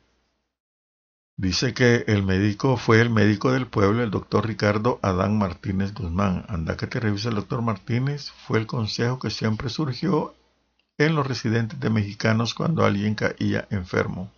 dice 1.37 1.75
que 1.75 2.05
el 2.07 2.23
médico 2.23 2.77
fue 2.77 3.01
el 3.01 3.11
médico 3.11 3.53
del 3.53 3.67
pueblo, 3.67 4.03
el 4.03 4.11
doctor 4.11 4.47
Ricardo 4.47 4.99
Adán 5.03 5.39
Martínez 5.39 5.93
Guzmán. 5.95 6.45
Anda 6.49 6.77
que 6.77 6.87
te 6.87 7.01
revisa 7.01 7.29
el 7.29 7.37
doctor 7.37 7.63
Martínez, 7.63 8.31
fue 8.47 8.59
el 8.59 8.67
consejo 8.67 9.19
que 9.19 9.31
siempre 9.31 9.69
surgió 9.69 10.35
en 10.99 11.15
los 11.15 11.27
residentes 11.27 11.81
de 11.81 11.91
mexicanos 11.91 12.55
cuando 12.55 12.85
alguien 12.85 13.15
caía 13.15 13.67
enfermo. 13.71 14.31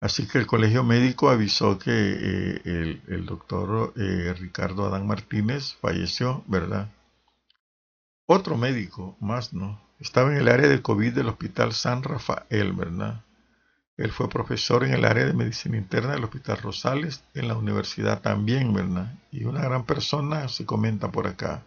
Así 0.00 0.28
que 0.28 0.38
el 0.38 0.46
colegio 0.46 0.84
médico 0.84 1.30
avisó 1.30 1.78
que 1.78 1.90
eh, 1.92 3.00
el, 3.08 3.26
doctor 3.26 3.94
eh, 3.96 4.34
Ricardo 4.38 4.86
Adán 4.86 5.06
Martínez 5.06 5.74
falleció, 5.80 6.44
¿verdad? 6.46 6.90
Otro 8.26 8.56
médico 8.58 9.16
más, 9.20 9.54
¿no? 9.54 9.80
Estaba 9.98 10.30
en 10.30 10.38
el 10.38 10.48
área 10.48 10.68
de 10.68 10.82
COVID 10.82 11.14
del 11.14 11.28
Hospital 11.28 11.72
San 11.72 12.02
Rafael, 12.02 12.72
¿verdad? 12.72 13.24
Él 13.96 14.10
fue 14.12 14.28
profesor 14.28 14.84
en 14.84 14.92
el 14.92 15.04
área 15.04 15.24
de 15.24 15.32
medicina 15.32 15.78
interna 15.78 16.12
del 16.12 16.24
Hospital 16.24 16.58
Rosales, 16.58 17.24
en 17.34 17.48
la 17.48 17.56
universidad 17.56 18.20
también, 18.20 18.72
¿verdad? 18.74 19.14
Y 19.32 19.44
una 19.44 19.62
gran 19.62 19.84
persona 19.86 20.48
se 20.48 20.66
comenta 20.66 21.10
por 21.10 21.26
acá. 21.26 21.62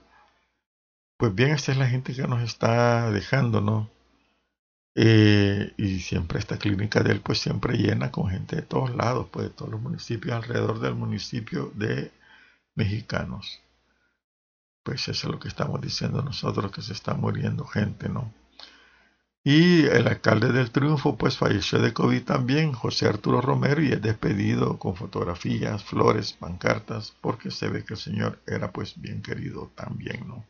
Pues 1.18 1.34
bien, 1.34 1.52
esta 1.52 1.72
es 1.72 1.78
la 1.78 1.88
gente 1.88 2.14
que 2.14 2.28
nos 2.28 2.42
está 2.44 3.12
dejando, 3.12 3.62
¿no? 3.62 3.90
Eh, 4.96 5.74
y 5.78 6.00
siempre 6.00 6.40
esta 6.40 6.58
clínica 6.58 7.02
de 7.02 7.12
él 7.14 7.22
pues 7.22 7.40
siempre 7.40 7.78
llena 7.78 8.12
con 8.12 8.30
gente 8.30 8.58
de 8.58 8.62
todos 8.64 8.96
lados, 8.96 9.28
pues 9.32 9.48
de 9.48 9.54
todos 9.54 9.72
los 9.72 9.82
municipios 9.82 10.36
alrededor 10.36 10.80
del 10.80 10.96
municipio 10.96 11.72
de 11.76 12.12
mexicanos. 12.76 13.62
Pues 14.84 15.08
eso 15.08 15.28
es 15.28 15.34
lo 15.34 15.40
que 15.40 15.48
estamos 15.48 15.82
diciendo 15.82 16.22
nosotros, 16.22 16.72
que 16.72 16.82
se 16.82 16.94
está 16.94 17.14
muriendo 17.14 17.66
gente, 17.66 18.10
¿no? 18.10 18.34
Y 19.44 19.86
el 19.86 20.08
alcalde 20.08 20.52
del 20.52 20.72
Triunfo 20.72 21.18
pues 21.18 21.38
falleció 21.38 21.80
de 21.80 21.94
COVID 21.94 22.24
también, 22.24 22.74
José 22.74 23.08
Arturo 23.08 23.42
Romero, 23.42 23.82
y 23.82 23.92
es 23.92 24.02
despedido 24.02 24.78
con 24.78 24.96
fotografías, 24.96 25.84
flores, 25.84 26.34
pancartas, 26.34 27.16
porque 27.22 27.50
se 27.50 27.70
ve 27.70 27.84
que 27.84 27.94
el 27.94 28.00
señor 28.00 28.40
era 28.46 28.72
pues 28.72 29.00
bien 29.02 29.22
querido 29.22 29.72
también, 29.76 30.28
¿no? 30.28 30.46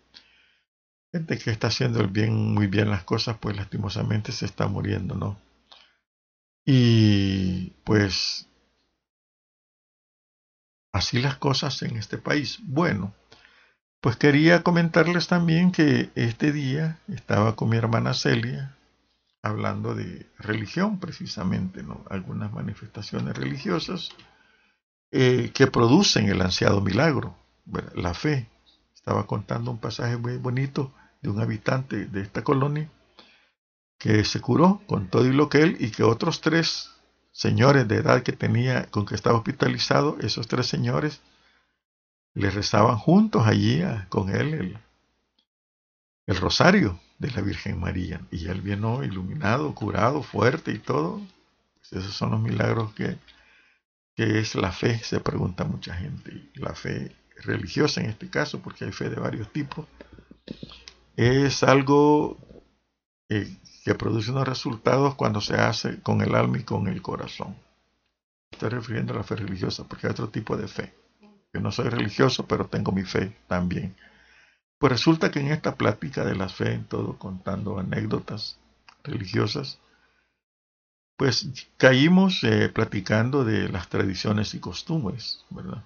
gente 1.11 1.37
que 1.37 1.51
está 1.51 1.67
haciendo 1.67 2.01
el 2.01 2.07
bien, 2.07 2.53
muy 2.53 2.67
bien 2.67 2.89
las 2.89 3.03
cosas, 3.03 3.37
pues 3.39 3.55
lastimosamente 3.55 4.31
se 4.31 4.45
está 4.45 4.67
muriendo, 4.67 5.15
¿no? 5.15 5.39
Y 6.65 7.71
pues 7.83 8.47
así 10.91 11.19
las 11.19 11.37
cosas 11.37 11.81
en 11.81 11.97
este 11.97 12.17
país. 12.17 12.59
Bueno, 12.63 13.13
pues 14.01 14.17
quería 14.17 14.63
comentarles 14.63 15.27
también 15.27 15.71
que 15.71 16.11
este 16.15 16.51
día 16.51 16.99
estaba 17.07 17.55
con 17.55 17.69
mi 17.69 17.77
hermana 17.77 18.13
Celia 18.13 18.75
hablando 19.41 19.95
de 19.95 20.27
religión 20.37 20.99
precisamente. 20.99 21.83
Algunas 22.09 22.51
manifestaciones 22.51 23.35
religiosas 23.35 24.09
eh, 25.11 25.51
que 25.53 25.67
producen 25.67 26.29
el 26.29 26.41
ansiado 26.41 26.81
milagro, 26.81 27.35
la 27.95 28.13
fe. 28.13 28.47
Estaba 28.93 29.25
contando 29.25 29.71
un 29.71 29.79
pasaje 29.79 30.17
muy 30.17 30.37
bonito 30.37 30.93
de 31.21 31.29
un 31.29 31.39
habitante 31.41 32.05
de 32.05 32.21
esta 32.21 32.43
colonia 32.43 32.89
que 33.97 34.23
se 34.23 34.39
curó 34.39 34.81
con 34.87 35.09
todo 35.09 35.25
y 35.25 35.33
lo 35.33 35.49
que 35.49 35.61
él 35.61 35.77
y 35.79 35.91
que 35.91 36.03
otros 36.03 36.41
tres 36.41 36.91
señores 37.31 37.87
de 37.87 37.97
edad 37.97 38.23
que 38.23 38.31
tenía 38.31 38.85
con 38.87 39.05
que 39.05 39.15
estaba 39.15 39.37
hospitalizado, 39.37 40.17
esos 40.21 40.47
tres 40.47 40.67
señores 40.67 41.21
le 42.33 42.49
rezaban 42.49 42.97
juntos 42.97 43.45
allí 43.45 43.81
con 44.09 44.29
él 44.29 44.77
el 46.30 46.38
rosario 46.38 46.99
de 47.17 47.32
la 47.32 47.41
Virgen 47.41 47.80
María 47.80 48.21
y 48.32 48.47
él 48.47 48.61
vino 48.61 49.03
iluminado, 49.03 49.73
curado, 49.73 50.23
fuerte 50.23 50.71
y 50.71 50.80
todo. 50.80 51.21
Pues 51.77 52.03
esos 52.03 52.15
son 52.15 52.32
los 52.32 52.41
milagros 52.41 52.93
que, 52.93 53.17
que 54.15 54.39
es 54.39 54.55
la 54.55 54.71
fe, 54.71 54.99
se 54.99 55.19
pregunta 55.19 55.63
mucha 55.63 55.93
gente. 55.95 56.49
La 56.55 56.73
fe 56.75 57.15
religiosa 57.43 58.01
en 58.01 58.09
este 58.09 58.30
caso, 58.30 58.59
porque 58.59 58.86
hay 58.86 58.91
fe 58.91 59.09
de 59.09 59.19
varios 59.19 59.51
tipos 59.51 59.86
es 61.15 61.63
algo 61.63 62.38
eh, 63.27 63.57
que 63.84 63.93
produce 63.95 64.32
unos 64.32 64.47
resultados 64.47 65.15
cuando 65.15 65.41
se 65.41 65.55
hace 65.55 65.99
con 66.01 66.21
el 66.21 66.34
alma 66.34 66.59
y 66.59 66.63
con 66.63 66.88
el 66.88 67.01
corazón. 67.01 67.57
Estoy 68.51 68.69
refiriendo 68.69 69.13
a 69.13 69.17
la 69.17 69.23
fe 69.23 69.36
religiosa 69.36 69.84
porque 69.84 70.07
hay 70.07 70.11
otro 70.11 70.30
tipo 70.30 70.55
de 70.55 70.67
fe. 70.67 70.93
Yo 71.53 71.59
no 71.59 71.71
soy 71.71 71.89
religioso, 71.89 72.47
pero 72.47 72.67
tengo 72.67 72.91
mi 72.91 73.03
fe 73.03 73.36
también. 73.47 73.95
Pues 74.80 74.93
resulta 74.93 75.30
que 75.30 75.41
en 75.41 75.51
esta 75.51 75.75
plática 75.75 76.23
de 76.23 76.36
la 76.36 76.47
fe, 76.47 76.73
en 76.73 76.86
todo 76.86 77.17
contando 77.17 77.80
anécdotas 77.80 78.57
religiosas, 79.03 79.77
pues 81.17 81.49
caímos 81.75 82.41
eh, 82.45 82.69
platicando 82.69 83.43
de 83.43 83.67
las 83.67 83.89
tradiciones 83.89 84.53
y 84.53 84.61
costumbres, 84.61 85.43
¿verdad? 85.49 85.84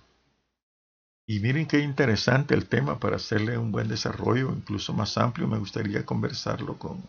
Y 1.25 1.39
miren 1.39 1.65
qué 1.65 1.79
interesante 1.79 2.53
el 2.53 2.67
tema 2.67 2.99
para 2.99 3.15
hacerle 3.15 3.57
un 3.57 3.71
buen 3.71 3.87
desarrollo, 3.87 4.51
incluso 4.51 4.93
más 4.93 5.17
amplio. 5.17 5.47
Me 5.47 5.57
gustaría 5.57 6.05
conversarlo 6.05 6.77
con, 6.77 7.01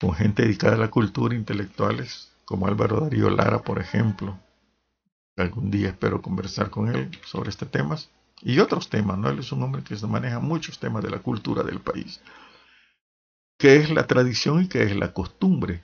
con 0.00 0.14
gente 0.14 0.44
dedicada 0.44 0.76
a 0.76 0.78
la 0.78 0.90
cultura, 0.90 1.34
intelectuales, 1.34 2.32
como 2.46 2.66
Álvaro 2.66 3.00
Darío 3.00 3.28
Lara, 3.28 3.58
por 3.58 3.80
ejemplo. 3.80 4.38
Algún 5.36 5.70
día 5.70 5.88
espero 5.88 6.22
conversar 6.22 6.70
con 6.70 6.88
él 6.88 7.10
sobre 7.26 7.50
este 7.50 7.66
temas 7.66 8.08
y 8.42 8.58
otros 8.60 8.88
temas, 8.88 9.18
¿no? 9.18 9.28
Él 9.30 9.40
es 9.40 9.52
un 9.52 9.62
hombre 9.62 9.82
que 9.82 9.96
se 9.96 10.06
maneja 10.06 10.38
muchos 10.38 10.78
temas 10.78 11.02
de 11.02 11.10
la 11.10 11.18
cultura 11.18 11.62
del 11.62 11.80
país. 11.80 12.20
¿Qué 13.58 13.76
es 13.76 13.90
la 13.90 14.06
tradición 14.06 14.62
y 14.62 14.68
qué 14.68 14.84
es 14.84 14.94
la 14.94 15.12
costumbre? 15.12 15.82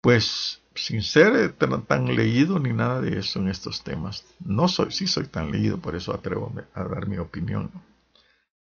Pues 0.00 0.60
sin 0.74 1.02
ser 1.02 1.52
tan, 1.52 2.16
leído 2.16 2.58
ni 2.58 2.72
nada 2.72 3.00
de 3.00 3.18
eso 3.18 3.38
en 3.38 3.48
estos 3.48 3.84
temas. 3.84 4.24
No 4.40 4.66
soy, 4.68 4.90
sí 4.90 5.06
soy 5.06 5.26
tan 5.26 5.52
leído, 5.52 5.78
por 5.78 5.94
eso 5.94 6.12
atrevo 6.12 6.52
a 6.74 6.84
dar 6.84 7.06
mi 7.06 7.18
opinión. 7.18 7.70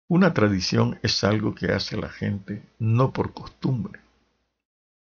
Una 0.08 0.34
tradición 0.34 1.00
es 1.04 1.24
algo 1.24 1.54
que 1.54 1.72
hace 1.72 1.96
la 1.96 2.10
gente 2.10 2.64
no 2.80 3.14
por 3.14 3.34
costumbre, 3.34 4.00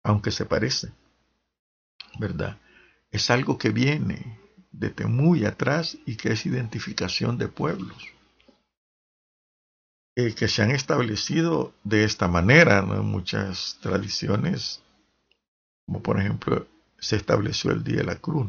aunque 0.04 0.32
se 0.32 0.46
parece, 0.46 0.92
¿verdad? 2.20 2.58
Es 3.10 3.32
algo 3.32 3.58
que 3.58 3.72
viene 3.72 4.40
desde 4.72 5.06
muy 5.06 5.46
atrás 5.46 5.98
y 6.06 6.16
que 6.16 6.34
es 6.34 6.46
identificación 6.46 7.38
de 7.38 7.48
pueblos. 7.48 8.08
Eh, 10.16 10.34
que 10.36 10.48
se 10.48 10.62
han 10.62 10.72
establecido 10.72 11.74
de 11.84 12.04
esta 12.04 12.28
manera, 12.28 12.82
¿no? 12.82 13.02
muchas 13.02 13.78
tradiciones, 13.82 14.84
como 15.86 16.02
por 16.02 16.20
ejemplo 16.20 16.68
se 17.00 17.16
estableció 17.16 17.72
el 17.72 17.84
Día 17.84 17.98
de 17.98 18.04
la 18.04 18.16
Cruz. 18.16 18.48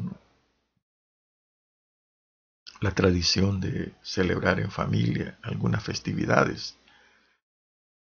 La 2.80 2.90
tradición 2.92 3.60
de 3.60 3.92
celebrar 4.02 4.58
en 4.58 4.72
familia 4.72 5.38
algunas 5.42 5.84
festividades. 5.84 6.76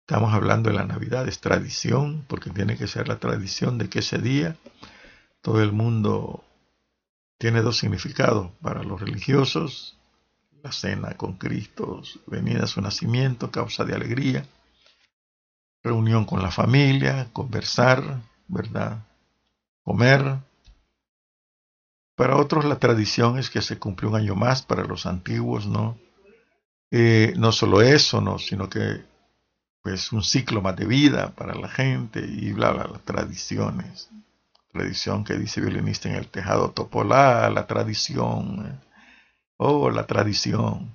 Estamos 0.06 0.32
hablando 0.32 0.70
de 0.70 0.76
la 0.76 0.86
Navidad, 0.86 1.28
es 1.28 1.40
tradición, 1.40 2.24
porque 2.28 2.50
tiene 2.50 2.78
que 2.78 2.86
ser 2.86 3.06
la 3.06 3.18
tradición 3.18 3.76
de 3.76 3.90
que 3.90 3.98
ese 3.98 4.18
día 4.18 4.56
todo 5.42 5.62
el 5.62 5.72
mundo 5.72 6.44
tiene 7.40 7.62
dos 7.62 7.78
significados. 7.78 8.50
Para 8.60 8.82
los 8.82 9.00
religiosos, 9.00 9.96
la 10.62 10.70
cena 10.72 11.16
con 11.16 11.38
Cristo, 11.38 12.02
venida 12.26 12.64
a 12.64 12.66
su 12.66 12.82
nacimiento, 12.82 13.50
causa 13.50 13.82
de 13.84 13.94
alegría. 13.94 14.46
reunión 15.82 16.26
con 16.26 16.42
la 16.42 16.50
familia, 16.50 17.30
conversar, 17.32 18.20
¿verdad? 18.46 19.02
Comer. 19.82 20.36
Para 22.14 22.36
otros 22.36 22.66
la 22.66 22.78
tradición 22.78 23.38
es 23.38 23.48
que 23.48 23.62
se 23.62 23.78
cumple 23.78 24.08
un 24.08 24.16
año 24.16 24.34
más, 24.34 24.60
para 24.60 24.84
los 24.84 25.06
antiguos, 25.06 25.66
¿no? 25.66 25.96
Eh, 26.90 27.32
no 27.38 27.52
solo 27.52 27.80
eso, 27.80 28.20
¿no? 28.20 28.38
Sino 28.38 28.68
que 28.68 29.02
pues 29.80 30.12
un 30.12 30.22
ciclo 30.22 30.60
más 30.60 30.76
de 30.76 30.84
vida 30.84 31.34
para 31.34 31.54
la 31.54 31.68
gente 31.70 32.20
y 32.20 32.52
bla, 32.52 32.72
bla, 32.72 32.86
las 32.86 33.02
tradiciones. 33.02 34.10
Tradición 34.72 35.24
que 35.24 35.34
dice 35.34 35.60
violinista 35.60 36.08
en 36.08 36.14
el 36.14 36.28
tejado 36.28 36.70
Topolá, 36.70 37.50
la 37.50 37.66
tradición. 37.66 38.66
¿eh? 38.66 38.86
Oh, 39.56 39.90
la 39.90 40.06
tradición. 40.06 40.94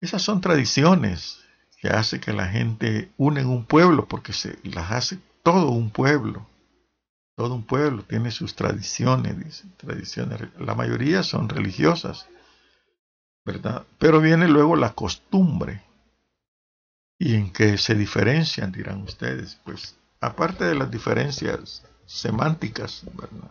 Esas 0.00 0.22
son 0.22 0.40
tradiciones 0.40 1.40
que 1.80 1.88
hace 1.88 2.20
que 2.20 2.32
la 2.32 2.46
gente 2.48 3.10
une 3.16 3.44
un 3.44 3.64
pueblo, 3.64 4.06
porque 4.06 4.32
se 4.32 4.58
las 4.62 4.90
hace 4.92 5.18
todo 5.42 5.70
un 5.70 5.90
pueblo. 5.90 6.46
Todo 7.36 7.54
un 7.54 7.64
pueblo 7.64 8.02
tiene 8.02 8.30
sus 8.30 8.54
tradiciones, 8.54 9.64
tradiciones. 9.76 10.40
La 10.58 10.74
mayoría 10.74 11.22
son 11.22 11.48
religiosas, 11.48 12.28
¿verdad? 13.44 13.86
Pero 13.98 14.20
viene 14.20 14.48
luego 14.48 14.76
la 14.76 14.94
costumbre. 14.94 15.82
¿Y 17.18 17.34
en 17.34 17.52
qué 17.52 17.78
se 17.78 17.94
diferencian, 17.94 18.70
dirán 18.72 19.02
ustedes? 19.02 19.60
Pues 19.64 19.96
aparte 20.20 20.64
de 20.64 20.74
las 20.76 20.90
diferencias 20.90 21.84
semánticas, 22.08 23.02
¿verdad? 23.14 23.50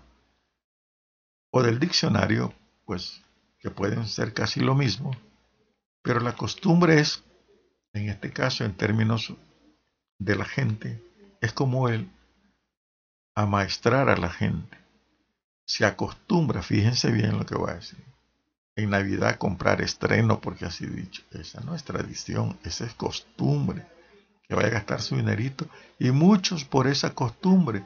O 1.52 1.62
del 1.62 1.80
diccionario, 1.80 2.54
pues 2.86 3.22
que 3.60 3.70
pueden 3.70 4.06
ser 4.08 4.34
casi 4.34 4.60
lo 4.60 4.76
mismo, 4.76 5.12
pero 6.02 6.20
la 6.20 6.36
costumbre 6.36 7.00
es, 7.00 7.24
en 7.94 8.10
este 8.10 8.32
caso, 8.32 8.66
en 8.66 8.74
términos 8.74 9.34
de 10.18 10.36
la 10.36 10.46
gente, 10.46 11.02
es 11.40 11.54
como 11.54 11.88
el 11.88 12.10
amaestrar 13.36 14.10
a 14.10 14.18
la 14.18 14.30
gente. 14.30 14.78
Se 15.66 15.86
acostumbra, 15.86 16.64
fíjense 16.64 17.12
bien 17.12 17.38
lo 17.38 17.46
que 17.46 17.56
voy 17.56 17.72
a 17.72 17.76
decir. 17.76 18.04
En 18.76 18.90
Navidad 18.90 19.38
comprar 19.38 19.82
estreno, 19.82 20.40
porque 20.40 20.66
así 20.66 20.86
dicho, 20.86 21.24
esa 21.32 21.62
no 21.62 21.76
es 21.76 21.84
tradición, 21.84 22.58
esa 22.64 22.86
es 22.86 22.94
costumbre. 22.94 23.86
Que 24.48 24.56
vaya 24.56 24.70
a 24.70 24.72
gastar 24.72 25.02
su 25.02 25.18
dinerito. 25.18 25.68
Y 26.00 26.12
muchos 26.12 26.64
por 26.64 26.88
esa 26.88 27.14
costumbre 27.14 27.84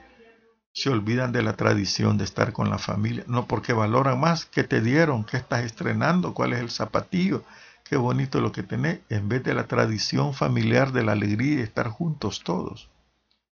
se 0.73 0.89
olvidan 0.89 1.31
de 1.31 1.43
la 1.43 1.55
tradición 1.55 2.17
de 2.17 2.23
estar 2.23 2.53
con 2.53 2.69
la 2.69 2.77
familia. 2.77 3.23
No 3.27 3.45
porque 3.47 3.73
valoran 3.73 4.19
más 4.19 4.45
que 4.45 4.63
te 4.63 4.81
dieron, 4.81 5.23
que 5.25 5.37
estás 5.37 5.63
estrenando, 5.63 6.33
cuál 6.33 6.53
es 6.53 6.59
el 6.59 6.69
zapatillo, 6.69 7.43
qué 7.83 7.97
bonito 7.97 8.39
lo 8.39 8.51
que 8.51 8.63
tenés, 8.63 8.99
en 9.09 9.27
vez 9.27 9.43
de 9.43 9.53
la 9.53 9.67
tradición 9.67 10.33
familiar 10.33 10.91
de 10.91 11.03
la 11.03 11.11
alegría 11.11 11.57
de 11.57 11.63
estar 11.63 11.89
juntos 11.89 12.41
todos, 12.43 12.89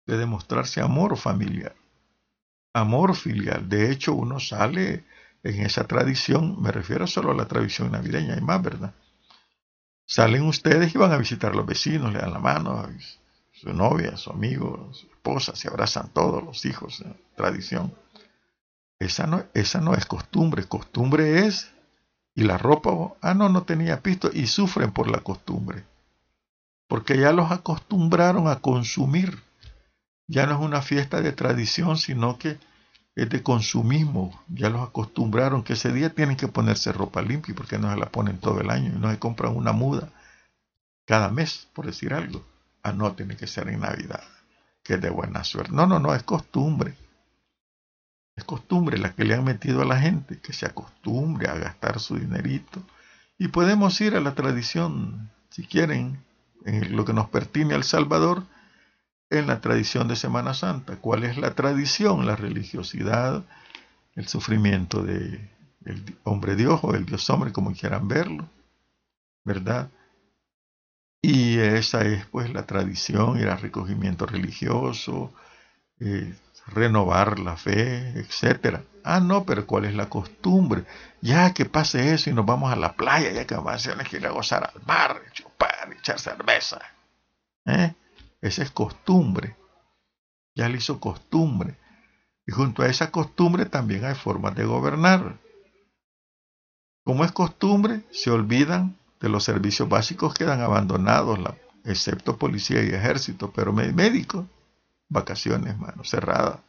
de 0.05 0.17
demostrarse 0.17 0.81
amor 0.81 1.17
familiar, 1.17 1.75
amor 2.73 3.15
filial. 3.15 3.67
De 3.67 3.91
hecho, 3.91 4.13
uno 4.13 4.39
sale 4.39 5.03
en 5.43 5.65
esa 5.65 5.85
tradición, 5.85 6.61
me 6.61 6.71
refiero 6.71 7.07
solo 7.07 7.31
a 7.31 7.35
la 7.35 7.47
tradición 7.47 7.91
navideña, 7.91 8.35
hay 8.35 8.41
más, 8.41 8.61
¿verdad? 8.61 8.93
Salen 10.05 10.43
ustedes 10.43 10.93
y 10.93 10.97
van 10.97 11.11
a 11.11 11.17
visitar 11.17 11.51
a 11.51 11.55
los 11.55 11.65
vecinos, 11.65 12.13
le 12.13 12.19
dan 12.19 12.31
la 12.31 12.39
mano 12.39 12.87
su 13.59 13.73
novia, 13.73 14.17
su 14.17 14.31
amigo, 14.31 14.89
su 14.93 15.07
esposa, 15.07 15.55
se 15.55 15.67
abrazan 15.67 16.09
todos 16.13 16.43
los 16.43 16.63
hijos, 16.65 17.03
tradición. 17.35 17.93
Esa 18.99 19.27
no, 19.27 19.43
esa 19.53 19.81
no 19.81 19.93
es 19.93 20.05
costumbre, 20.05 20.63
costumbre 20.65 21.45
es 21.45 21.71
y 22.35 22.43
la 22.43 22.57
ropa, 22.57 23.15
ah, 23.21 23.33
no, 23.33 23.49
no 23.49 23.63
tenía 23.63 24.03
pisto 24.03 24.29
y 24.31 24.45
sufren 24.45 24.91
por 24.91 25.09
la 25.09 25.19
costumbre. 25.21 25.85
Porque 26.87 27.17
ya 27.17 27.31
los 27.31 27.51
acostumbraron 27.51 28.47
a 28.47 28.59
consumir. 28.59 29.41
Ya 30.27 30.45
no 30.45 30.53
es 30.53 30.59
una 30.59 30.81
fiesta 30.81 31.21
de 31.21 31.31
tradición, 31.31 31.97
sino 31.97 32.37
que 32.37 32.59
es 33.15 33.29
de 33.29 33.41
consumismo. 33.41 34.39
Ya 34.49 34.69
los 34.69 34.87
acostumbraron 34.87 35.63
que 35.63 35.73
ese 35.73 35.91
día 35.91 36.13
tienen 36.13 36.37
que 36.37 36.47
ponerse 36.47 36.91
ropa 36.91 37.23
limpia 37.23 37.55
porque 37.55 37.79
no 37.79 37.91
se 37.91 37.99
la 37.99 38.11
ponen 38.11 38.37
todo 38.37 38.61
el 38.61 38.69
año 38.69 38.93
y 38.95 38.99
no 38.99 39.09
se 39.09 39.17
compran 39.17 39.55
una 39.55 39.71
muda 39.71 40.11
cada 41.05 41.29
mes, 41.29 41.67
por 41.73 41.87
decir 41.87 42.13
algo. 42.13 42.43
Ah, 42.87 42.93
no, 42.93 43.11
tiene 43.11 43.35
que 43.35 43.47
ser 43.47 43.67
en 43.67 43.81
Navidad, 43.81 44.23
que 44.81 44.93
es 44.93 45.01
de 45.01 45.09
buena 45.09 45.43
suerte. 45.43 45.73
No, 45.73 45.87
no, 45.87 45.99
no, 45.99 46.15
es 46.15 46.23
costumbre. 46.23 46.95
Es 48.33 48.45
costumbre 48.45 48.97
la 48.97 49.13
que 49.13 49.25
le 49.25 49.33
han 49.33 49.43
metido 49.43 49.81
a 49.81 49.85
la 49.85 49.99
gente, 49.99 50.39
que 50.39 50.53
se 50.53 50.65
acostumbre 50.65 51.49
a 51.49 51.55
gastar 51.55 51.99
su 51.99 52.15
dinerito. 52.15 52.81
Y 53.37 53.49
podemos 53.49 53.99
ir 53.99 54.15
a 54.15 54.21
la 54.21 54.35
tradición, 54.35 55.29
si 55.49 55.67
quieren, 55.67 56.23
en 56.63 56.95
lo 56.95 57.03
que 57.03 57.11
nos 57.11 57.27
pertiene 57.27 57.73
al 57.73 57.83
Salvador, 57.83 58.43
en 59.29 59.47
la 59.47 59.59
tradición 59.59 60.07
de 60.07 60.15
Semana 60.15 60.53
Santa. 60.53 60.95
¿Cuál 60.95 61.25
es 61.25 61.37
la 61.37 61.55
tradición? 61.55 62.25
La 62.25 62.37
religiosidad, 62.37 63.43
el 64.15 64.29
sufrimiento 64.29 65.03
de, 65.03 65.51
hombre 66.23 66.55
Dios 66.55 66.79
o 66.83 66.95
el 66.95 67.05
Dios 67.05 67.29
hombre, 67.29 67.51
como 67.51 67.73
quieran 67.73 68.07
verlo, 68.07 68.49
¿verdad? 69.43 69.89
Y 71.27 71.59
esa 71.59 72.05
es 72.05 72.25
pues 72.27 72.53
la 72.53 72.65
tradición, 72.65 73.37
el 73.37 73.59
recogimiento 73.59 74.25
religioso, 74.25 75.33
eh, 75.99 76.33
renovar 76.67 77.37
la 77.39 77.57
fe, 77.57 78.17
etcétera. 78.17 78.85
Ah, 79.03 79.19
no, 79.19 79.43
pero 79.43 79.67
¿cuál 79.67 79.83
es 79.83 79.93
la 79.93 80.07
costumbre? 80.07 80.85
Ya 81.19 81.53
que 81.53 81.65
pase 81.65 82.13
eso 82.13 82.29
y 82.29 82.33
nos 82.33 82.45
vamos 82.45 82.71
a 82.71 82.77
la 82.77 82.93
playa, 82.93 83.29
ya 83.33 83.45
que 83.45 83.55
vamos 83.55 83.85
a 83.85 84.15
ir 84.15 84.25
a 84.25 84.31
gozar 84.31 84.71
al 84.73 84.81
mar, 84.85 85.21
chupar, 85.33 85.91
echar 85.99 86.17
cerveza. 86.17 86.79
¿Eh? 87.65 87.93
Esa 88.39 88.63
es 88.63 88.71
costumbre. 88.71 89.57
Ya 90.55 90.69
le 90.69 90.77
hizo 90.77 90.97
costumbre. 91.01 91.75
Y 92.45 92.53
junto 92.53 92.83
a 92.83 92.87
esa 92.87 93.11
costumbre 93.11 93.65
también 93.65 94.05
hay 94.05 94.15
formas 94.15 94.55
de 94.55 94.63
gobernar. 94.63 95.37
Como 97.03 97.25
es 97.25 97.33
costumbre, 97.33 98.03
se 98.11 98.31
olvidan 98.31 98.95
de 99.19 99.29
los 99.29 99.43
servicios 99.43 99.89
básicos, 99.89 100.33
quedan 100.33 100.61
abandonados, 100.61 101.39
excepto 101.83 102.37
policía 102.37 102.83
y 102.83 102.89
ejército, 102.89 103.51
pero 103.51 103.73
médicos 103.73 104.45
vacaciones, 105.09 105.77
mano, 105.77 106.03
cerrada. 106.03 106.63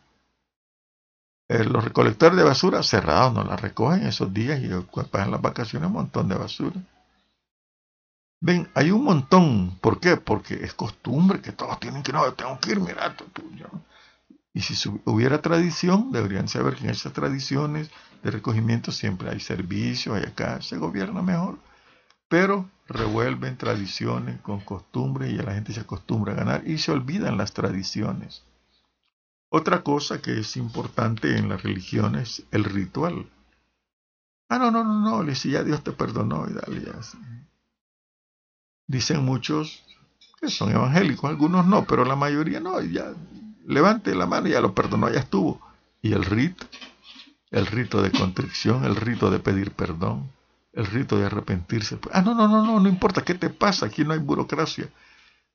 Eh, 1.48 1.64
los 1.64 1.82
recolectores 1.82 2.36
de 2.36 2.44
basura 2.44 2.82
cerrados, 2.82 3.32
no 3.32 3.42
la 3.42 3.56
recogen 3.56 4.06
esos 4.06 4.32
días 4.32 4.60
y 4.60 4.68
pagan 5.10 5.30
las 5.30 5.40
vacaciones 5.40 5.86
un 5.86 5.94
montón 5.94 6.28
de 6.28 6.36
basura. 6.36 6.80
Ven, 8.40 8.68
hay 8.74 8.90
un 8.90 9.02
montón. 9.02 9.78
¿Por 9.80 9.98
qué? 9.98 10.16
Porque 10.16 10.54
es 10.54 10.74
costumbre 10.74 11.40
que 11.40 11.52
todos 11.52 11.80
tienen 11.80 12.02
que, 12.02 12.12
no, 12.12 12.32
tengo 12.34 12.58
que 12.60 12.72
ir, 12.72 12.80
mira, 12.80 13.16
tú, 13.16 13.24
Y 14.52 14.60
si 14.60 14.88
hubiera 15.04 15.42
tradición, 15.42 16.12
deberían 16.12 16.48
saber 16.48 16.76
que 16.76 16.84
en 16.84 16.90
esas 16.90 17.12
tradiciones 17.12 17.90
de 18.22 18.30
recogimiento 18.30 18.92
siempre 18.92 19.30
hay 19.30 19.40
servicios, 19.40 20.16
hay 20.16 20.24
acá, 20.24 20.60
se 20.62 20.76
gobierna 20.76 21.22
mejor. 21.22 21.58
Pero 22.28 22.70
revuelven 22.86 23.56
tradiciones 23.56 24.40
con 24.40 24.60
costumbres 24.60 25.32
y 25.32 25.36
la 25.36 25.54
gente 25.54 25.72
se 25.72 25.80
acostumbra 25.80 26.32
a 26.32 26.36
ganar 26.36 26.68
y 26.68 26.78
se 26.78 26.92
olvidan 26.92 27.36
las 27.36 27.52
tradiciones. 27.52 28.42
Otra 29.50 29.82
cosa 29.82 30.20
que 30.20 30.40
es 30.40 30.56
importante 30.56 31.36
en 31.36 31.48
las 31.48 31.62
religiones, 31.62 32.44
el 32.50 32.64
ritual. 32.64 33.30
Ah, 34.50 34.58
no, 34.58 34.70
no, 34.70 34.84
no, 34.84 35.00
no, 35.00 35.22
le 35.22 35.34
ya 35.34 35.62
Dios 35.62 35.82
te 35.82 35.92
perdonó 35.92 36.46
y 36.48 36.52
dale 36.52 36.84
ya. 36.84 37.00
Dicen 38.86 39.24
muchos 39.24 39.84
que 40.40 40.48
son 40.48 40.70
evangélicos, 40.70 41.28
algunos 41.28 41.66
no, 41.66 41.84
pero 41.84 42.04
la 42.04 42.16
mayoría 42.16 42.60
no, 42.60 42.80
ya 42.80 43.12
levante 43.66 44.14
la 44.14 44.26
mano 44.26 44.48
y 44.48 44.52
ya 44.52 44.60
lo 44.60 44.74
perdonó, 44.74 45.10
ya 45.10 45.20
estuvo. 45.20 45.60
Y 46.00 46.12
el 46.12 46.24
rito, 46.24 46.66
el 47.50 47.66
rito 47.66 48.02
de 48.02 48.10
contrición, 48.10 48.84
el 48.84 48.96
rito 48.96 49.30
de 49.30 49.40
pedir 49.40 49.72
perdón, 49.72 50.30
el 50.78 50.86
rito 50.86 51.18
de 51.18 51.26
arrepentirse. 51.26 51.98
Ah, 52.12 52.22
no, 52.22 52.36
no, 52.36 52.46
no, 52.46 52.64
no, 52.64 52.78
no 52.78 52.88
importa, 52.88 53.22
¿qué 53.24 53.34
te 53.34 53.50
pasa? 53.50 53.86
Aquí 53.86 54.04
no 54.04 54.12
hay 54.12 54.20
burocracia. 54.20 54.88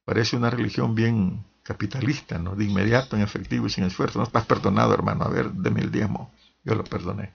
Parece 0.03 0.36
una 0.36 0.49
religión 0.49 0.95
bien 0.95 1.45
capitalista, 1.63 2.38
¿no? 2.38 2.57
De 2.57 2.65
inmediato, 2.65 3.15
en 3.15 3.21
efectivo 3.21 3.65
y 3.65 3.69
sin 3.69 3.86
esfuerzo. 3.86 4.19
No 4.19 4.26
estás 4.26 4.45
perdonado, 4.45 4.93
hermano. 4.93 5.24
A 5.24 5.30
ver, 5.30 5.49
deme 5.53 5.80
el 5.80 5.91
diezmo. 5.91 6.30
Yo 6.65 6.76
lo 6.76 6.84
perdoné. 6.84 7.32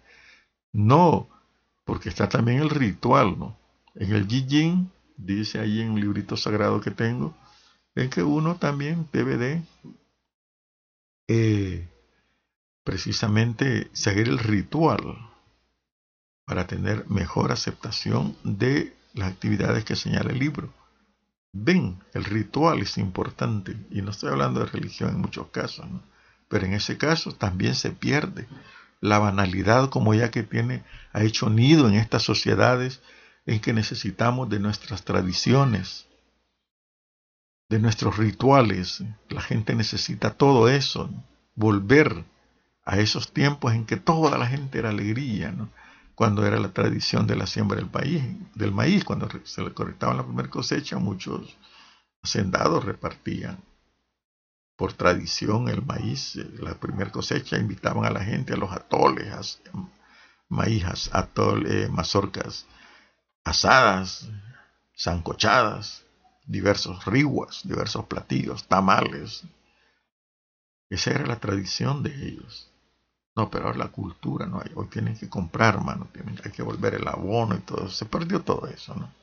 No, 0.71 1.29
porque 1.87 2.11
está 2.11 2.29
también 2.29 2.59
el 2.61 2.69
ritual, 2.69 3.39
¿no? 3.39 3.57
En 3.95 4.13
el 4.13 4.27
Jin 4.29 4.93
dice 5.17 5.59
ahí 5.59 5.81
en 5.81 5.93
un 5.93 6.01
librito 6.01 6.37
sagrado 6.37 6.83
que 6.83 6.91
tengo, 6.91 7.35
en 7.95 8.11
que 8.11 8.23
uno 8.23 8.57
también 8.57 9.09
debe 9.15 9.39
de 9.39 9.63
eh, 11.27 11.89
precisamente 12.85 13.89
seguir 13.95 14.29
el 14.29 14.39
ritual 14.39 15.28
para 16.49 16.67
tener 16.67 17.05
mejor 17.11 17.53
aceptación 17.53 18.35
de 18.43 18.97
las 19.13 19.31
actividades 19.31 19.85
que 19.85 19.97
señala 19.97 20.31
el 20.31 20.39
libro. 20.39 20.73
Ven, 21.53 21.99
el 22.15 22.25
ritual 22.25 22.81
es 22.81 22.97
importante, 22.97 23.77
y 23.91 24.01
no 24.01 24.13
estoy 24.13 24.31
hablando 24.31 24.61
de 24.61 24.67
religión 24.67 25.11
en 25.11 25.21
muchos 25.21 25.49
casos, 25.49 25.87
pero 26.49 26.65
en 26.65 26.73
ese 26.73 26.97
caso 26.97 27.33
también 27.33 27.75
se 27.75 27.91
pierde 27.91 28.49
la 29.01 29.19
banalidad 29.19 29.91
como 29.91 30.15
ya 30.15 30.31
que 30.31 30.43
tiene, 30.43 30.85
ha 31.13 31.23
hecho 31.23 31.51
nido 31.51 31.87
en 31.87 31.95
estas 31.95 32.23
sociedades 32.23 33.03
en 33.45 33.61
que 33.61 33.75
necesitamos 33.75 34.49
de 34.49 34.59
nuestras 34.59 35.05
tradiciones. 35.05 36.07
de 37.69 37.79
nuestros 37.79 38.17
rituales. 38.17 39.05
La 39.29 39.43
gente 39.43 39.75
necesita 39.75 40.31
todo 40.31 40.71
eso, 40.71 41.11
volver 41.55 42.25
a 42.87 42.99
esos 42.99 43.31
tiempos 43.33 43.75
en 43.75 43.85
que 43.85 43.99
toda 43.99 44.39
la 44.39 44.47
gente 44.47 44.79
era 44.79 44.89
alegría, 44.89 45.55
cuando 46.19 46.45
era 46.45 46.59
la 46.59 46.73
tradición 46.73 47.29
de 47.29 47.37
la 47.37 47.47
siembra 47.47 47.77
del, 47.77 47.89
país, 47.89 48.25
del 48.57 48.73
maíz, 48.73 49.05
cuando 49.05 49.29
se 49.45 49.63
le 49.63 49.73
correctaba 49.73 50.15
la 50.15 50.25
primera 50.27 50.51
cosecha, 50.51 50.99
muchos 50.99 51.57
hacendados 52.21 52.85
repartían 52.85 53.63
por 54.75 54.95
tradición 54.95 55.69
el 55.69 55.87
maíz, 55.87 56.35
eh, 56.35 56.51
la 56.59 56.75
primera 56.75 57.13
cosecha, 57.13 57.57
invitaban 57.57 58.05
a 58.05 58.11
la 58.11 58.25
gente 58.25 58.53
a 58.53 58.57
los 58.57 58.73
atoles, 58.73 59.61
maíz, 60.49 60.85
atoles, 61.13 61.73
eh, 61.73 61.89
mazorcas 61.89 62.67
asadas, 63.45 64.29
zancochadas, 64.99 66.05
diversos 66.47 67.05
riguas, 67.05 67.61
diversos 67.63 68.07
platillos, 68.07 68.67
tamales. 68.67 69.45
Esa 70.91 71.13
era 71.13 71.27
la 71.27 71.39
tradición 71.39 72.03
de 72.03 72.11
ellos. 72.27 72.73
No, 73.39 73.49
pero 73.49 73.73
la 73.73 73.87
cultura 73.87 74.47
no 74.47 74.61
hay. 74.61 74.73
Hoy 74.75 74.89
tienen 74.89 75.17
que 75.17 75.29
comprar, 75.29 75.81
mano. 75.81 76.09
Hay 76.45 76.51
que 76.51 76.65
volver 76.65 76.95
el 76.95 77.07
abono 77.07 77.55
y 77.55 77.61
todo. 77.61 77.89
Se 77.89 78.05
perdió 78.05 78.41
todo 78.41 78.67
eso, 78.67 78.97
¿no? 78.97 79.15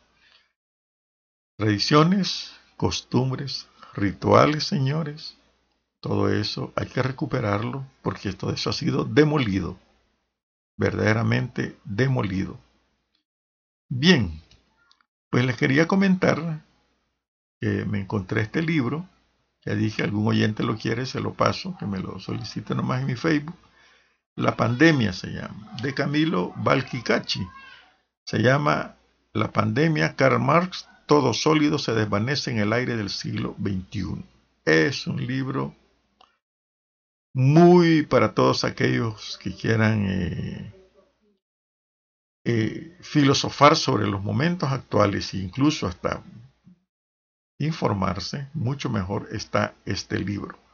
Tradiciones, 1.57 2.55
costumbres, 2.77 3.67
rituales, 3.93 4.63
señores. 4.63 5.35
Todo 5.99 6.29
eso 6.29 6.71
hay 6.77 6.87
que 6.87 7.03
recuperarlo 7.03 7.85
porque 8.01 8.31
todo 8.31 8.53
eso 8.53 8.69
ha 8.69 8.73
sido 8.73 9.03
demolido. 9.03 9.77
Verdaderamente 10.77 11.77
demolido. 11.83 12.57
Bien, 13.89 14.41
pues 15.29 15.43
les 15.45 15.57
quería 15.57 15.89
comentar 15.89 16.63
que 17.59 17.83
me 17.83 17.99
encontré 17.99 18.43
este 18.43 18.61
libro. 18.61 19.09
Ya 19.65 19.75
dije, 19.75 20.03
algún 20.03 20.25
oyente 20.25 20.63
lo 20.63 20.77
quiere, 20.77 21.05
se 21.05 21.19
lo 21.19 21.33
paso, 21.33 21.75
que 21.77 21.85
me 21.85 21.99
lo 21.99 22.17
solicite 22.19 22.75
nomás 22.75 23.01
en 23.01 23.07
mi 23.07 23.15
Facebook. 23.15 23.64
La 24.35 24.57
pandemia 24.57 25.13
se 25.13 25.27
llama, 25.27 25.77
de 25.81 25.93
Camilo 25.93 26.53
Balquicachi. 26.57 27.47
Se 28.25 28.39
llama 28.39 28.97
La 29.33 29.51
pandemia, 29.51 30.15
Karl 30.17 30.41
Marx, 30.41 30.87
todo 31.05 31.33
sólido 31.33 31.77
se 31.77 31.93
desvanece 31.93 32.51
en 32.51 32.59
el 32.59 32.73
aire 32.73 32.97
del 32.97 33.09
siglo 33.09 33.55
XXI. 33.61 34.25
Es 34.65 35.07
un 35.07 35.25
libro 35.25 35.73
muy 37.33 38.03
para 38.03 38.33
todos 38.33 38.65
aquellos 38.65 39.37
que 39.41 39.55
quieran 39.55 40.05
eh, 40.09 40.73
eh, 42.43 42.97
filosofar 43.01 43.77
sobre 43.77 44.07
los 44.07 44.21
momentos 44.21 44.69
actuales 44.71 45.33
e 45.33 45.37
incluso 45.37 45.87
hasta 45.87 46.23
informarse, 47.57 48.49
mucho 48.53 48.89
mejor 48.89 49.29
está 49.31 49.75
este 49.85 50.19
libro 50.19 50.64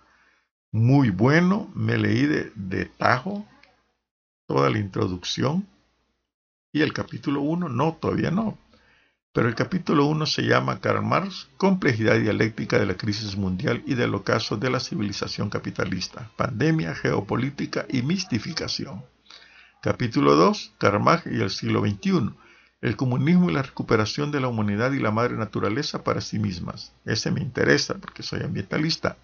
muy 0.71 1.09
bueno. 1.09 1.71
Me 1.75 1.97
leí 1.97 2.25
de, 2.25 2.85
tajo 2.97 3.45
toda 4.47 4.69
la 4.69 4.79
introducción. 4.79 5.67
Y 6.73 6.81
el 6.81 6.93
capítulo 6.93 7.41
1, 7.41 7.69
no, 7.69 7.97
todavía 7.99 8.31
no. 8.31 8.57
Pero 9.33 9.47
el 9.47 9.55
capítulo 9.55 10.05
1 10.05 10.25
se 10.25 10.41
llama 10.43 10.79
Karl 10.81 11.03
Marx, 11.03 11.47
Complejidad 11.57 12.19
dialéctica 12.19 12.77
de 12.77 12.85
la 12.85 12.95
crisis 12.95 13.37
mundial 13.37 13.81
y 13.85 13.95
del 13.95 14.13
ocaso 14.13 14.57
de 14.57 14.69
la 14.69 14.81
civilización 14.81 15.49
capitalista, 15.49 16.29
pandemia, 16.35 16.95
geopolítica 16.95 17.85
y 17.87 18.01
mistificación. 18.01 19.03
Capítulo 19.81 20.35
2, 20.35 20.73
Karl 20.77 21.01
Marx 21.01 21.27
y 21.27 21.41
el 21.41 21.49
siglo 21.49 21.81
XXI, 21.81 22.31
el 22.81 22.95
comunismo 22.97 23.49
y 23.49 23.53
la 23.53 23.61
recuperación 23.61 24.31
de 24.31 24.41
la 24.41 24.47
humanidad 24.47 24.91
y 24.91 24.99
la 24.99 25.11
madre 25.11 25.37
naturaleza 25.37 26.03
para 26.03 26.19
sí 26.19 26.37
mismas. 26.37 26.91
Ese 27.05 27.31
me 27.31 27.41
interesa 27.41 27.95
porque 27.95 28.23
soy 28.23 28.41
ambientalista. 28.41 29.17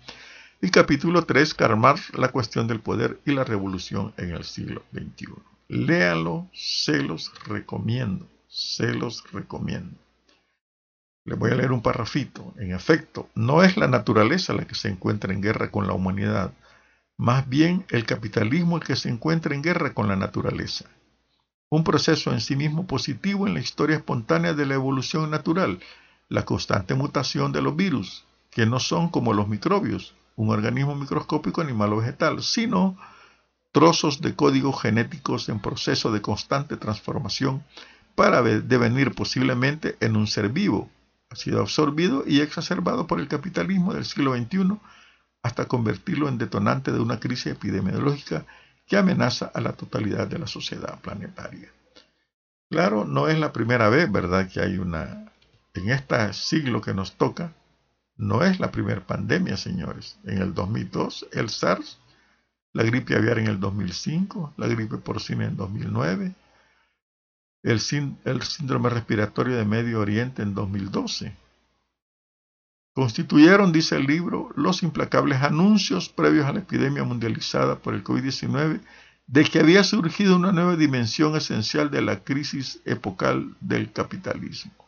Y 0.60 0.72
capítulo 0.72 1.24
3, 1.24 1.54
Karl 1.54 1.78
Marx, 1.78 2.18
la 2.18 2.30
cuestión 2.30 2.68
del 2.68 2.80
poder 2.80 3.20
y 3.26 3.32
la 3.32 3.44
revolución 3.44 4.12
en 4.18 4.32
el 4.32 4.44
siglo 4.44 4.82
XXI. 4.92 5.28
Léanlo, 5.68 6.50
se 6.52 7.04
los 7.04 7.32
recomiendo, 7.46 8.28
se 8.48 8.92
los 8.96 9.32
recomiendo. 9.32 9.96
Les 11.26 11.38
voy 11.38 11.52
a 11.52 11.56
leer 11.56 11.72
un 11.72 11.84
parrafito. 11.84 12.56
En 12.58 12.74
efecto, 12.74 13.30
no 13.36 13.62
es 13.62 13.78
la 13.78 13.88
naturaleza 13.88 14.54
la 14.54 14.66
que 14.66 14.74
se 14.74 14.90
encuentra 14.90 15.32
en 15.32 15.42
guerra 15.42 15.70
con 15.70 15.86
la 15.86 15.94
humanidad, 15.94 16.52
más 17.18 17.48
bien 17.48 17.86
el 17.90 18.06
capitalismo 18.06 18.78
el 18.78 18.84
que 18.84 18.96
se 18.96 19.10
encuentra 19.10 19.54
en 19.54 19.62
guerra 19.62 19.94
con 19.94 20.08
la 20.08 20.16
naturaleza. 20.16 20.86
Un 21.70 21.84
proceso 21.84 22.32
en 22.32 22.42
sí 22.42 22.56
mismo 22.56 22.88
positivo 22.88 23.46
en 23.46 23.54
la 23.54 23.60
historia 23.60 23.98
espontánea 23.98 24.56
de 24.56 24.66
la 24.66 24.74
evolución 24.74 25.30
natural, 25.30 25.80
la 26.30 26.46
constante 26.46 26.96
mutación 26.96 27.52
de 27.52 27.62
los 27.62 27.76
virus, 27.76 28.26
que 28.50 28.66
no 28.66 28.80
son 28.80 29.10
como 29.10 29.34
los 29.34 29.48
microbios, 29.48 30.16
un 30.38 30.52
organismo 30.52 30.96
microscópico 30.96 31.62
animal 31.62 31.92
o 31.94 31.98
vegetal, 31.98 32.42
sino 32.42 32.96
trozos 33.74 34.22
de 34.22 34.36
códigos 34.36 34.82
genéticos 34.82 35.50
en 35.50 35.60
proceso 35.60 36.12
de 36.12 36.22
constante 36.22 36.78
transformación 36.78 37.64
para 38.16 38.42
devenir 38.42 39.14
posiblemente 39.14 39.98
en 40.00 40.16
un 40.16 40.28
ser 40.28 40.50
vivo. 40.50 40.90
Ha 41.30 41.36
sido 41.36 41.60
absorbido 41.60 42.24
y 42.26 42.40
exacerbado 42.40 43.08
por 43.08 43.20
el 43.20 43.28
capitalismo 43.28 43.94
del 43.94 44.06
siglo 44.06 44.36
XXI 44.36 44.78
hasta 45.42 45.66
convertirlo 45.66 46.30
en 46.30 46.38
detonante 46.38 46.92
de 46.92 47.00
una 47.00 47.20
crisis 47.20 47.48
epidemiológica 47.48 48.46
que 48.86 48.96
amenaza 48.96 49.52
a 49.54 49.60
la 49.60 49.74
totalidad 49.74 50.28
de 50.28 50.40
la 50.40 50.48
sociedad 50.48 51.00
planetaria. 51.02 51.70
Claro, 52.70 53.06
no 53.06 53.28
es 53.28 53.40
la 53.40 53.54
primera 53.54 53.90
vez, 53.90 54.12
¿verdad?, 54.12 54.50
que 54.50 54.62
hay 54.62 54.78
una, 54.78 55.32
en 55.74 55.90
este 55.90 56.34
siglo 56.34 56.82
que 56.82 56.94
nos 56.94 57.14
toca, 57.14 57.54
no 58.18 58.44
es 58.44 58.60
la 58.60 58.72
primera 58.72 59.06
pandemia, 59.06 59.58
señores. 59.58 60.18
En 60.24 60.42
el 60.42 60.54
2002, 60.54 61.28
el 61.34 61.50
SARS, 61.50 62.00
la 62.74 62.84
gripe 62.84 63.16
aviar 63.16 63.40
en 63.40 63.48
el 63.48 63.60
2005, 63.60 64.54
la 64.58 64.68
gripe 64.68 64.98
porcina 64.98 65.46
en 65.46 65.56
2009, 65.56 66.34
el, 67.64 67.82
el 68.26 68.42
síndrome 68.44 68.90
respiratorio 68.90 69.58
de 69.58 69.66
Medio 69.66 70.00
Oriente 70.00 70.42
en 70.42 70.54
2012. 70.54 71.36
Constituyeron, 72.94 73.72
dice 73.72 73.96
el 73.96 74.08
libro, 74.08 74.50
los 74.56 74.82
implacables 74.82 75.44
anuncios 75.44 76.10
previos 76.10 76.48
a 76.48 76.54
la 76.54 76.60
epidemia 76.60 77.04
mundializada 77.04 77.78
por 77.78 77.94
el 77.94 78.04
COVID-19 78.04 78.82
de 79.28 79.44
que 79.44 79.60
había 79.60 79.84
surgido 79.84 80.36
una 80.36 80.52
nueva 80.52 80.76
dimensión 80.76 81.36
esencial 81.36 81.92
de 81.92 82.02
la 82.02 82.24
crisis 82.24 82.82
epocal 82.86 83.56
del 83.60 83.92
capitalismo. 83.92 84.87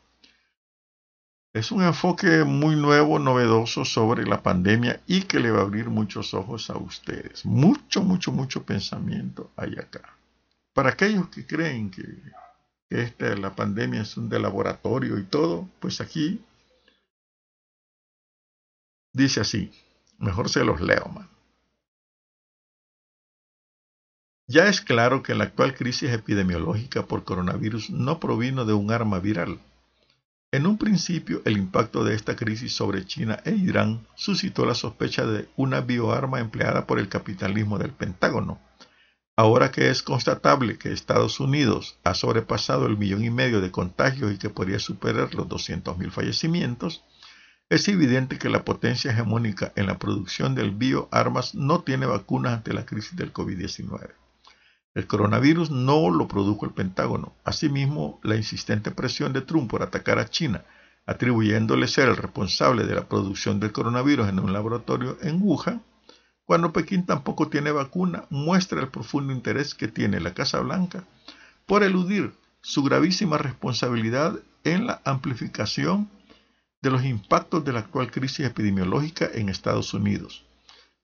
Es 1.52 1.72
un 1.72 1.82
enfoque 1.82 2.44
muy 2.44 2.76
nuevo, 2.76 3.18
novedoso 3.18 3.84
sobre 3.84 4.24
la 4.26 4.44
pandemia 4.44 5.02
y 5.08 5.24
que 5.24 5.40
le 5.40 5.50
va 5.50 5.60
a 5.60 5.64
abrir 5.64 5.90
muchos 5.90 6.36
ojos 6.36 6.70
a 6.70 6.78
ustedes. 6.78 7.44
Mucho, 7.44 8.04
mucho, 8.04 8.32
mucho 8.32 8.64
pensamiento 8.64 9.52
hay 9.56 9.74
acá. 9.80 10.16
Para 10.74 10.90
aquellos 10.92 11.30
que 11.30 11.48
creen 11.48 11.90
que, 11.90 12.04
esta, 12.92 13.36
la 13.36 13.56
pandemia 13.56 14.02
es 14.02 14.16
un 14.16 14.30
de 14.30 14.40
laboratorio 14.40 15.18
y 15.18 15.24
todo, 15.24 15.68
pues 15.80 16.02
aquí 16.02 16.40
dice 19.12 19.42
así. 19.42 19.72
Mejor 20.20 20.50
se 20.50 20.64
los 20.64 20.82
leo, 20.82 21.08
man. 21.08 21.30
Ya 24.48 24.68
es 24.68 24.82
claro 24.82 25.24
que 25.24 25.34
la 25.34 25.46
actual 25.46 25.74
crisis 25.74 26.12
epidemiológica 26.12 27.06
por 27.06 27.24
coronavirus 27.24 27.90
no 27.90 28.20
provino 28.20 28.66
de 28.66 28.74
un 28.74 28.92
arma 28.92 29.20
viral 29.20 29.60
en 30.52 30.66
un 30.66 30.80
principio, 30.80 31.44
el 31.46 31.58
impacto 31.58 32.04
de 32.04 32.16
esta 32.16 32.36
crisis 32.36 32.74
sobre 32.74 33.06
China 33.06 33.40
e 33.46 33.52
Irán 33.52 34.08
suscitó 34.16 34.66
la 34.66 34.74
sospecha 34.74 35.26
de 35.26 35.48
una 35.56 35.82
bioarma 35.82 36.40
empleada 36.40 36.88
por 36.88 36.98
el 36.98 37.08
capitalismo 37.08 37.78
del 37.78 37.92
Pentágono. 37.92 38.60
Ahora 39.36 39.72
que 39.72 39.90
es 39.90 40.02
constatable 40.02 40.80
que 40.80 40.92
Estados 40.92 41.40
Unidos 41.40 42.00
ha 42.04 42.16
sobrepasado 42.16 42.88
el 42.88 42.98
millón 42.98 43.24
y 43.24 43.30
medio 43.30 43.62
de 43.62 43.72
contagios 43.72 44.34
y 44.34 44.38
que 44.40 44.50
podría 44.50 44.80
superar 44.80 45.36
los 45.36 45.48
200.000 45.48 46.10
fallecimientos, 46.10 47.04
es 47.70 47.88
evidente 47.88 48.40
que 48.40 48.50
la 48.50 48.66
potencia 48.66 49.12
hegemónica 49.12 49.72
en 49.76 49.86
la 49.86 50.00
producción 50.00 50.56
del 50.56 50.72
bioarmas 50.72 51.54
no 51.54 51.84
tiene 51.84 52.08
vacunas 52.08 52.54
ante 52.54 52.74
la 52.74 52.88
crisis 52.88 53.16
del 53.16 53.32
COVID-19. 53.32 54.10
El 54.96 55.06
coronavirus 55.06 55.70
no 55.70 56.10
lo 56.10 56.28
produjo 56.28 56.66
el 56.66 56.72
Pentágono. 56.72 57.34
Asimismo, 57.44 58.20
la 58.24 58.36
insistente 58.36 58.90
presión 58.90 59.34
de 59.34 59.42
Trump 59.42 59.70
por 59.70 59.84
atacar 59.84 60.18
a 60.18 60.30
China, 60.30 60.66
atribuyéndole 61.06 61.88
ser 61.88 62.10
el 62.10 62.18
responsable 62.18 62.86
de 62.86 62.96
la 62.96 63.08
producción 63.08 63.60
del 63.60 63.72
coronavirus 63.72 64.30
en 64.30 64.40
un 64.40 64.52
laboratorio 64.52 65.18
en 65.22 65.42
Wuhan, 65.42 65.84
cuando 66.44 66.74
Pekín 66.74 67.06
tampoco 67.06 67.50
tiene 67.50 67.72
vacuna, 67.72 68.26
muestra 68.32 68.82
el 68.82 68.88
profundo 68.88 69.32
interés 69.32 69.76
que 69.76 69.88
tiene 69.88 70.20
la 70.20 70.34
Casa 70.34 70.60
Blanca 70.60 71.04
por 71.68 71.84
eludir 71.84 72.34
su 72.62 72.82
gravísima 72.82 73.38
responsabilidad 73.38 74.40
en 74.64 74.88
la 74.88 75.02
amplificación 75.06 76.10
de 76.82 76.90
los 76.90 77.06
impactos 77.06 77.64
de 77.64 77.74
la 77.74 77.80
actual 77.82 78.10
crisis 78.10 78.48
epidemiológica 78.48 79.30
en 79.32 79.50
Estados 79.50 79.94
Unidos 79.94 80.49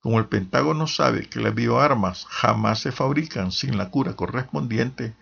como 0.06 0.20
el 0.20 0.28
Pentágono 0.28 0.86
sabe 0.86 1.28
que 1.28 1.40
las 1.40 1.56
bioarmas 1.56 2.28
jamás 2.30 2.78
se 2.78 2.92
fabrican 2.92 3.52
sin 3.52 3.76
la 3.76 3.90
cura 3.90 4.16
correspondiente, 4.16 5.16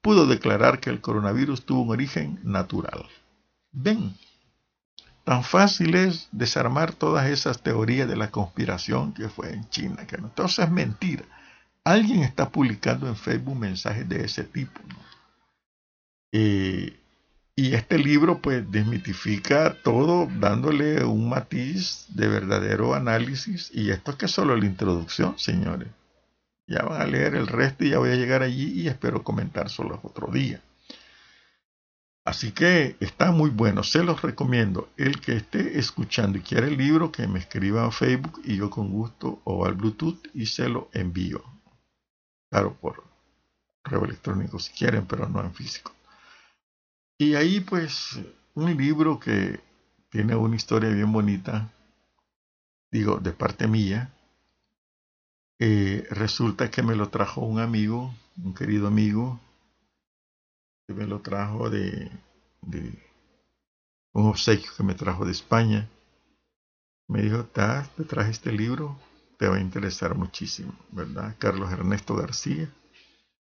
pudo 0.00 0.28
declarar 0.28 0.78
que 0.78 0.90
el 0.90 1.00
coronavirus 1.00 1.66
tuvo 1.66 1.82
un 1.82 1.90
origen 1.90 2.38
natural. 2.44 3.04
Ven, 3.72 4.14
Tan 5.24 5.42
fácil 5.42 5.96
es 5.96 6.28
desarmar 6.30 6.92
todas 6.92 7.28
esas 7.28 7.62
teorías 7.64 8.08
de 8.08 8.14
la 8.14 8.30
conspiración 8.30 9.12
que 9.12 9.28
fue 9.28 9.52
en 9.52 9.68
China, 9.70 10.06
que 10.06 10.18
no, 10.18 10.28
entonces 10.28 10.66
es 10.66 10.70
mentira. 10.70 11.24
Alguien 11.82 12.22
está 12.22 12.48
publicando 12.48 13.08
en 13.08 13.16
Facebook 13.16 13.58
mensajes 13.58 14.08
de 14.08 14.24
ese 14.24 14.44
tipo. 14.44 14.80
Eh, 16.30 16.96
y 17.58 17.74
este 17.74 17.98
libro 17.98 18.38
pues 18.38 18.70
desmitifica 18.70 19.74
todo 19.82 20.28
dándole 20.38 21.02
un 21.02 21.28
matiz 21.28 22.06
de 22.10 22.28
verdadero 22.28 22.94
análisis 22.94 23.72
y 23.74 23.90
esto 23.90 24.12
es 24.12 24.16
que 24.16 24.28
solo 24.28 24.56
la 24.56 24.64
introducción, 24.64 25.36
señores. 25.40 25.88
Ya 26.68 26.82
van 26.84 27.02
a 27.02 27.06
leer 27.06 27.34
el 27.34 27.48
resto 27.48 27.84
y 27.84 27.90
ya 27.90 27.98
voy 27.98 28.10
a 28.10 28.14
llegar 28.14 28.44
allí 28.44 28.80
y 28.80 28.86
espero 28.86 29.24
comentar 29.24 29.70
solo 29.70 29.98
otro 30.04 30.30
día. 30.30 30.62
Así 32.24 32.52
que 32.52 32.96
está 33.00 33.32
muy 33.32 33.50
bueno, 33.50 33.82
se 33.82 34.04
los 34.04 34.22
recomiendo. 34.22 34.90
El 34.96 35.20
que 35.20 35.34
esté 35.34 35.80
escuchando 35.80 36.38
y 36.38 36.42
quiera 36.42 36.68
el 36.68 36.76
libro, 36.76 37.10
que 37.10 37.26
me 37.26 37.40
escriba 37.40 37.84
en 37.84 37.90
Facebook 37.90 38.40
y 38.44 38.56
yo 38.56 38.70
con 38.70 38.92
gusto 38.92 39.40
o 39.42 39.66
al 39.66 39.74
Bluetooth 39.74 40.28
y 40.32 40.46
se 40.46 40.68
lo 40.68 40.90
envío. 40.92 41.42
Claro, 42.52 42.76
por 42.80 43.02
correo 43.82 44.04
electrónico 44.04 44.60
si 44.60 44.72
quieren, 44.74 45.06
pero 45.06 45.28
no 45.28 45.40
en 45.40 45.52
físico. 45.52 45.97
Y 47.20 47.34
ahí 47.34 47.58
pues 47.58 48.20
un 48.54 48.76
libro 48.76 49.18
que 49.18 49.58
tiene 50.08 50.36
una 50.36 50.54
historia 50.54 50.90
bien 50.90 51.12
bonita, 51.12 51.72
digo, 52.92 53.18
de 53.18 53.32
parte 53.32 53.66
mía. 53.66 54.14
Eh, 55.58 56.06
resulta 56.10 56.70
que 56.70 56.84
me 56.84 56.94
lo 56.94 57.08
trajo 57.08 57.40
un 57.40 57.58
amigo, 57.58 58.14
un 58.36 58.54
querido 58.54 58.86
amigo, 58.86 59.40
que 60.86 60.94
me 60.94 61.08
lo 61.08 61.20
trajo 61.20 61.68
de, 61.68 62.08
de 62.62 63.02
un 64.12 64.26
obsequio 64.26 64.70
que 64.76 64.84
me 64.84 64.94
trajo 64.94 65.24
de 65.24 65.32
España. 65.32 65.88
Me 67.08 67.22
dijo, 67.22 67.44
te 67.46 68.04
traje 68.04 68.30
este 68.30 68.52
libro, 68.52 68.96
te 69.38 69.48
va 69.48 69.56
a 69.56 69.60
interesar 69.60 70.14
muchísimo, 70.14 70.72
¿verdad? 70.92 71.34
Carlos 71.40 71.72
Ernesto 71.72 72.14
García 72.14 72.72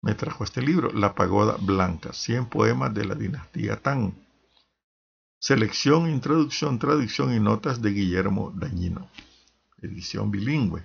me 0.03 0.15
trajo 0.15 0.45
este 0.45 0.61
libro, 0.61 0.93
La 0.93 1.15
Pagoda 1.15 1.57
Blanca, 1.61 2.13
100 2.13 2.47
poemas 2.47 2.93
de 2.93 3.05
la 3.05 3.15
dinastía 3.15 3.81
Tang. 3.81 4.13
Selección, 5.39 6.11
introducción, 6.11 6.81
traducción 6.81 7.33
y 7.33 7.41
notas 7.41 7.81
de 7.81 7.91
Guillermo 7.91 8.53
Dañino. 8.55 9.09
Edición 9.81 10.33
bilingüe. 10.33 10.85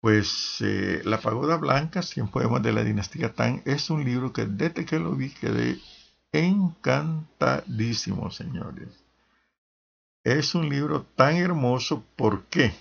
Pues 0.00 0.58
eh, 0.60 1.02
La 1.04 1.20
Pagoda 1.20 1.56
Blanca, 1.56 2.02
100 2.02 2.28
poemas 2.28 2.62
de 2.62 2.72
la 2.72 2.84
dinastía 2.84 3.34
Tang, 3.34 3.60
es 3.64 3.90
un 3.90 4.04
libro 4.04 4.32
que 4.32 4.46
desde 4.46 4.84
que 4.84 5.00
lo 5.00 5.16
vi 5.16 5.30
quedé 5.30 5.80
encantadísimo, 6.30 8.30
señores. 8.30 8.88
Es 10.22 10.54
un 10.54 10.68
libro 10.68 11.06
tan 11.16 11.36
hermoso, 11.36 12.04
¿por 12.14 12.44
qué? 12.44 12.72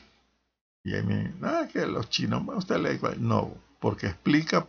Y 0.84 0.94
ahí 0.94 1.04
me, 1.04 1.34
ah, 1.42 1.68
que 1.72 1.88
los 1.88 2.10
chinos, 2.10 2.44
usted 2.56 2.78
lee, 2.78 3.00
no, 3.20 3.69
porque 3.80 4.08
explica 4.08 4.68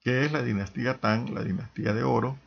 qué 0.00 0.24
es 0.24 0.32
la 0.32 0.42
dinastía 0.42 0.98
Tang, 1.00 1.30
la 1.30 1.42
dinastía 1.42 1.92
de 1.92 2.02
oro, 2.02 2.38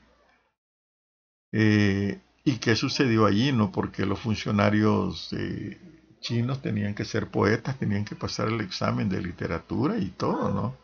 eh, 1.51 2.19
y 2.43 2.57
qué 2.57 2.75
sucedió 2.75 3.25
allí, 3.25 3.51
¿no? 3.51 3.71
Porque 3.71 4.05
los 4.05 4.19
funcionarios 4.19 5.31
eh, 5.33 5.79
chinos 6.19 6.61
tenían 6.61 6.93
que 6.93 7.05
ser 7.05 7.27
poetas, 7.29 7.79
tenían 7.79 8.05
que 8.05 8.15
pasar 8.15 8.49
el 8.49 8.61
examen 8.61 9.09
de 9.09 9.21
literatura 9.21 9.97
y 9.97 10.09
todo, 10.09 10.51
¿no? 10.51 10.77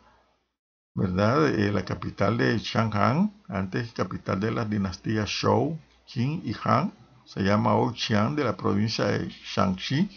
¿Verdad? 0.94 1.48
Eh, 1.48 1.72
la 1.72 1.84
capital 1.84 2.38
de 2.38 2.60
Chang'an, 2.60 3.32
antes 3.48 3.92
capital 3.92 4.40
de 4.40 4.50
las 4.50 4.68
dinastías 4.68 5.28
Shou, 5.28 5.78
Qing 6.06 6.42
y 6.44 6.54
Han, 6.64 6.92
se 7.24 7.42
llama 7.42 7.74
Ouqian 7.74 8.34
de 8.36 8.44
la 8.44 8.56
provincia 8.56 9.06
de 9.06 9.28
Shaanxi 9.28 10.08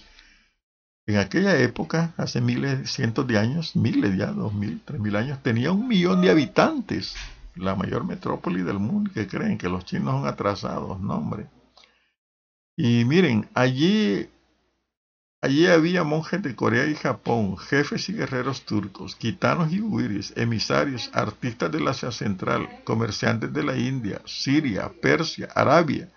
en 1.08 1.18
aquella 1.18 1.58
época, 1.58 2.14
hace 2.18 2.42
miles, 2.42 2.92
cientos 2.92 3.28
de 3.28 3.38
años, 3.38 3.76
miles 3.76 4.18
ya, 4.18 4.28
dos 4.28 4.54
mil, 4.54 4.82
tres 4.84 5.00
mil 5.00 5.16
años, 5.16 5.42
tenía 5.44 5.72
un 5.72 5.88
millón 5.88 6.22
de 6.22 6.32
habitantes, 6.32 7.16
la 7.56 7.76
mayor 7.76 8.06
metrópoli 8.06 8.64
del 8.64 8.80
mundo, 8.80 9.12
que 9.14 9.28
creen 9.28 9.58
que 9.58 9.70
los 9.70 9.86
chinos 9.86 10.16
son 10.16 10.28
atrasados, 10.28 11.00
no 11.00 11.16
hombre. 11.16 11.48
Y 12.76 13.06
miren, 13.06 13.48
allí, 13.54 14.28
allí 15.42 15.68
había 15.68 16.04
monjes 16.04 16.42
de 16.42 16.56
Corea 16.56 16.88
y 16.88 16.96
Japón, 16.96 17.56
jefes 17.56 18.10
y 18.10 18.14
guerreros 18.14 18.66
turcos, 18.66 19.16
gitanos 19.16 19.72
y 19.72 19.82
huiris, 19.82 20.34
emisarios, 20.36 21.12
artistas 21.14 21.72
del 21.72 21.88
Asia 21.88 22.12
Central, 22.12 22.68
comerciantes 22.84 23.54
de 23.54 23.64
la 23.64 23.78
India, 23.78 24.22
Siria, 24.26 24.92
Persia, 25.02 25.50
Arabia, 25.54 26.12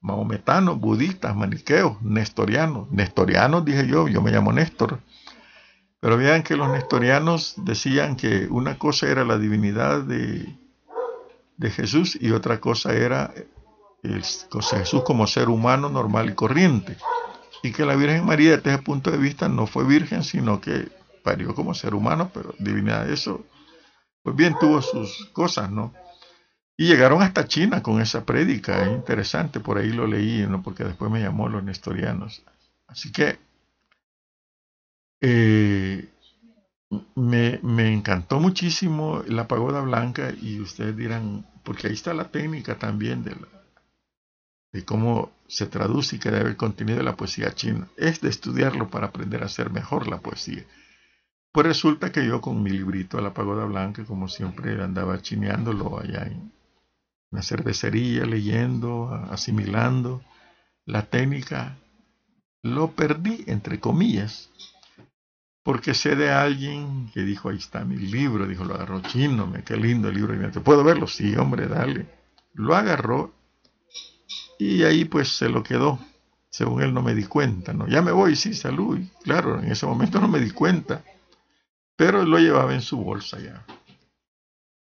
maometanos, 0.00 0.78
budistas, 0.78 1.36
maniqueos, 1.36 2.00
nestorianos. 2.02 2.90
Nestorianos 2.90 3.64
dije 3.64 3.86
yo, 3.86 4.08
yo 4.08 4.22
me 4.22 4.30
llamo 4.30 4.52
Néstor. 4.52 5.00
Pero 6.00 6.16
vean 6.16 6.42
que 6.42 6.56
los 6.56 6.70
nestorianos 6.70 7.54
decían 7.58 8.16
que 8.16 8.46
una 8.50 8.78
cosa 8.78 9.08
era 9.08 9.24
la 9.24 9.38
divinidad 9.38 10.02
de, 10.02 10.56
de 11.58 11.70
Jesús 11.70 12.16
y 12.18 12.30
otra 12.30 12.58
cosa 12.58 12.94
era 12.94 13.34
el, 14.02 14.22
Jesús 14.22 15.02
como 15.04 15.26
ser 15.26 15.50
humano 15.50 15.90
normal 15.90 16.30
y 16.30 16.34
corriente. 16.34 16.96
Y 17.62 17.72
que 17.72 17.84
la 17.84 17.96
Virgen 17.96 18.24
María 18.24 18.56
desde 18.56 18.72
ese 18.74 18.82
punto 18.82 19.10
de 19.10 19.18
vista 19.18 19.48
no 19.48 19.66
fue 19.66 19.84
virgen, 19.84 20.24
sino 20.24 20.62
que 20.62 20.88
parió 21.22 21.54
como 21.54 21.74
ser 21.74 21.94
humano, 21.94 22.30
pero 22.32 22.54
divinidad 22.58 23.10
eso, 23.10 23.44
pues 24.22 24.34
bien 24.34 24.56
tuvo 24.58 24.80
sus 24.80 25.26
cosas, 25.34 25.70
¿no? 25.70 25.92
Y 26.80 26.86
llegaron 26.86 27.20
hasta 27.20 27.46
China 27.46 27.82
con 27.82 28.00
esa 28.00 28.24
prédica, 28.24 28.82
es 28.84 28.88
interesante, 28.88 29.60
por 29.60 29.76
ahí 29.76 29.92
lo 29.92 30.06
leí, 30.06 30.46
¿no? 30.46 30.62
porque 30.62 30.82
después 30.82 31.12
me 31.12 31.20
llamó 31.20 31.46
los 31.46 31.62
nestorianos. 31.62 32.42
Así 32.86 33.12
que 33.12 33.38
eh, 35.20 36.08
me, 37.16 37.60
me, 37.62 37.92
encantó 37.92 38.40
muchísimo 38.40 39.22
la 39.28 39.46
pagoda 39.46 39.82
blanca 39.82 40.32
y 40.40 40.58
ustedes 40.58 40.96
dirán, 40.96 41.44
porque 41.64 41.88
ahí 41.88 41.92
está 41.92 42.14
la 42.14 42.30
técnica 42.30 42.78
también 42.78 43.24
de, 43.24 43.32
la, 43.32 43.48
de 44.72 44.82
cómo 44.82 45.32
se 45.48 45.66
traduce 45.66 46.16
y 46.16 46.18
que 46.18 46.30
debe 46.30 46.48
el 46.48 46.56
contenido 46.56 46.96
de 46.96 47.04
la 47.04 47.16
poesía 47.18 47.52
china. 47.52 47.88
Es 47.98 48.22
de 48.22 48.30
estudiarlo 48.30 48.88
para 48.88 49.08
aprender 49.08 49.42
a 49.42 49.46
hacer 49.52 49.68
mejor 49.68 50.08
la 50.08 50.20
poesía. 50.20 50.64
Pues 51.52 51.66
resulta 51.66 52.10
que 52.10 52.26
yo 52.26 52.40
con 52.40 52.62
mi 52.62 52.70
librito 52.70 53.18
a 53.18 53.20
la 53.20 53.34
pagoda 53.34 53.66
blanca, 53.66 54.02
como 54.06 54.28
siempre 54.28 54.82
andaba 54.82 55.20
chineándolo 55.20 56.00
allá 56.00 56.22
en, 56.22 56.50
una 57.30 57.42
cervecería, 57.42 58.24
leyendo, 58.24 59.08
asimilando 59.30 60.22
la 60.84 61.06
técnica, 61.06 61.76
lo 62.62 62.92
perdí, 62.92 63.44
entre 63.46 63.80
comillas, 63.80 64.50
porque 65.62 65.94
sé 65.94 66.16
de 66.16 66.30
alguien 66.30 67.10
que 67.12 67.22
dijo, 67.22 67.48
ahí 67.48 67.58
está 67.58 67.84
mi 67.84 67.96
libro, 67.96 68.46
dijo, 68.46 68.64
lo 68.64 68.74
agarró 68.74 69.00
chino, 69.02 69.52
qué 69.64 69.76
lindo 69.76 70.08
el 70.08 70.14
libro, 70.14 70.50
¿te 70.50 70.60
puedo 70.60 70.82
verlo? 70.82 71.06
Sí, 71.06 71.36
hombre, 71.36 71.68
dale. 71.68 72.06
Lo 72.54 72.74
agarró 72.74 73.32
y 74.58 74.82
ahí 74.82 75.04
pues 75.04 75.28
se 75.28 75.48
lo 75.48 75.62
quedó. 75.62 75.98
Según 76.50 76.82
él 76.82 76.92
no 76.92 77.00
me 77.00 77.14
di 77.14 77.24
cuenta, 77.24 77.72
¿no? 77.72 77.86
Ya 77.86 78.02
me 78.02 78.10
voy, 78.10 78.34
sí, 78.34 78.54
salud. 78.54 78.98
claro, 79.22 79.60
en 79.62 79.70
ese 79.70 79.86
momento 79.86 80.20
no 80.20 80.26
me 80.26 80.40
di 80.40 80.50
cuenta, 80.50 81.04
pero 81.94 82.24
lo 82.24 82.38
llevaba 82.38 82.74
en 82.74 82.82
su 82.82 82.96
bolsa 82.96 83.38
ya. 83.38 83.64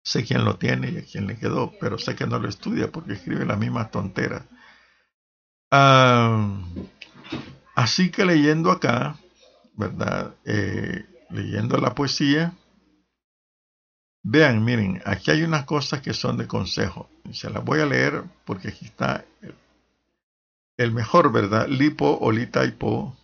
Sé 0.03 0.25
quién 0.25 0.43
lo 0.43 0.57
tiene 0.57 0.91
y 0.91 0.97
a 0.97 1.05
quién 1.05 1.27
le 1.27 1.37
quedó, 1.37 1.71
pero 1.79 1.97
sé 1.97 2.15
que 2.15 2.27
no 2.27 2.37
lo 2.37 2.49
estudia 2.49 2.91
porque 2.91 3.13
escribe 3.13 3.45
la 3.45 3.55
misma 3.55 3.89
tontera. 3.89 4.45
Ah, 5.71 6.61
así 7.75 8.11
que 8.11 8.25
leyendo 8.25 8.69
acá, 8.69 9.17
¿verdad? 9.75 10.35
Eh, 10.45 11.05
leyendo 11.29 11.77
la 11.77 11.95
poesía, 11.95 12.53
vean, 14.23 14.63
miren, 14.63 15.01
aquí 15.05 15.31
hay 15.31 15.43
unas 15.43 15.65
cosas 15.65 16.01
que 16.01 16.13
son 16.13 16.37
de 16.37 16.47
consejo. 16.47 17.09
Se 17.31 17.49
las 17.49 17.63
voy 17.63 17.79
a 17.79 17.85
leer 17.85 18.23
porque 18.45 18.69
aquí 18.69 18.85
está 18.85 19.25
el, 20.77 20.91
mejor, 20.91 21.31
¿verdad? 21.31 21.67
Lipo, 21.67 22.17
Olita 22.19 22.65
y 22.65 22.71
Po, 22.71 23.15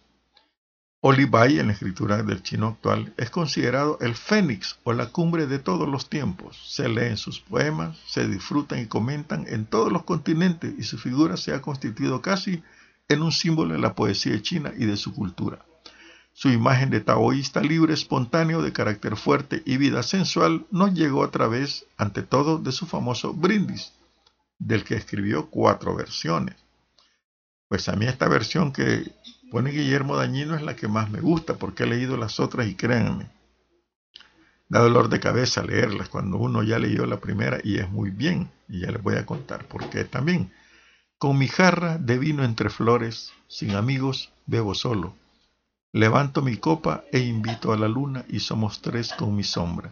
Olibai, 1.02 1.60
en 1.60 1.68
la 1.68 1.74
escritura 1.74 2.22
del 2.24 2.44
chino 2.44 2.68
actual, 2.68 3.14
es 3.16 3.30
considerado 3.30 3.98
el 4.02 4.16
fénix 4.16 4.80
o 4.84 4.92
la 4.92 5.06
cumbre 5.14 5.48
de 5.48 5.58
todos 5.58 5.88
los 5.88 6.10
tiempos. 6.10 6.62
Se 6.68 6.90
leen 6.90 7.16
sus 7.16 7.40
poemas, 7.40 7.98
se 8.06 8.28
disfrutan 8.28 8.80
y 8.80 8.88
comentan 8.88 9.46
en 9.48 9.66
todos 9.66 9.94
los 9.94 10.04
continentes 10.04 10.74
y 10.78 10.84
su 10.84 10.98
figura 10.98 11.38
se 11.38 11.54
ha 11.54 11.62
constituido 11.62 12.22
casi 12.22 12.64
en 13.08 13.22
un 13.22 13.32
símbolo 13.32 13.76
de 13.76 13.80
la 13.80 13.96
poesía 13.96 14.42
china 14.42 14.74
y 14.78 14.86
de 14.86 14.98
su 14.98 15.14
cultura. 15.14 15.66
Su 16.34 16.50
imagen 16.50 16.90
de 16.90 17.00
taoísta 17.00 17.62
libre, 17.62 17.94
espontáneo, 17.94 18.62
de 18.62 18.74
carácter 18.74 19.16
fuerte 19.16 19.64
y 19.66 19.78
vida 19.78 20.04
sensual 20.04 20.66
nos 20.70 20.94
llegó 20.94 21.24
a 21.24 21.32
través, 21.32 21.86
ante 21.96 22.24
todo, 22.24 22.58
de 22.58 22.74
su 22.74 22.86
famoso 22.86 23.34
brindis, 23.34 23.94
del 24.58 24.84
que 24.84 24.96
escribió 24.96 25.50
cuatro 25.50 25.96
versiones. 25.96 26.58
Pues 27.70 27.88
a 27.88 27.96
mí 27.96 28.06
esta 28.06 28.28
versión 28.28 28.74
que 28.74 29.14
pone 29.52 29.72
Guillermo 29.72 30.16
Dañino 30.16 30.56
es 30.56 30.62
la 30.62 30.76
que 30.76 30.88
más 30.88 31.10
me 31.10 31.22
gusta 31.22 31.56
porque 31.56 31.84
he 31.84 31.88
leído 31.88 32.18
las 32.18 32.40
otras 32.40 32.68
y 32.68 32.76
créanme, 32.76 33.30
da 34.70 34.80
dolor 34.82 35.10
de 35.10 35.20
cabeza 35.20 35.64
leerlas 35.64 36.10
cuando 36.10 36.38
uno 36.38 36.64
ya 36.64 36.80
leyó 36.80 37.06
la 37.06 37.20
primera 37.20 37.60
y 37.64 37.78
es 37.80 37.90
muy 37.90 38.12
bien. 38.12 38.50
Y 38.70 38.82
ya 38.82 38.92
les 38.92 39.02
voy 39.02 39.16
a 39.16 39.26
contar 39.26 39.66
por 39.66 39.90
qué 39.90 40.06
también. 40.06 40.52
Con 41.18 41.38
mi 41.38 41.48
jarra 41.48 41.98
de 41.98 42.18
vino 42.20 42.44
entre 42.44 42.70
flores, 42.70 43.34
sin 43.48 43.76
amigos, 43.76 44.32
bebo 44.46 44.76
solo. 44.76 45.16
Levanto 45.92 46.44
mi 46.44 46.58
copa 46.58 47.04
e 47.12 47.20
invito 47.20 47.74
a 47.74 47.78
la 47.78 47.88
luna 47.88 48.24
y 48.30 48.42
somos 48.42 48.82
tres 48.82 49.12
con 49.18 49.36
mi 49.36 49.44
sombra. 49.44 49.92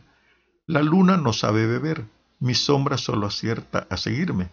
La 0.68 0.84
luna 0.84 1.18
no 1.18 1.34
sabe 1.34 1.66
beber, 1.66 2.06
mi 2.40 2.54
sombra 2.54 2.98
solo 2.98 3.26
acierta 3.26 3.88
a 3.90 3.98
seguirme, 3.98 4.50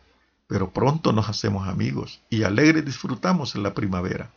pero 0.46 0.72
pronto 0.72 1.12
nos 1.12 1.28
hacemos 1.28 1.68
amigos 1.68 2.22
y 2.30 2.44
alegres 2.44 2.84
disfrutamos 2.84 3.54
la 3.56 3.74
primavera. 3.74 4.30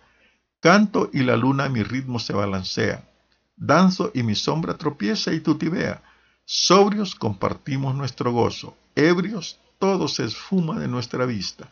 Canto 0.59 1.09
y 1.13 1.23
la 1.23 1.37
luna 1.37 1.69
mi 1.69 1.83
ritmo 1.83 2.19
se 2.19 2.33
balancea. 2.33 3.03
Danzo 3.55 4.11
y 4.13 4.23
mi 4.23 4.35
sombra 4.35 4.77
tropieza 4.77 5.33
y 5.33 5.39
tutibea. 5.39 6.01
Sobrios 6.45 7.15
compartimos 7.15 7.95
nuestro 7.95 8.31
gozo. 8.31 8.77
Ebrios 8.95 9.59
todo 9.79 10.07
se 10.07 10.25
esfuma 10.25 10.79
de 10.79 10.87
nuestra 10.87 11.25
vista. 11.25 11.69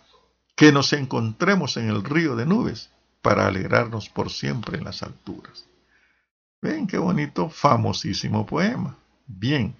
Que 0.55 0.71
nos 0.71 0.93
encontremos 0.93 1.77
en 1.77 1.89
el 1.89 2.03
río 2.03 2.35
de 2.35 2.45
nubes 2.45 2.89
para 3.21 3.47
alegrarnos 3.47 4.09
por 4.09 4.29
siempre 4.31 4.77
en 4.77 4.83
las 4.83 5.03
alturas. 5.03 5.65
Ven 6.61 6.87
qué 6.87 6.97
bonito, 6.97 7.49
famosísimo 7.49 8.45
poema. 8.45 8.97
Bien. 9.25 9.75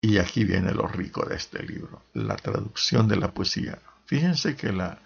Y 0.00 0.18
aquí 0.18 0.44
viene 0.44 0.72
lo 0.72 0.86
rico 0.86 1.24
de 1.24 1.36
este 1.36 1.62
libro, 1.62 2.02
la 2.12 2.36
traducción 2.36 3.08
de 3.08 3.16
la 3.16 3.32
poesía. 3.32 3.78
Fíjense 4.06 4.54
que 4.54 4.72
la, 4.72 4.98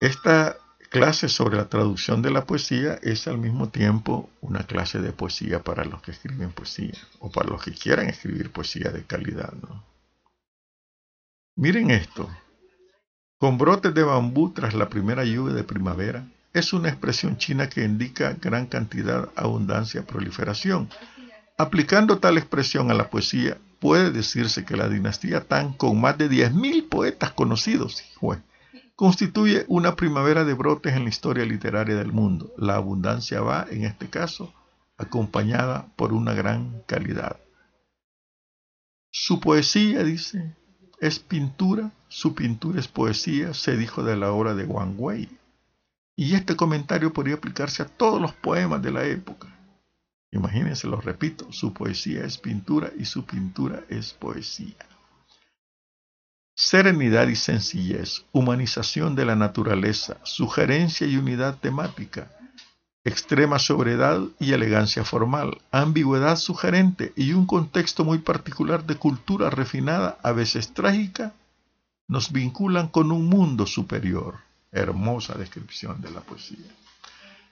esta 0.00 0.56
clase 0.88 1.28
sobre 1.28 1.56
la 1.56 1.68
traducción 1.68 2.22
de 2.22 2.30
la 2.30 2.44
poesía 2.44 2.98
es 3.02 3.28
al 3.28 3.38
mismo 3.38 3.68
tiempo 3.68 4.30
una 4.40 4.64
clase 4.64 5.00
de 5.00 5.12
poesía 5.12 5.62
para 5.62 5.84
los 5.84 6.02
que 6.02 6.12
escriben 6.12 6.52
poesía 6.52 6.98
o 7.20 7.30
para 7.30 7.50
los 7.50 7.62
que 7.62 7.72
quieran 7.72 8.08
escribir 8.08 8.50
poesía 8.50 8.90
de 8.90 9.04
calidad. 9.04 9.52
Miren 11.56 11.90
esto, 11.90 12.28
con 13.38 13.58
brotes 13.58 13.94
de 13.94 14.02
bambú 14.02 14.52
tras 14.52 14.74
la 14.74 14.88
primera 14.88 15.24
lluvia 15.24 15.54
de 15.54 15.64
primavera 15.64 16.26
es 16.52 16.72
una 16.72 16.88
expresión 16.88 17.36
china 17.36 17.68
que 17.68 17.84
indica 17.84 18.36
gran 18.40 18.66
cantidad, 18.66 19.28
abundancia, 19.36 20.06
proliferación. 20.06 20.88
Aplicando 21.56 22.18
tal 22.18 22.38
expresión 22.38 22.90
a 22.90 22.94
la 22.94 23.10
poesía, 23.10 23.58
puede 23.80 24.10
decirse 24.10 24.64
que 24.64 24.76
la 24.76 24.88
dinastía 24.88 25.44
Tang, 25.44 25.76
con 25.76 26.00
más 26.00 26.16
de 26.18 26.30
10.000 26.30 26.88
poetas 26.88 27.32
conocidos, 27.32 28.02
constituye 28.98 29.64
una 29.68 29.94
primavera 29.94 30.42
de 30.42 30.54
brotes 30.54 30.96
en 30.96 31.04
la 31.04 31.08
historia 31.08 31.44
literaria 31.44 31.94
del 31.94 32.12
mundo. 32.12 32.52
La 32.56 32.74
abundancia 32.74 33.40
va, 33.40 33.64
en 33.70 33.84
este 33.84 34.10
caso, 34.10 34.52
acompañada 34.96 35.86
por 35.94 36.12
una 36.12 36.34
gran 36.34 36.82
calidad. 36.84 37.38
Su 39.12 39.38
poesía, 39.38 40.02
dice, 40.02 40.56
es 41.00 41.20
pintura, 41.20 41.92
su 42.08 42.34
pintura 42.34 42.80
es 42.80 42.88
poesía, 42.88 43.54
se 43.54 43.76
dijo 43.76 44.02
de 44.02 44.16
la 44.16 44.32
obra 44.32 44.56
de 44.56 44.64
Wang 44.64 44.96
Wei. 44.98 45.28
Y 46.16 46.34
este 46.34 46.56
comentario 46.56 47.12
podría 47.12 47.36
aplicarse 47.36 47.84
a 47.84 47.86
todos 47.86 48.20
los 48.20 48.32
poemas 48.32 48.82
de 48.82 48.90
la 48.90 49.04
época. 49.04 49.46
Imagínense, 50.32 50.88
lo 50.88 51.00
repito, 51.00 51.52
su 51.52 51.72
poesía 51.72 52.24
es 52.24 52.36
pintura 52.36 52.90
y 52.98 53.04
su 53.04 53.24
pintura 53.24 53.84
es 53.88 54.12
poesía. 54.12 54.74
Serenidad 56.60 57.28
y 57.28 57.36
sencillez, 57.36 58.24
humanización 58.32 59.14
de 59.14 59.24
la 59.24 59.36
naturaleza, 59.36 60.16
sugerencia 60.24 61.06
y 61.06 61.16
unidad 61.16 61.56
temática, 61.58 62.32
extrema 63.04 63.60
sobriedad 63.60 64.22
y 64.40 64.54
elegancia 64.54 65.04
formal, 65.04 65.62
ambigüedad 65.70 66.34
sugerente 66.34 67.12
y 67.14 67.32
un 67.32 67.46
contexto 67.46 68.04
muy 68.04 68.18
particular 68.18 68.84
de 68.84 68.96
cultura 68.96 69.50
refinada, 69.50 70.18
a 70.20 70.32
veces 70.32 70.74
trágica, 70.74 71.32
nos 72.08 72.32
vinculan 72.32 72.88
con 72.88 73.12
un 73.12 73.26
mundo 73.26 73.64
superior. 73.64 74.38
Hermosa 74.72 75.34
descripción 75.34 76.02
de 76.02 76.10
la 76.10 76.22
poesía. 76.22 76.66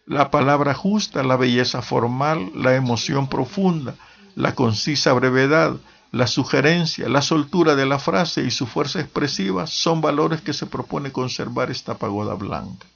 La 0.04 0.32
palabra 0.32 0.74
justa, 0.74 1.22
la 1.22 1.36
belleza 1.36 1.80
formal, 1.80 2.50
la 2.56 2.74
emoción 2.74 3.28
profunda, 3.28 3.94
la 4.34 4.56
concisa 4.56 5.12
brevedad, 5.12 5.76
la 6.16 6.26
sugerencia, 6.26 7.08
la 7.08 7.20
soltura 7.20 7.74
de 7.74 7.84
la 7.84 7.98
frase 7.98 8.42
y 8.42 8.50
su 8.50 8.66
fuerza 8.66 9.00
expresiva 9.00 9.66
son 9.66 10.00
valores 10.00 10.40
que 10.40 10.54
se 10.54 10.66
propone 10.66 11.12
conservar 11.12 11.70
esta 11.70 11.98
pagoda 11.98 12.34
blanca. 12.34 12.86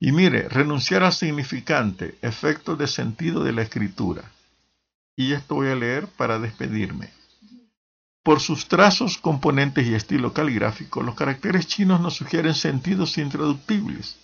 Y 0.00 0.12
mire, 0.12 0.48
renunciar 0.48 1.02
al 1.02 1.12
significante, 1.12 2.16
efecto 2.22 2.74
de 2.74 2.86
sentido 2.86 3.44
de 3.44 3.52
la 3.52 3.62
escritura. 3.62 4.22
Y 5.14 5.32
esto 5.32 5.56
voy 5.56 5.68
a 5.68 5.74
leer 5.74 6.06
para 6.06 6.38
despedirme. 6.38 7.10
Por 8.22 8.40
sus 8.40 8.66
trazos, 8.66 9.18
componentes 9.18 9.86
y 9.86 9.94
estilo 9.94 10.32
caligráfico, 10.32 11.02
los 11.02 11.14
caracteres 11.14 11.66
chinos 11.66 12.00
nos 12.00 12.14
sugieren 12.14 12.54
sentidos 12.54 13.18
intraductibles. 13.18 14.16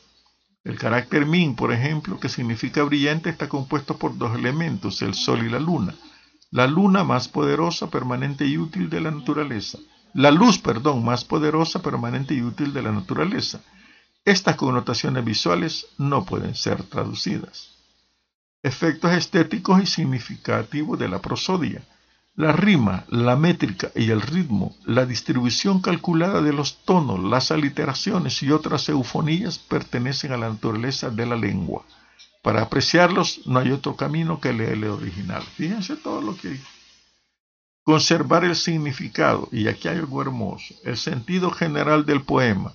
El 0.65 0.79
carácter 0.79 1.27
Ming, 1.27 1.55
por 1.55 1.73
ejemplo, 1.73 2.19
que 2.19 2.31
significa 2.31 2.83
brillante, 2.83 3.29
está 3.29 3.49
compuesto 3.49 3.99
por 3.99 4.17
dos 4.17 4.35
elementos, 4.35 5.03
el 5.03 5.13
sol 5.15 5.45
y 5.45 5.51
la 5.51 5.61
luna. 5.61 5.95
La 6.51 6.67
luna 6.67 7.05
más 7.05 7.29
poderosa, 7.29 7.91
permanente 7.91 8.47
y 8.47 8.57
útil 8.57 8.89
de 8.89 9.01
la 9.01 9.11
naturaleza. 9.11 9.79
La 10.15 10.31
luz, 10.31 10.59
perdón, 10.59 11.05
más 11.05 11.25
poderosa, 11.25 11.83
permanente 11.83 12.35
y 12.35 12.43
útil 12.43 12.73
de 12.73 12.83
la 12.83 12.93
naturaleza. 12.93 13.61
Estas 14.25 14.57
connotaciones 14.57 15.25
visuales 15.25 15.87
no 15.99 16.25
pueden 16.25 16.55
ser 16.55 16.83
traducidas. 16.85 17.77
Efectos 18.63 19.13
estéticos 19.13 19.83
y 19.83 19.87
significativos 19.87 20.99
de 20.99 21.09
la 21.09 21.21
prosodia. 21.21 21.83
La 22.35 22.53
rima, 22.53 23.05
la 23.09 23.37
métrica 23.37 23.91
y 23.95 24.11
el 24.11 24.21
ritmo, 24.21 24.77
la 24.85 25.07
distribución 25.07 25.81
calculada 25.81 26.43
de 26.43 26.53
los 26.53 26.85
tonos, 26.85 27.23
las 27.23 27.51
aliteraciones 27.51 28.43
y 28.43 28.53
otras 28.53 28.89
eufonías 28.89 29.59
pertenecen 29.59 30.33
a 30.33 30.37
la 30.37 30.49
naturaleza 30.49 31.11
de 31.11 31.27
la 31.27 31.37
lengua. 31.37 31.85
Para 32.47 32.63
apreciarlos 32.63 33.41
no 33.47 33.59
hay 33.59 33.73
otro 33.73 33.97
camino 33.97 34.41
que 34.41 34.53
leer 34.53 34.75
el 34.75 34.85
original. 34.85 35.43
Fíjense 35.43 35.97
todo 35.97 36.23
lo 36.23 36.37
que 36.37 36.51
hay. 36.51 36.61
Conservar 37.83 38.45
el 38.45 38.55
significado, 38.55 39.49
y 39.51 39.67
aquí 39.67 39.89
hay 39.89 39.97
algo 39.97 40.23
hermoso, 40.23 40.73
el 40.85 40.97
sentido 40.97 41.51
general 41.51 42.07
del 42.07 42.23
poema, 42.23 42.73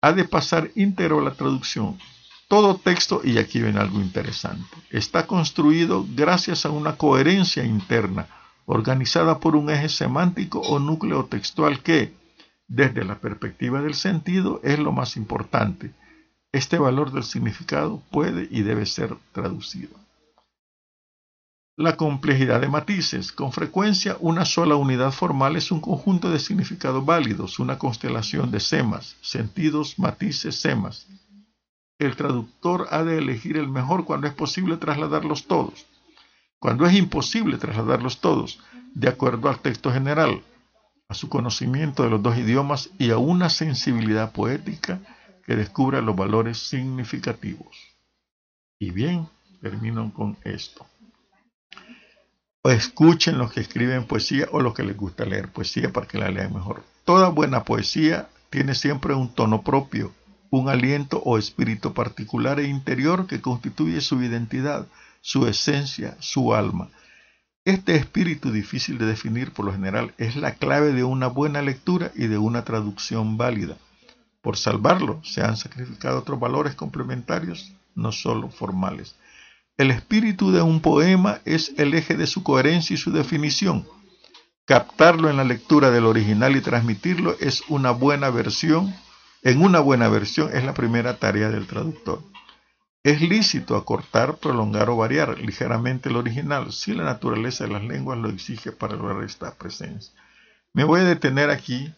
ha 0.00 0.12
de 0.12 0.24
pasar 0.24 0.72
íntegro 0.74 1.20
la 1.20 1.34
traducción. 1.34 2.00
Todo 2.48 2.74
texto, 2.74 3.20
y 3.22 3.38
aquí 3.38 3.62
viene 3.62 3.78
algo 3.78 4.00
interesante, 4.00 4.76
está 4.90 5.28
construido 5.28 6.04
gracias 6.12 6.66
a 6.66 6.70
una 6.70 6.96
coherencia 6.96 7.64
interna, 7.64 8.26
organizada 8.66 9.38
por 9.38 9.54
un 9.54 9.70
eje 9.70 9.88
semántico 9.88 10.58
o 10.58 10.80
núcleo 10.80 11.26
textual 11.26 11.80
que, 11.80 12.12
desde 12.66 13.04
la 13.04 13.20
perspectiva 13.20 13.80
del 13.80 13.94
sentido, 13.94 14.60
es 14.64 14.80
lo 14.80 14.90
más 14.90 15.16
importante. 15.16 15.92
Este 16.54 16.78
valor 16.78 17.10
del 17.10 17.24
significado 17.24 18.00
puede 18.12 18.46
y 18.48 18.62
debe 18.62 18.86
ser 18.86 19.16
traducido. 19.32 19.90
La 21.76 21.96
complejidad 21.96 22.60
de 22.60 22.68
matices. 22.68 23.32
Con 23.32 23.50
frecuencia, 23.50 24.16
una 24.20 24.44
sola 24.44 24.76
unidad 24.76 25.10
formal 25.10 25.56
es 25.56 25.72
un 25.72 25.80
conjunto 25.80 26.30
de 26.30 26.38
significados 26.38 27.04
válidos, 27.04 27.58
una 27.58 27.76
constelación 27.76 28.52
de 28.52 28.60
semas, 28.60 29.16
sentidos, 29.20 29.98
matices, 29.98 30.54
semas. 30.54 31.08
El 31.98 32.14
traductor 32.14 32.86
ha 32.92 33.02
de 33.02 33.18
elegir 33.18 33.56
el 33.56 33.66
mejor 33.66 34.04
cuando 34.04 34.28
es 34.28 34.32
posible 34.32 34.76
trasladarlos 34.76 35.48
todos. 35.48 35.86
Cuando 36.60 36.86
es 36.86 36.94
imposible 36.94 37.58
trasladarlos 37.58 38.20
todos, 38.20 38.60
de 38.94 39.08
acuerdo 39.08 39.48
al 39.48 39.58
texto 39.58 39.90
general, 39.90 40.40
a 41.08 41.14
su 41.14 41.28
conocimiento 41.28 42.04
de 42.04 42.10
los 42.10 42.22
dos 42.22 42.38
idiomas 42.38 42.90
y 42.96 43.10
a 43.10 43.18
una 43.18 43.50
sensibilidad 43.50 44.30
poética 44.30 45.00
que 45.46 45.56
descubra 45.56 46.00
los 46.00 46.16
valores 46.16 46.58
significativos. 46.58 47.76
Y 48.78 48.90
bien, 48.90 49.28
termino 49.60 50.12
con 50.12 50.36
esto 50.44 50.86
o 52.66 52.70
escuchen 52.70 53.36
los 53.36 53.52
que 53.52 53.60
escriben 53.60 54.06
poesía 54.06 54.48
o 54.50 54.60
los 54.60 54.72
que 54.72 54.84
les 54.84 54.96
gusta 54.96 55.26
leer 55.26 55.48
poesía 55.48 55.92
para 55.92 56.06
que 56.06 56.16
la 56.16 56.30
lean 56.30 56.54
mejor. 56.54 56.82
Toda 57.04 57.28
buena 57.28 57.62
poesía 57.64 58.28
tiene 58.48 58.74
siempre 58.74 59.12
un 59.14 59.34
tono 59.34 59.60
propio, 59.60 60.12
un 60.48 60.70
aliento 60.70 61.20
o 61.26 61.36
espíritu 61.36 61.92
particular 61.92 62.58
e 62.58 62.66
interior 62.66 63.26
que 63.26 63.42
constituye 63.42 64.00
su 64.00 64.22
identidad, 64.22 64.86
su 65.20 65.46
esencia, 65.46 66.16
su 66.20 66.54
alma. 66.54 66.88
Este 67.66 67.96
espíritu 67.96 68.50
difícil 68.50 68.96
de 68.96 69.06
definir 69.06 69.52
por 69.52 69.66
lo 69.66 69.72
general 69.72 70.14
es 70.16 70.34
la 70.34 70.54
clave 70.54 70.94
de 70.94 71.04
una 71.04 71.26
buena 71.26 71.60
lectura 71.60 72.12
y 72.14 72.28
de 72.28 72.38
una 72.38 72.64
traducción 72.64 73.36
válida. 73.36 73.76
Por 74.44 74.58
salvarlo 74.58 75.22
se 75.24 75.40
han 75.40 75.56
sacrificado 75.56 76.18
otros 76.18 76.38
valores 76.38 76.74
complementarios, 76.74 77.72
no 77.94 78.12
solo 78.12 78.50
formales. 78.50 79.16
El 79.78 79.90
espíritu 79.90 80.52
de 80.52 80.60
un 80.60 80.80
poema 80.80 81.40
es 81.46 81.72
el 81.78 81.94
eje 81.94 82.14
de 82.14 82.26
su 82.26 82.42
coherencia 82.42 82.92
y 82.92 82.98
su 82.98 83.10
definición. 83.10 83.88
Captarlo 84.66 85.30
en 85.30 85.38
la 85.38 85.44
lectura 85.44 85.90
del 85.90 86.04
original 86.04 86.56
y 86.56 86.60
transmitirlo 86.60 87.34
es 87.40 87.62
una 87.68 87.92
buena 87.92 88.28
versión. 88.28 88.94
En 89.42 89.62
una 89.62 89.80
buena 89.80 90.08
versión 90.08 90.54
es 90.54 90.62
la 90.62 90.74
primera 90.74 91.16
tarea 91.16 91.48
del 91.48 91.66
traductor. 91.66 92.20
Es 93.02 93.22
lícito 93.22 93.76
acortar, 93.76 94.36
prolongar 94.36 94.90
o 94.90 94.96
variar 94.98 95.38
ligeramente 95.38 96.10
el 96.10 96.16
original 96.16 96.70
si 96.70 96.92
la 96.92 97.04
naturaleza 97.04 97.64
de 97.64 97.72
las 97.72 97.82
lenguas 97.82 98.18
lo 98.18 98.28
exige 98.28 98.72
para 98.72 98.94
lograr 98.94 99.24
esta 99.24 99.54
presencia. 99.54 100.12
Me 100.74 100.84
voy 100.84 101.00
a 101.00 101.04
detener 101.04 101.48
aquí 101.48 101.94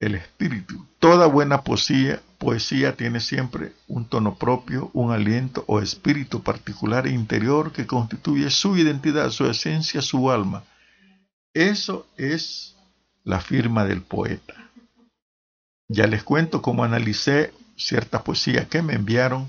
el 0.00 0.14
espíritu. 0.14 0.86
Toda 0.98 1.26
buena 1.26 1.62
poesía, 1.62 2.20
poesía 2.38 2.96
tiene 2.96 3.20
siempre 3.20 3.72
un 3.88 4.08
tono 4.08 4.36
propio, 4.36 4.90
un 4.92 5.12
aliento 5.12 5.64
o 5.66 5.80
espíritu 5.80 6.42
particular 6.42 7.06
e 7.06 7.12
interior 7.12 7.72
que 7.72 7.86
constituye 7.86 8.50
su 8.50 8.76
identidad, 8.76 9.30
su 9.30 9.46
esencia, 9.46 10.02
su 10.02 10.30
alma. 10.30 10.64
Eso 11.54 12.06
es 12.16 12.76
la 13.24 13.40
firma 13.40 13.84
del 13.84 14.02
poeta. 14.02 14.54
Ya 15.88 16.06
les 16.06 16.22
cuento 16.22 16.62
cómo 16.62 16.84
analicé 16.84 17.52
cierta 17.76 18.24
poesía 18.24 18.68
que 18.68 18.82
me 18.82 18.94
enviaron 18.94 19.48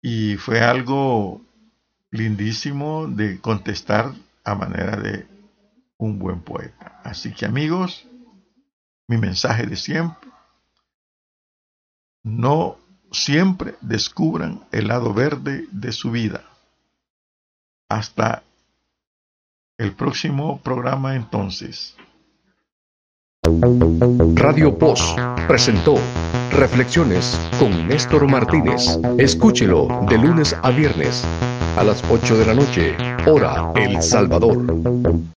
y 0.00 0.36
fue 0.36 0.60
algo 0.60 1.42
lindísimo 2.10 3.06
de 3.06 3.40
contestar 3.40 4.14
a 4.44 4.54
manera 4.54 4.96
de 4.96 5.26
un 5.98 6.18
buen 6.18 6.40
poeta. 6.40 7.00
Así 7.04 7.32
que 7.32 7.44
amigos, 7.44 8.06
mi 9.08 9.16
mensaje 9.16 9.66
de 9.66 9.76
siempre, 9.76 10.28
no 12.22 12.76
siempre 13.10 13.74
descubran 13.80 14.66
el 14.70 14.88
lado 14.88 15.14
verde 15.14 15.66
de 15.72 15.92
su 15.92 16.10
vida. 16.10 16.44
Hasta 17.88 18.42
el 19.78 19.92
próximo 19.92 20.60
programa 20.60 21.16
entonces. 21.16 21.96
Radio 24.34 24.76
Post 24.78 25.18
presentó 25.46 25.94
Reflexiones 26.52 27.38
con 27.58 27.88
Néstor 27.88 28.30
Martínez. 28.30 28.98
Escúchelo 29.16 29.88
de 30.08 30.18
lunes 30.18 30.54
a 30.62 30.70
viernes 30.70 31.24
a 31.78 31.84
las 31.84 32.02
8 32.10 32.36
de 32.36 32.46
la 32.46 32.54
noche, 32.54 32.96
hora 33.26 33.72
El 33.74 34.02
Salvador. 34.02 35.37